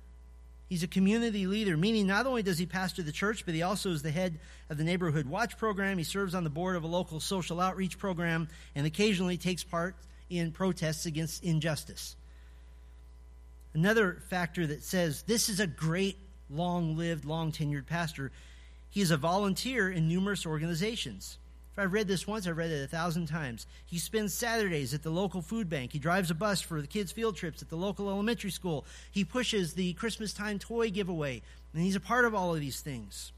He's 0.71 0.83
a 0.83 0.87
community 0.87 1.47
leader, 1.47 1.75
meaning 1.75 2.07
not 2.07 2.25
only 2.25 2.43
does 2.43 2.57
he 2.57 2.65
pastor 2.65 3.03
the 3.03 3.11
church, 3.11 3.45
but 3.45 3.53
he 3.53 3.61
also 3.61 3.91
is 3.91 4.03
the 4.03 4.09
head 4.09 4.39
of 4.69 4.77
the 4.77 4.85
Neighborhood 4.85 5.25
Watch 5.25 5.57
program. 5.57 5.97
He 5.97 6.05
serves 6.05 6.33
on 6.33 6.45
the 6.45 6.49
board 6.49 6.77
of 6.77 6.85
a 6.85 6.87
local 6.87 7.19
social 7.19 7.59
outreach 7.59 7.97
program 7.97 8.47
and 8.73 8.87
occasionally 8.87 9.35
takes 9.35 9.65
part 9.65 9.97
in 10.29 10.53
protests 10.53 11.05
against 11.05 11.43
injustice. 11.43 12.15
Another 13.73 14.23
factor 14.29 14.65
that 14.65 14.81
says 14.81 15.23
this 15.23 15.49
is 15.49 15.59
a 15.59 15.67
great, 15.67 16.17
long 16.49 16.95
lived, 16.95 17.25
long 17.25 17.51
tenured 17.51 17.85
pastor, 17.85 18.31
he 18.89 19.01
is 19.01 19.11
a 19.11 19.17
volunteer 19.17 19.91
in 19.91 20.07
numerous 20.07 20.45
organizations. 20.45 21.37
If 21.73 21.79
I've 21.79 21.93
read 21.93 22.07
this 22.07 22.27
once, 22.27 22.47
I've 22.47 22.57
read 22.57 22.69
it 22.69 22.83
a 22.83 22.87
thousand 22.87 23.27
times. 23.27 23.65
He 23.85 23.97
spends 23.97 24.33
Saturdays 24.33 24.93
at 24.93 25.03
the 25.03 25.09
local 25.09 25.41
food 25.41 25.69
bank. 25.69 25.93
He 25.93 25.99
drives 25.99 26.29
a 26.29 26.35
bus 26.35 26.59
for 26.59 26.81
the 26.81 26.87
kids' 26.87 27.13
field 27.13 27.37
trips 27.37 27.61
at 27.61 27.69
the 27.69 27.77
local 27.77 28.09
elementary 28.09 28.51
school. 28.51 28.85
He 29.09 29.23
pushes 29.23 29.73
the 29.73 29.93
Christmas 29.93 30.33
time 30.33 30.59
toy 30.59 30.89
giveaway, 30.89 31.41
and 31.73 31.81
he's 31.81 31.95
a 31.95 32.01
part 32.01 32.25
of 32.25 32.35
all 32.35 32.53
of 32.53 32.59
these 32.59 32.81
things. 32.81 33.31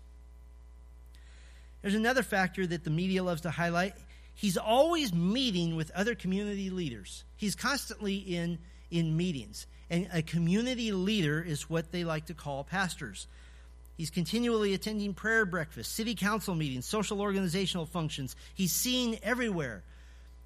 There's 1.83 1.93
another 1.93 2.23
factor 2.23 2.65
that 2.65 2.83
the 2.83 2.89
media 2.89 3.23
loves 3.23 3.41
to 3.41 3.51
highlight. 3.51 3.93
He's 4.33 4.57
always 4.57 5.13
meeting 5.13 5.75
with 5.75 5.91
other 5.91 6.15
community 6.15 6.71
leaders. 6.71 7.25
He's 7.35 7.55
constantly 7.55 8.15
in, 8.15 8.57
in 8.89 9.15
meetings. 9.15 9.67
And 9.91 10.07
a 10.11 10.23
community 10.23 10.91
leader 10.91 11.39
is 11.41 11.69
what 11.69 11.91
they 11.91 12.03
like 12.03 12.27
to 12.27 12.33
call 12.33 12.63
pastors. 12.63 13.27
He's 13.95 14.09
continually 14.09 14.73
attending 14.73 15.13
prayer 15.13 15.45
breakfasts, 15.45 15.93
city 15.93 16.15
council 16.15 16.55
meetings, 16.55 16.85
social 16.85 17.21
organizational 17.21 17.85
functions. 17.85 18.35
He's 18.55 18.71
seen 18.71 19.19
everywhere. 19.21 19.83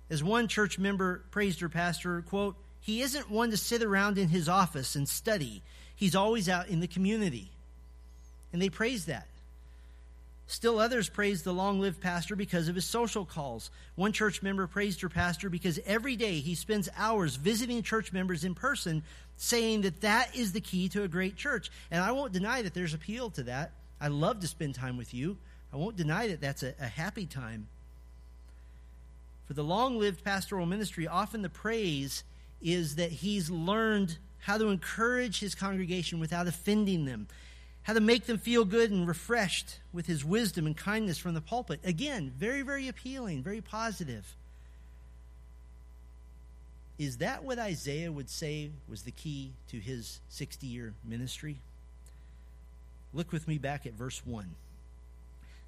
As 0.10 0.24
one 0.24 0.48
church 0.48 0.78
member 0.78 1.24
praised 1.32 1.62
her 1.62 1.70
pastor, 1.70 2.22
quote, 2.22 2.56
he 2.80 3.02
isn't 3.02 3.30
one 3.30 3.52
to 3.52 3.58
sit 3.58 3.84
around 3.84 4.18
in 4.18 4.30
his 4.30 4.48
office 4.48 4.96
and 4.96 5.08
study. 5.08 5.62
He's 5.96 6.16
always 6.16 6.48
out 6.48 6.68
in 6.70 6.80
the 6.80 6.88
community. 6.88 7.52
And 8.54 8.62
they 8.62 8.70
praise 8.70 9.06
that. 9.06 9.28
Still 10.48 10.80
others 10.80 11.10
praised 11.10 11.44
the 11.44 11.54
long 11.54 11.82
lived 11.82 12.00
pastor 12.00 12.36
because 12.36 12.70
of 12.70 12.76
his 12.76 12.86
social 12.86 13.26
calls. 13.26 13.70
One 13.96 14.14
church 14.14 14.42
member 14.42 14.66
praised 14.66 15.02
her 15.02 15.10
pastor 15.10 15.50
because 15.50 15.78
every 15.86 16.16
day 16.16 16.40
he 16.40 16.56
spends 16.56 16.88
hours 16.98 17.36
visiting 17.36 17.84
church 17.84 18.14
members 18.14 18.46
in 18.46 18.56
person, 18.56 19.04
saying 19.36 19.82
that 19.82 20.00
that 20.02 20.34
is 20.34 20.54
the 20.54 20.62
key 20.62 20.88
to 20.90 21.04
a 21.04 21.08
great 21.10 21.36
church. 21.36 21.70
And 21.92 22.02
I 22.02 22.14
won't 22.14 22.32
deny 22.32 22.62
that 22.62 22.74
there's 22.74 22.94
appeal 22.94 23.30
to 23.32 23.44
that. 23.44 23.72
I 24.00 24.08
love 24.08 24.40
to 24.40 24.48
spend 24.48 24.76
time 24.76 24.96
with 24.96 25.14
you. 25.14 25.38
I 25.74 25.76
won't 25.76 25.98
deny 25.98 26.30
that 26.30 26.40
that's 26.40 26.64
a, 26.64 26.74
a 26.80 26.88
happy 26.88 27.26
time. 27.26 27.68
For 29.48 29.54
the 29.54 29.64
long 29.64 30.00
lived 30.00 30.24
pastoral 30.24 30.66
ministry, 30.66 31.10
often 31.10 31.42
the 31.42 31.50
praise 31.50 32.24
is 32.62 32.96
that 32.96 33.12
he's 33.12 33.50
learned 33.50 34.18
how 34.40 34.58
to 34.58 34.70
encourage 34.70 35.42
his 35.42 35.56
congregation 35.56 36.22
without 36.22 36.48
offending 36.48 37.04
them 37.04 37.28
how 37.88 37.94
to 37.94 38.02
make 38.02 38.26
them 38.26 38.38
feel 38.38 38.66
good 38.66 38.92
and 38.92 39.08
refreshed 39.08 39.80
with 39.94 40.08
his 40.08 40.26
wisdom 40.26 40.66
and 40.66 40.76
kindness 40.76 41.18
from 41.18 41.34
the 41.34 41.40
pulpit. 41.40 41.80
Again, 41.86 42.34
very, 42.38 42.62
very 42.62 42.90
appealing, 42.90 43.42
very 43.42 43.62
positive. 43.62 44.36
Is 47.00 47.20
that 47.20 47.46
what 47.46 47.58
Isaiah 47.58 48.12
would 48.12 48.30
say 48.30 48.72
was 48.90 49.04
the 49.04 49.12
key 49.12 49.54
to 49.70 49.78
his 49.78 50.20
60 50.28 50.68
year 50.68 50.96
ministry? 51.06 51.60
Look 53.14 53.32
with 53.32 53.48
me 53.48 53.58
back 53.58 53.86
at 53.86 53.94
verse 53.94 54.22
1. 54.26 54.54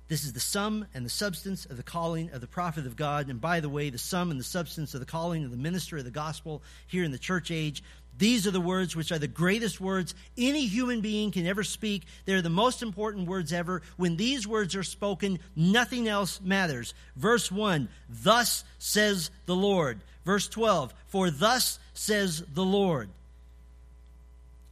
This 0.10 0.24
is 0.24 0.34
the 0.34 0.40
sum 0.40 0.88
and 0.96 1.06
the 1.06 1.10
substance 1.10 1.66
of 1.66 1.78
the 1.78 1.84
calling 1.84 2.32
of 2.32 2.42
the 2.42 2.48
prophet 2.48 2.88
of 2.88 2.96
God. 2.96 3.30
And 3.30 3.40
by 3.40 3.60
the 3.60 3.70
way, 3.70 3.92
the 3.92 4.00
sum 4.00 4.32
and 4.32 4.40
the 4.40 4.44
substance 4.44 4.96
of 4.96 5.00
the 5.00 5.06
calling 5.06 5.46
of 5.46 5.52
the 5.52 5.58
minister 5.58 5.98
of 5.98 6.04
the 6.04 6.10
gospel 6.10 6.64
here 6.88 7.04
in 7.04 7.12
the 7.12 7.20
church 7.20 7.52
age. 7.52 7.84
These 8.18 8.48
are 8.48 8.52
the 8.52 8.60
words 8.60 8.96
which 8.96 9.12
are 9.12 9.20
the 9.20 9.28
greatest 9.28 9.80
words 9.80 10.16
any 10.36 10.66
human 10.66 11.02
being 11.02 11.30
can 11.32 11.46
ever 11.46 11.64
speak. 11.64 12.06
They're 12.26 12.42
the 12.42 12.50
most 12.50 12.82
important 12.82 13.28
words 13.28 13.54
ever. 13.54 13.84
When 13.98 14.18
these 14.18 14.48
words 14.48 14.76
are 14.76 14.84
spoken, 14.84 15.40
nothing 15.56 16.08
else 16.08 16.42
matters. 16.42 16.96
Verse 17.16 17.52
1 17.52 17.88
Thus 18.10 18.64
says 18.80 19.30
the 19.46 19.56
Lord. 19.56 20.02
Verse 20.26 20.48
12 20.48 20.92
For 21.06 21.30
thus 21.30 21.78
says 21.94 22.44
the 22.54 22.66
Lord. 22.66 23.10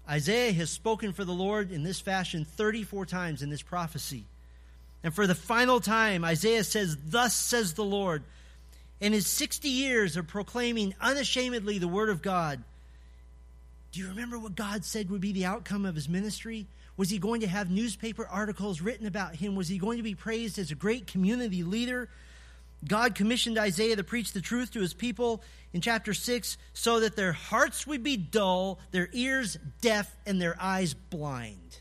Isaiah 0.09 0.53
has 0.53 0.71
spoken 0.71 1.13
for 1.13 1.23
the 1.23 1.31
Lord 1.31 1.71
in 1.71 1.83
this 1.83 1.99
fashion 1.99 2.43
34 2.43 3.05
times 3.05 3.43
in 3.43 3.51
this 3.51 3.61
prophecy. 3.61 4.25
And 5.03 5.13
for 5.13 5.27
the 5.27 5.35
final 5.35 5.79
time, 5.79 6.25
Isaiah 6.25 6.63
says, 6.63 6.97
Thus 7.05 7.35
says 7.35 7.73
the 7.73 7.83
Lord. 7.83 8.23
In 8.99 9.13
his 9.13 9.27
60 9.27 9.69
years 9.69 10.17
of 10.17 10.27
proclaiming 10.27 10.95
unashamedly 10.99 11.77
the 11.77 11.87
word 11.87 12.09
of 12.09 12.21
God, 12.21 12.63
do 13.91 13.99
you 13.99 14.09
remember 14.09 14.39
what 14.39 14.55
God 14.55 14.83
said 14.83 15.09
would 15.09 15.21
be 15.21 15.31
the 15.31 15.45
outcome 15.45 15.85
of 15.85 15.95
his 15.95 16.09
ministry? 16.09 16.67
Was 16.97 17.09
he 17.11 17.19
going 17.19 17.41
to 17.41 17.47
have 17.47 17.69
newspaper 17.69 18.27
articles 18.27 18.81
written 18.81 19.05
about 19.05 19.35
him? 19.35 19.55
Was 19.55 19.67
he 19.67 19.77
going 19.77 19.97
to 19.97 20.03
be 20.03 20.15
praised 20.15 20.57
as 20.57 20.71
a 20.71 20.75
great 20.75 21.05
community 21.05 21.63
leader? 21.63 22.09
God 22.87 23.15
commissioned 23.15 23.57
Isaiah 23.57 23.95
to 23.95 24.03
preach 24.03 24.33
the 24.33 24.41
truth 24.41 24.71
to 24.73 24.81
his 24.81 24.93
people 24.93 25.41
in 25.73 25.81
chapter 25.81 26.13
6 26.13 26.57
so 26.73 26.99
that 26.99 27.15
their 27.15 27.33
hearts 27.33 27.87
would 27.87 28.03
be 28.03 28.17
dull, 28.17 28.79
their 28.91 29.09
ears 29.13 29.57
deaf, 29.81 30.15
and 30.25 30.41
their 30.41 30.55
eyes 30.59 30.93
blind. 30.93 31.79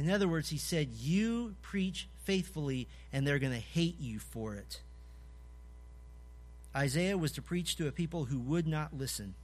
In 0.00 0.10
other 0.10 0.26
words, 0.26 0.48
he 0.48 0.56
said, 0.56 0.88
You 0.98 1.56
preach 1.60 2.08
faithfully, 2.24 2.88
and 3.12 3.26
they're 3.26 3.38
going 3.38 3.52
to 3.52 3.58
hate 3.58 4.00
you 4.00 4.18
for 4.18 4.54
it. 4.54 4.80
Isaiah 6.74 7.18
was 7.18 7.32
to 7.32 7.42
preach 7.42 7.76
to 7.76 7.86
a 7.86 7.92
people 7.92 8.24
who 8.24 8.38
would 8.38 8.66
not 8.66 8.96
listen. 8.96 9.34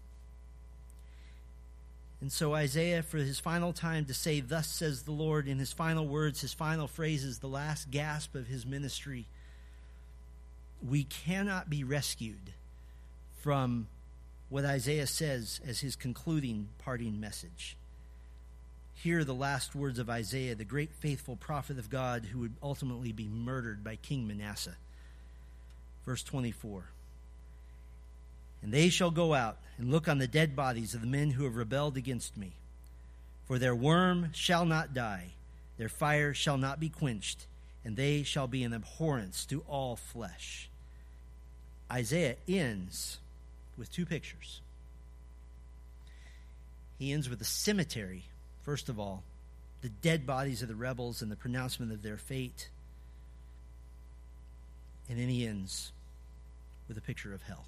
And 2.23 2.33
so, 2.33 2.55
Isaiah, 2.55 3.03
for 3.03 3.19
his 3.19 3.39
final 3.39 3.75
time 3.75 4.07
to 4.07 4.15
say, 4.15 4.41
Thus 4.41 4.69
says 4.69 5.03
the 5.03 5.13
Lord, 5.13 5.47
in 5.47 5.59
his 5.59 5.75
final 5.75 6.09
words, 6.09 6.41
his 6.41 6.55
final 6.55 6.89
phrases, 6.89 7.41
the 7.41 7.49
last 7.49 7.91
gasp 7.91 8.35
of 8.35 8.47
his 8.47 8.65
ministry, 8.65 9.27
we 10.83 11.05
cannot 11.05 11.69
be 11.69 11.85
rescued 11.85 12.55
from 13.43 13.89
what 14.49 14.65
Isaiah 14.65 15.07
says 15.07 15.61
as 15.69 15.81
his 15.81 15.97
concluding 15.97 16.69
parting 16.79 17.21
message 17.21 17.77
hear 19.03 19.25
the 19.25 19.35
last 19.35 19.75
words 19.75 19.99
of 19.99 20.09
Isaiah, 20.09 20.55
the 20.55 20.65
great 20.65 20.93
faithful 20.93 21.37
prophet 21.37 21.79
of 21.79 21.91
God 21.91 22.25
who 22.25 22.41
would 22.41 22.55
ultimately 22.63 23.13
be 23.13 23.29
murdered 23.29 23.85
by 23.85 23.97
King 23.97 24.27
Manasseh. 24.27 24.77
Verse 26.05 26.23
24 26.23 26.85
And 28.63 28.73
they 28.73 28.89
shall 28.89 29.11
go 29.11 29.35
out 29.35 29.59
and 29.79 29.91
look 29.91 30.09
on 30.09 30.19
the 30.19 30.27
dead 30.27 30.57
bodies 30.57 30.95
of 30.95 31.03
the 31.03 31.07
men 31.07 31.31
who 31.31 31.45
have 31.45 31.57
rebelled 31.57 31.97
against 31.97 32.37
me. 32.37 32.53
For 33.47 33.59
their 33.59 33.77
worm 33.77 34.31
shall 34.33 34.65
not 34.65 34.95
die, 34.95 35.33
their 35.77 35.89
fire 35.89 36.33
shall 36.33 36.59
not 36.59 36.81
be 36.81 36.89
quenched, 36.89 37.47
and 37.85 37.97
they 37.97 38.23
shall 38.23 38.49
be 38.49 38.65
an 38.65 38.73
abhorrence 38.73 39.45
to 39.47 39.63
all 39.69 39.97
flesh. 39.97 40.69
Isaiah 41.93 42.37
ends 42.49 43.19
with 43.77 43.93
two 43.93 44.07
pictures. 44.07 44.61
He 46.99 47.13
ends 47.13 47.29
with 47.29 47.41
a 47.43 47.45
cemetery 47.45 48.25
First 48.67 48.89
of 48.89 48.99
all, 48.99 49.23
the 49.81 49.89
dead 49.89 50.27
bodies 50.27 50.61
of 50.61 50.67
the 50.67 50.75
rebels 50.75 51.23
and 51.23 51.31
the 51.31 51.37
pronouncement 51.37 51.93
of 51.93 52.03
their 52.03 52.17
fate. 52.17 52.69
And 55.09 55.17
then 55.17 55.29
he 55.29 55.47
ends 55.47 55.93
with 56.89 56.99
a 56.99 57.01
picture 57.01 57.33
of 57.33 57.43
hell. 57.43 57.65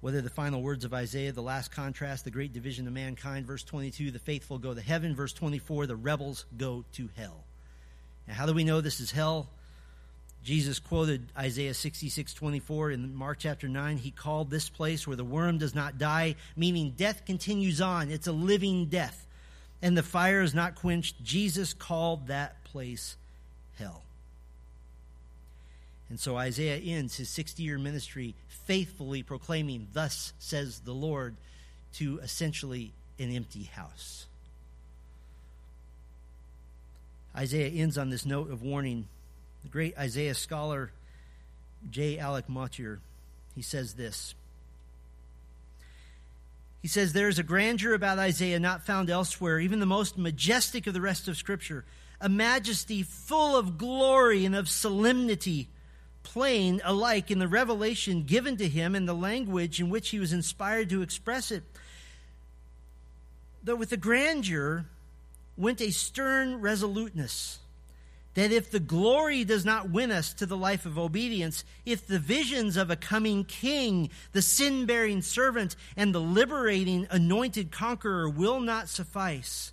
Whether 0.00 0.20
the 0.20 0.30
final 0.30 0.62
words 0.62 0.84
of 0.84 0.94
Isaiah, 0.94 1.32
the 1.32 1.42
last 1.42 1.72
contrast, 1.72 2.24
the 2.24 2.30
great 2.30 2.52
division 2.52 2.86
of 2.86 2.92
mankind, 2.92 3.44
verse 3.44 3.64
22, 3.64 4.12
the 4.12 4.20
faithful 4.20 4.58
go 4.58 4.72
to 4.72 4.80
heaven, 4.80 5.16
verse 5.16 5.32
24, 5.32 5.88
the 5.88 5.96
rebels 5.96 6.44
go 6.56 6.84
to 6.92 7.08
hell. 7.16 7.42
Now, 8.28 8.34
how 8.34 8.46
do 8.46 8.54
we 8.54 8.62
know 8.62 8.80
this 8.80 9.00
is 9.00 9.10
hell? 9.10 9.48
Jesus 10.44 10.78
quoted 10.78 11.26
Isaiah 11.36 11.72
66 11.72 12.34
24 12.34 12.90
in 12.90 13.14
Mark 13.14 13.38
chapter 13.40 13.66
9. 13.66 13.96
He 13.96 14.10
called 14.10 14.50
this 14.50 14.68
place 14.68 15.06
where 15.06 15.16
the 15.16 15.24
worm 15.24 15.56
does 15.56 15.74
not 15.74 15.96
die, 15.96 16.36
meaning 16.54 16.92
death 16.96 17.24
continues 17.24 17.80
on. 17.80 18.10
It's 18.10 18.26
a 18.26 18.32
living 18.32 18.86
death. 18.86 19.26
And 19.80 19.96
the 19.96 20.02
fire 20.02 20.42
is 20.42 20.54
not 20.54 20.74
quenched. 20.74 21.24
Jesus 21.24 21.72
called 21.72 22.26
that 22.26 22.62
place 22.64 23.16
hell. 23.78 24.02
And 26.10 26.20
so 26.20 26.36
Isaiah 26.36 26.76
ends 26.76 27.16
his 27.16 27.30
60 27.30 27.62
year 27.62 27.78
ministry 27.78 28.34
faithfully 28.48 29.22
proclaiming, 29.22 29.88
Thus 29.94 30.34
says 30.38 30.80
the 30.80 30.92
Lord, 30.92 31.36
to 31.94 32.18
essentially 32.18 32.92
an 33.18 33.34
empty 33.34 33.64
house. 33.64 34.26
Isaiah 37.34 37.70
ends 37.70 37.96
on 37.96 38.10
this 38.10 38.26
note 38.26 38.50
of 38.50 38.62
warning 38.62 39.08
the 39.64 39.70
great 39.70 39.98
Isaiah 39.98 40.34
scholar 40.34 40.92
J. 41.90 42.18
Alec 42.18 42.48
Motyer, 42.48 43.00
he 43.54 43.62
says 43.62 43.94
this. 43.94 44.34
He 46.82 46.88
says, 46.88 47.12
There 47.12 47.28
is 47.28 47.38
a 47.38 47.42
grandeur 47.42 47.94
about 47.94 48.18
Isaiah 48.18 48.60
not 48.60 48.86
found 48.86 49.10
elsewhere, 49.10 49.58
even 49.58 49.80
the 49.80 49.86
most 49.86 50.18
majestic 50.18 50.86
of 50.86 50.94
the 50.94 51.00
rest 51.00 51.28
of 51.28 51.36
Scripture, 51.36 51.84
a 52.20 52.28
majesty 52.28 53.02
full 53.02 53.56
of 53.56 53.78
glory 53.78 54.44
and 54.44 54.54
of 54.54 54.68
solemnity, 54.68 55.68
plain 56.22 56.80
alike 56.84 57.30
in 57.30 57.38
the 57.38 57.48
revelation 57.48 58.24
given 58.24 58.58
to 58.58 58.68
him 58.68 58.94
and 58.94 59.08
the 59.08 59.14
language 59.14 59.80
in 59.80 59.88
which 59.88 60.10
he 60.10 60.18
was 60.18 60.32
inspired 60.32 60.90
to 60.90 61.02
express 61.02 61.50
it. 61.50 61.62
Though 63.62 63.76
with 63.76 63.90
the 63.90 63.96
grandeur 63.96 64.84
went 65.56 65.80
a 65.80 65.90
stern 65.90 66.60
resoluteness 66.60 67.60
that 68.34 68.50
if 68.50 68.70
the 68.70 68.80
glory 68.80 69.44
does 69.44 69.64
not 69.64 69.90
win 69.90 70.10
us 70.10 70.34
to 70.34 70.46
the 70.46 70.56
life 70.56 70.86
of 70.86 70.98
obedience, 70.98 71.64
if 71.86 72.06
the 72.06 72.18
visions 72.18 72.76
of 72.76 72.90
a 72.90 72.96
coming 72.96 73.44
king, 73.44 74.10
the 74.32 74.42
sin 74.42 74.86
bearing 74.86 75.22
servant, 75.22 75.76
and 75.96 76.14
the 76.14 76.20
liberating 76.20 77.06
anointed 77.10 77.70
conqueror 77.70 78.28
will 78.28 78.60
not 78.60 78.88
suffice, 78.88 79.72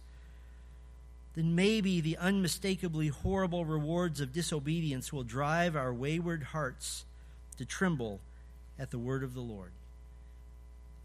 then 1.36 1.56
maybe 1.56 2.02
the 2.02 2.18
unmistakably 2.18 3.08
horrible 3.08 3.66
rewards 3.66 4.20
of 4.20 4.34
disobedience 4.34 5.12
will 5.12 5.24
drive 5.24 5.76
our 5.76 5.94
wayward 5.94 6.44
hearts 6.44 7.06
to 7.58 7.66
tremble 7.66 8.20
at 8.78 8.92
the 8.92 9.00
word 9.00 9.24
of 9.24 9.34
the 9.34 9.42
Lord. 9.42 9.72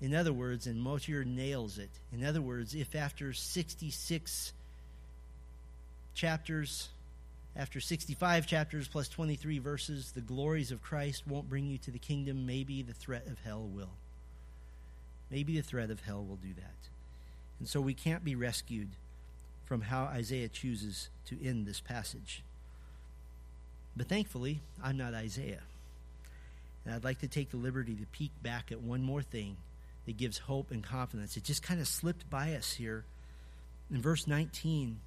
In 0.00 0.14
other 0.14 0.32
words, 0.32 0.66
and 0.66 0.82
Motyer 0.82 1.24
nails 1.24 1.78
it. 1.78 1.88
In 2.12 2.22
other 2.22 2.42
words, 2.42 2.74
if 2.74 2.94
after 2.94 3.32
66 3.32 4.52
chapters, 6.14 6.88
after 7.56 7.80
65 7.80 8.46
chapters 8.46 8.86
plus 8.86 9.08
23 9.08 9.58
verses, 9.58 10.12
the 10.12 10.20
glories 10.20 10.70
of 10.70 10.82
Christ 10.82 11.26
won't 11.26 11.48
bring 11.48 11.66
you 11.66 11.78
to 11.78 11.90
the 11.90 11.98
kingdom. 11.98 12.46
Maybe 12.46 12.82
the 12.82 12.92
threat 12.92 13.26
of 13.26 13.38
hell 13.44 13.66
will. 13.66 13.92
Maybe 15.30 15.56
the 15.56 15.62
threat 15.62 15.90
of 15.90 16.00
hell 16.00 16.24
will 16.24 16.36
do 16.36 16.52
that. 16.56 16.88
And 17.58 17.68
so 17.68 17.80
we 17.80 17.94
can't 17.94 18.24
be 18.24 18.34
rescued 18.34 18.90
from 19.64 19.80
how 19.80 20.04
Isaiah 20.04 20.48
chooses 20.48 21.08
to 21.26 21.42
end 21.42 21.66
this 21.66 21.80
passage. 21.80 22.42
But 23.96 24.08
thankfully, 24.08 24.60
I'm 24.82 24.98
not 24.98 25.14
Isaiah. 25.14 25.62
And 26.84 26.94
I'd 26.94 27.04
like 27.04 27.20
to 27.20 27.28
take 27.28 27.50
the 27.50 27.56
liberty 27.56 27.94
to 27.94 28.06
peek 28.06 28.30
back 28.42 28.70
at 28.70 28.82
one 28.82 29.02
more 29.02 29.22
thing 29.22 29.56
that 30.04 30.18
gives 30.18 30.38
hope 30.38 30.70
and 30.70 30.84
confidence. 30.84 31.36
It 31.36 31.42
just 31.42 31.62
kind 31.62 31.80
of 31.80 31.88
slipped 31.88 32.28
by 32.28 32.54
us 32.54 32.74
here. 32.74 33.04
In 33.90 34.02
verse 34.02 34.26
19, 34.26 35.00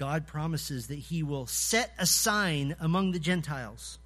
God 0.00 0.26
promises 0.26 0.86
that 0.86 0.98
he 0.98 1.22
will 1.22 1.46
set 1.46 1.92
a 1.98 2.06
sign 2.06 2.74
among 2.80 3.12
the 3.12 3.18
Gentiles. 3.18 3.98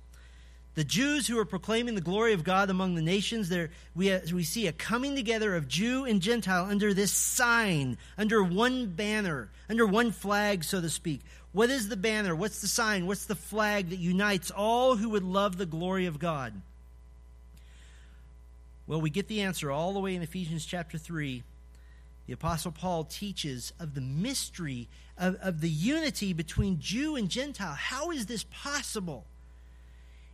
The 0.74 0.82
Jews 0.82 1.28
who 1.28 1.38
are 1.38 1.44
proclaiming 1.44 1.94
the 1.94 2.00
glory 2.00 2.32
of 2.32 2.42
God 2.42 2.68
among 2.68 2.96
the 2.96 3.00
nations, 3.00 3.48
there 3.48 3.70
we, 3.94 4.10
uh, 4.10 4.18
we 4.32 4.42
see 4.42 4.66
a 4.66 4.72
coming 4.72 5.14
together 5.14 5.54
of 5.54 5.68
Jew 5.68 6.04
and 6.04 6.20
Gentile 6.20 6.64
under 6.64 6.92
this 6.92 7.12
sign, 7.12 7.96
under 8.18 8.42
one 8.42 8.86
banner, 8.86 9.50
under 9.70 9.86
one 9.86 10.10
flag, 10.10 10.64
so 10.64 10.80
to 10.80 10.90
speak. 10.90 11.20
What 11.52 11.70
is 11.70 11.88
the 11.88 11.96
banner? 11.96 12.34
What's 12.34 12.60
the 12.60 12.66
sign? 12.66 13.06
What's 13.06 13.26
the 13.26 13.36
flag 13.36 13.90
that 13.90 14.00
unites 14.00 14.50
all 14.50 14.96
who 14.96 15.10
would 15.10 15.22
love 15.22 15.58
the 15.58 15.64
glory 15.64 16.06
of 16.06 16.18
God? 16.18 16.60
Well, 18.88 19.00
we 19.00 19.10
get 19.10 19.28
the 19.28 19.42
answer 19.42 19.70
all 19.70 19.92
the 19.92 20.00
way 20.00 20.16
in 20.16 20.22
Ephesians 20.22 20.66
chapter 20.66 20.98
3 20.98 21.44
the 22.26 22.32
Apostle 22.32 22.72
Paul 22.72 23.04
teaches 23.04 23.72
of 23.78 23.94
the 23.94 24.00
mystery 24.00 24.88
of, 25.18 25.36
of 25.36 25.60
the 25.60 25.68
unity 25.68 26.32
between 26.32 26.80
Jew 26.80 27.16
and 27.16 27.28
Gentile. 27.28 27.74
How 27.74 28.10
is 28.10 28.26
this 28.26 28.44
possible? 28.50 29.26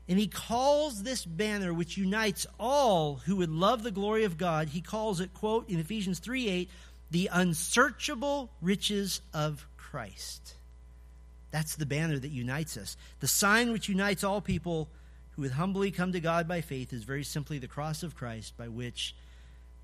And 0.08 0.18
he 0.18 0.26
calls 0.26 1.02
this 1.02 1.24
banner, 1.24 1.72
which 1.72 1.96
unites 1.96 2.46
all 2.58 3.16
who 3.26 3.36
would 3.36 3.50
love 3.50 3.82
the 3.82 3.90
glory 3.90 4.24
of 4.24 4.38
God, 4.38 4.68
he 4.68 4.80
calls 4.80 5.20
it, 5.20 5.34
quote, 5.34 5.68
in 5.68 5.78
Ephesians 5.78 6.18
3 6.18 6.48
8, 6.48 6.70
the 7.10 7.30
unsearchable 7.32 8.50
riches 8.60 9.20
of 9.32 9.66
Christ. 9.76 10.54
That's 11.50 11.76
the 11.76 11.86
banner 11.86 12.18
that 12.18 12.30
unites 12.30 12.76
us. 12.76 12.96
The 13.18 13.28
sign 13.28 13.72
which 13.72 13.88
unites 13.88 14.22
all 14.22 14.40
people 14.40 14.88
who 15.32 15.42
would 15.42 15.52
humbly 15.52 15.90
come 15.90 16.12
to 16.12 16.20
God 16.20 16.46
by 16.46 16.60
faith 16.60 16.92
is 16.92 17.02
very 17.02 17.24
simply 17.24 17.58
the 17.58 17.66
cross 17.66 18.02
of 18.02 18.16
Christ, 18.16 18.56
by 18.56 18.68
which 18.68 19.14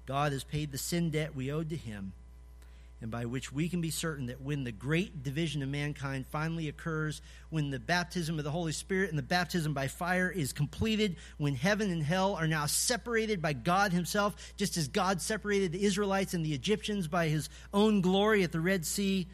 God 0.06 0.32
has 0.32 0.44
paid 0.44 0.72
the 0.72 0.78
sin 0.78 1.10
debt 1.10 1.34
we 1.34 1.50
owed 1.50 1.70
to 1.70 1.76
him, 1.76 2.12
and 3.02 3.10
by 3.10 3.26
which 3.26 3.52
we 3.52 3.68
can 3.68 3.80
be 3.80 3.90
certain 3.90 4.26
that 4.26 4.40
when 4.40 4.64
the 4.64 4.72
great 4.72 5.22
division 5.22 5.62
of 5.62 5.68
mankind 5.68 6.26
finally 6.26 6.68
occurs, 6.68 7.20
when 7.50 7.70
the 7.70 7.78
baptism 7.78 8.38
of 8.38 8.44
the 8.44 8.50
Holy 8.50 8.72
Spirit 8.72 9.10
and 9.10 9.18
the 9.18 9.22
baptism 9.22 9.74
by 9.74 9.88
fire 9.88 10.30
is 10.30 10.52
completed, 10.52 11.16
when 11.36 11.54
heaven 11.54 11.90
and 11.90 12.02
hell 12.02 12.34
are 12.34 12.46
now 12.46 12.66
separated 12.66 13.42
by 13.42 13.52
God 13.52 13.92
Himself, 13.92 14.54
just 14.56 14.76
as 14.76 14.88
God 14.88 15.20
separated 15.20 15.72
the 15.72 15.84
Israelites 15.84 16.32
and 16.32 16.44
the 16.44 16.54
Egyptians 16.54 17.08
by 17.08 17.28
His 17.28 17.50
own 17.74 18.00
glory 18.00 18.44
at 18.44 18.52
the 18.52 18.60
Red 18.60 18.86
Sea, 18.86 19.26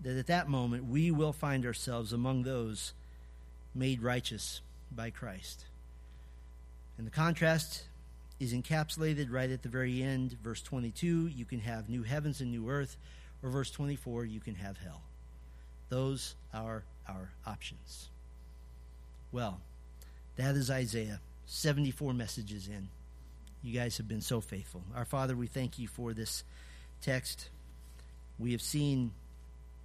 that 0.00 0.18
at 0.18 0.26
that 0.26 0.48
moment 0.48 0.86
we 0.86 1.10
will 1.10 1.32
find 1.32 1.64
ourselves 1.64 2.12
among 2.12 2.42
those 2.42 2.92
made 3.74 4.02
righteous 4.02 4.60
by 4.94 5.10
Christ. 5.10 5.64
And 6.98 7.06
the 7.06 7.10
contrast 7.10 7.84
is 8.40 8.52
encapsulated 8.52 9.30
right 9.30 9.50
at 9.50 9.62
the 9.62 9.68
very 9.68 10.02
end. 10.02 10.36
Verse 10.42 10.62
22, 10.62 11.28
you 11.28 11.44
can 11.44 11.60
have 11.60 11.88
new 11.88 12.02
heavens 12.02 12.40
and 12.40 12.50
new 12.50 12.68
earth. 12.68 12.96
Or 13.42 13.50
verse 13.50 13.70
24, 13.70 14.24
you 14.24 14.40
can 14.40 14.54
have 14.54 14.78
hell. 14.78 15.02
Those 15.88 16.34
are 16.52 16.84
our 17.08 17.30
options. 17.46 18.08
Well, 19.32 19.60
that 20.36 20.54
is 20.56 20.70
Isaiah. 20.70 21.20
74 21.46 22.14
messages 22.14 22.68
in. 22.68 22.88
You 23.62 23.78
guys 23.78 23.98
have 23.98 24.08
been 24.08 24.20
so 24.20 24.40
faithful. 24.40 24.82
Our 24.94 25.04
Father, 25.04 25.36
we 25.36 25.46
thank 25.46 25.78
you 25.78 25.88
for 25.88 26.12
this 26.12 26.42
text. 27.02 27.48
We 28.38 28.52
have 28.52 28.62
seen 28.62 29.12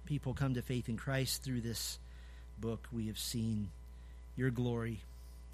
people 0.06 0.34
come 0.34 0.54
to 0.54 0.62
faith 0.62 0.88
in 0.88 0.96
Christ 0.96 1.42
through 1.42 1.60
this 1.60 1.98
book. 2.58 2.88
We 2.92 3.06
have 3.06 3.18
seen 3.18 3.70
your 4.36 4.50
glory. 4.50 5.00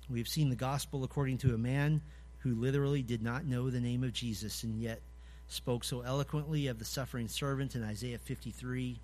We 0.08 0.18
have 0.18 0.28
seen 0.28 0.50
the 0.50 0.56
gospel 0.56 1.04
according 1.04 1.38
to 1.38 1.54
a 1.54 1.58
man 1.58 2.00
who 2.40 2.54
literally 2.54 3.02
did 3.02 3.22
not 3.22 3.44
know 3.44 3.70
the 3.70 3.80
name 3.80 4.04
of 4.04 4.12
Jesus 4.12 4.62
and 4.62 4.80
yet 4.80 5.00
spoke 5.48 5.84
so 5.84 6.00
eloquently 6.00 6.66
of 6.66 6.78
the 6.78 6.84
suffering 6.84 7.28
servant 7.28 7.74
in 7.74 7.84
Isaiah 7.84 8.18
53, 8.18 8.98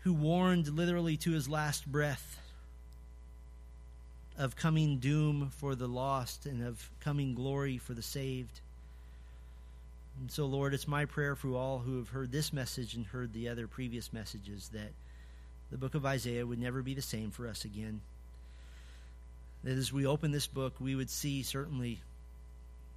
who 0.00 0.12
warned 0.12 0.68
literally 0.68 1.16
to 1.18 1.32
his 1.32 1.48
last 1.48 1.86
breath 1.90 2.40
of 4.38 4.56
coming 4.56 4.98
doom 4.98 5.50
for 5.56 5.74
the 5.74 5.88
lost 5.88 6.46
and 6.46 6.66
of 6.66 6.90
coming 7.00 7.34
glory 7.34 7.78
for 7.78 7.94
the 7.94 8.02
saved. 8.02 8.60
And 10.20 10.30
so, 10.30 10.46
Lord, 10.46 10.72
it's 10.72 10.88
my 10.88 11.04
prayer 11.04 11.36
for 11.36 11.54
all 11.54 11.78
who 11.78 11.98
have 11.98 12.08
heard 12.10 12.32
this 12.32 12.52
message 12.52 12.94
and 12.94 13.06
heard 13.06 13.32
the 13.32 13.48
other 13.48 13.66
previous 13.66 14.12
messages 14.12 14.70
that 14.72 14.92
the 15.70 15.78
book 15.78 15.94
of 15.94 16.06
Isaiah 16.06 16.46
would 16.46 16.58
never 16.58 16.82
be 16.82 16.94
the 16.94 17.02
same 17.02 17.30
for 17.30 17.46
us 17.46 17.64
again 17.64 18.00
that 19.64 19.76
as 19.76 19.92
we 19.92 20.06
open 20.06 20.30
this 20.30 20.46
book, 20.46 20.74
we 20.80 20.94
would 20.94 21.10
see 21.10 21.42
certainly 21.42 22.00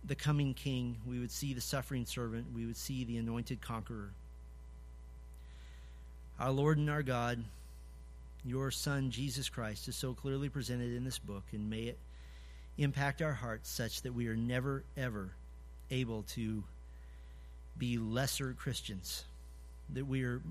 the 0.05 0.15
coming 0.15 0.53
king, 0.53 0.97
we 1.05 1.19
would 1.19 1.31
see 1.31 1.53
the 1.53 1.61
suffering 1.61 2.05
servant, 2.05 2.47
we 2.53 2.65
would 2.65 2.77
see 2.77 3.03
the 3.03 3.17
anointed 3.17 3.61
conqueror. 3.61 4.09
Our 6.39 6.51
Lord 6.51 6.77
and 6.77 6.89
our 6.89 7.03
God, 7.03 7.43
your 8.43 8.71
Son, 8.71 9.11
Jesus 9.11 9.49
Christ, 9.49 9.87
is 9.87 9.95
so 9.95 10.13
clearly 10.13 10.49
presented 10.49 10.93
in 10.95 11.05
this 11.05 11.19
book, 11.19 11.43
and 11.51 11.69
may 11.69 11.83
it 11.83 11.97
impact 12.77 13.21
our 13.21 13.33
hearts 13.33 13.69
such 13.69 14.01
that 14.01 14.13
we 14.13 14.27
are 14.27 14.35
never, 14.35 14.83
ever 14.97 15.31
able 15.91 16.23
to 16.23 16.63
be 17.77 17.97
lesser 17.97 18.53
Christians, 18.57 19.25
that 19.93 20.05
we 20.05 20.23
are 20.23 20.41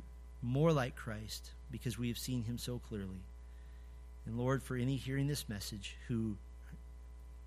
more 0.40 0.72
like 0.72 0.96
Christ 0.96 1.50
because 1.70 1.98
we 1.98 2.08
have 2.08 2.18
seen 2.18 2.44
him 2.44 2.58
so 2.58 2.80
clearly. 2.88 3.20
And 4.26 4.38
Lord, 4.38 4.62
for 4.62 4.76
any 4.76 4.96
hearing 4.96 5.26
this 5.26 5.48
message 5.48 5.96
who 6.08 6.36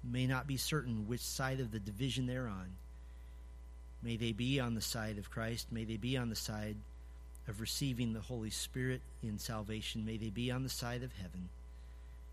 may 0.04 0.28
not 0.28 0.48
be 0.48 0.58
certain 0.58 1.08
which 1.08 1.22
side 1.22 1.60
of 1.60 1.72
the 1.72 1.80
division 1.80 2.28
they're 2.28 2.48
on, 2.48 2.68
may 4.04 4.18
they 4.18 4.32
be 4.32 4.60
on 4.60 4.76
the 4.76 4.82
side 4.82 5.18
of 5.18 5.32
Christ. 5.32 5.72
May 5.72 5.86
they 5.86 5.98
be 5.98 6.18
on 6.18 6.30
the 6.30 6.36
side 6.36 6.76
of 7.48 7.62
receiving 7.62 8.14
the 8.14 8.22
Holy 8.22 8.50
Spirit 8.50 9.02
in 9.24 9.40
salvation. 9.40 10.06
May 10.06 10.18
they 10.18 10.30
be 10.30 10.52
on 10.52 10.64
the 10.64 10.70
side 10.70 11.04
of 11.04 11.14
heaven. 11.14 11.50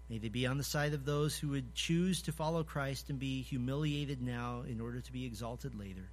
May 0.09 0.19
they 0.19 0.29
be 0.29 0.47
on 0.47 0.59
the 0.59 0.65
side 0.65 0.93
of 0.93 1.05
those 1.05 1.37
who 1.37 1.49
would 1.51 1.75
choose 1.75 2.23
to 2.23 2.33
follow 2.33 2.65
Christ 2.65 3.09
and 3.09 3.19
be 3.19 3.43
humiliated 3.43 4.21
now 4.21 4.63
in 4.69 4.81
order 4.81 5.01
to 5.01 5.13
be 5.13 5.25
exalted 5.25 5.79
later. 5.79 6.09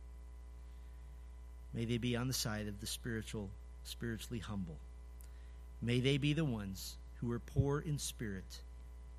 May 1.73 1.85
they 1.85 1.97
be 1.97 2.15
on 2.15 2.27
the 2.27 2.33
side 2.33 2.67
of 2.67 2.79
the 2.79 2.87
spiritual, 2.87 3.49
spiritually 3.83 4.39
humble. 4.39 4.77
May 5.81 5.99
they 5.99 6.17
be 6.17 6.33
the 6.33 6.45
ones 6.45 6.95
who 7.21 7.31
are 7.31 7.39
poor 7.39 7.79
in 7.79 7.97
spirit 7.97 8.61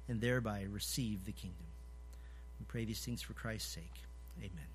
and 0.09 0.21
thereby 0.21 0.67
receive 0.69 1.25
the 1.25 1.33
kingdom. 1.33 1.67
We 2.59 2.67
pray 2.67 2.85
these 2.85 3.05
things 3.05 3.23
for 3.23 3.33
Christ's 3.33 3.73
sake. 3.73 4.03
Amen. 4.39 4.67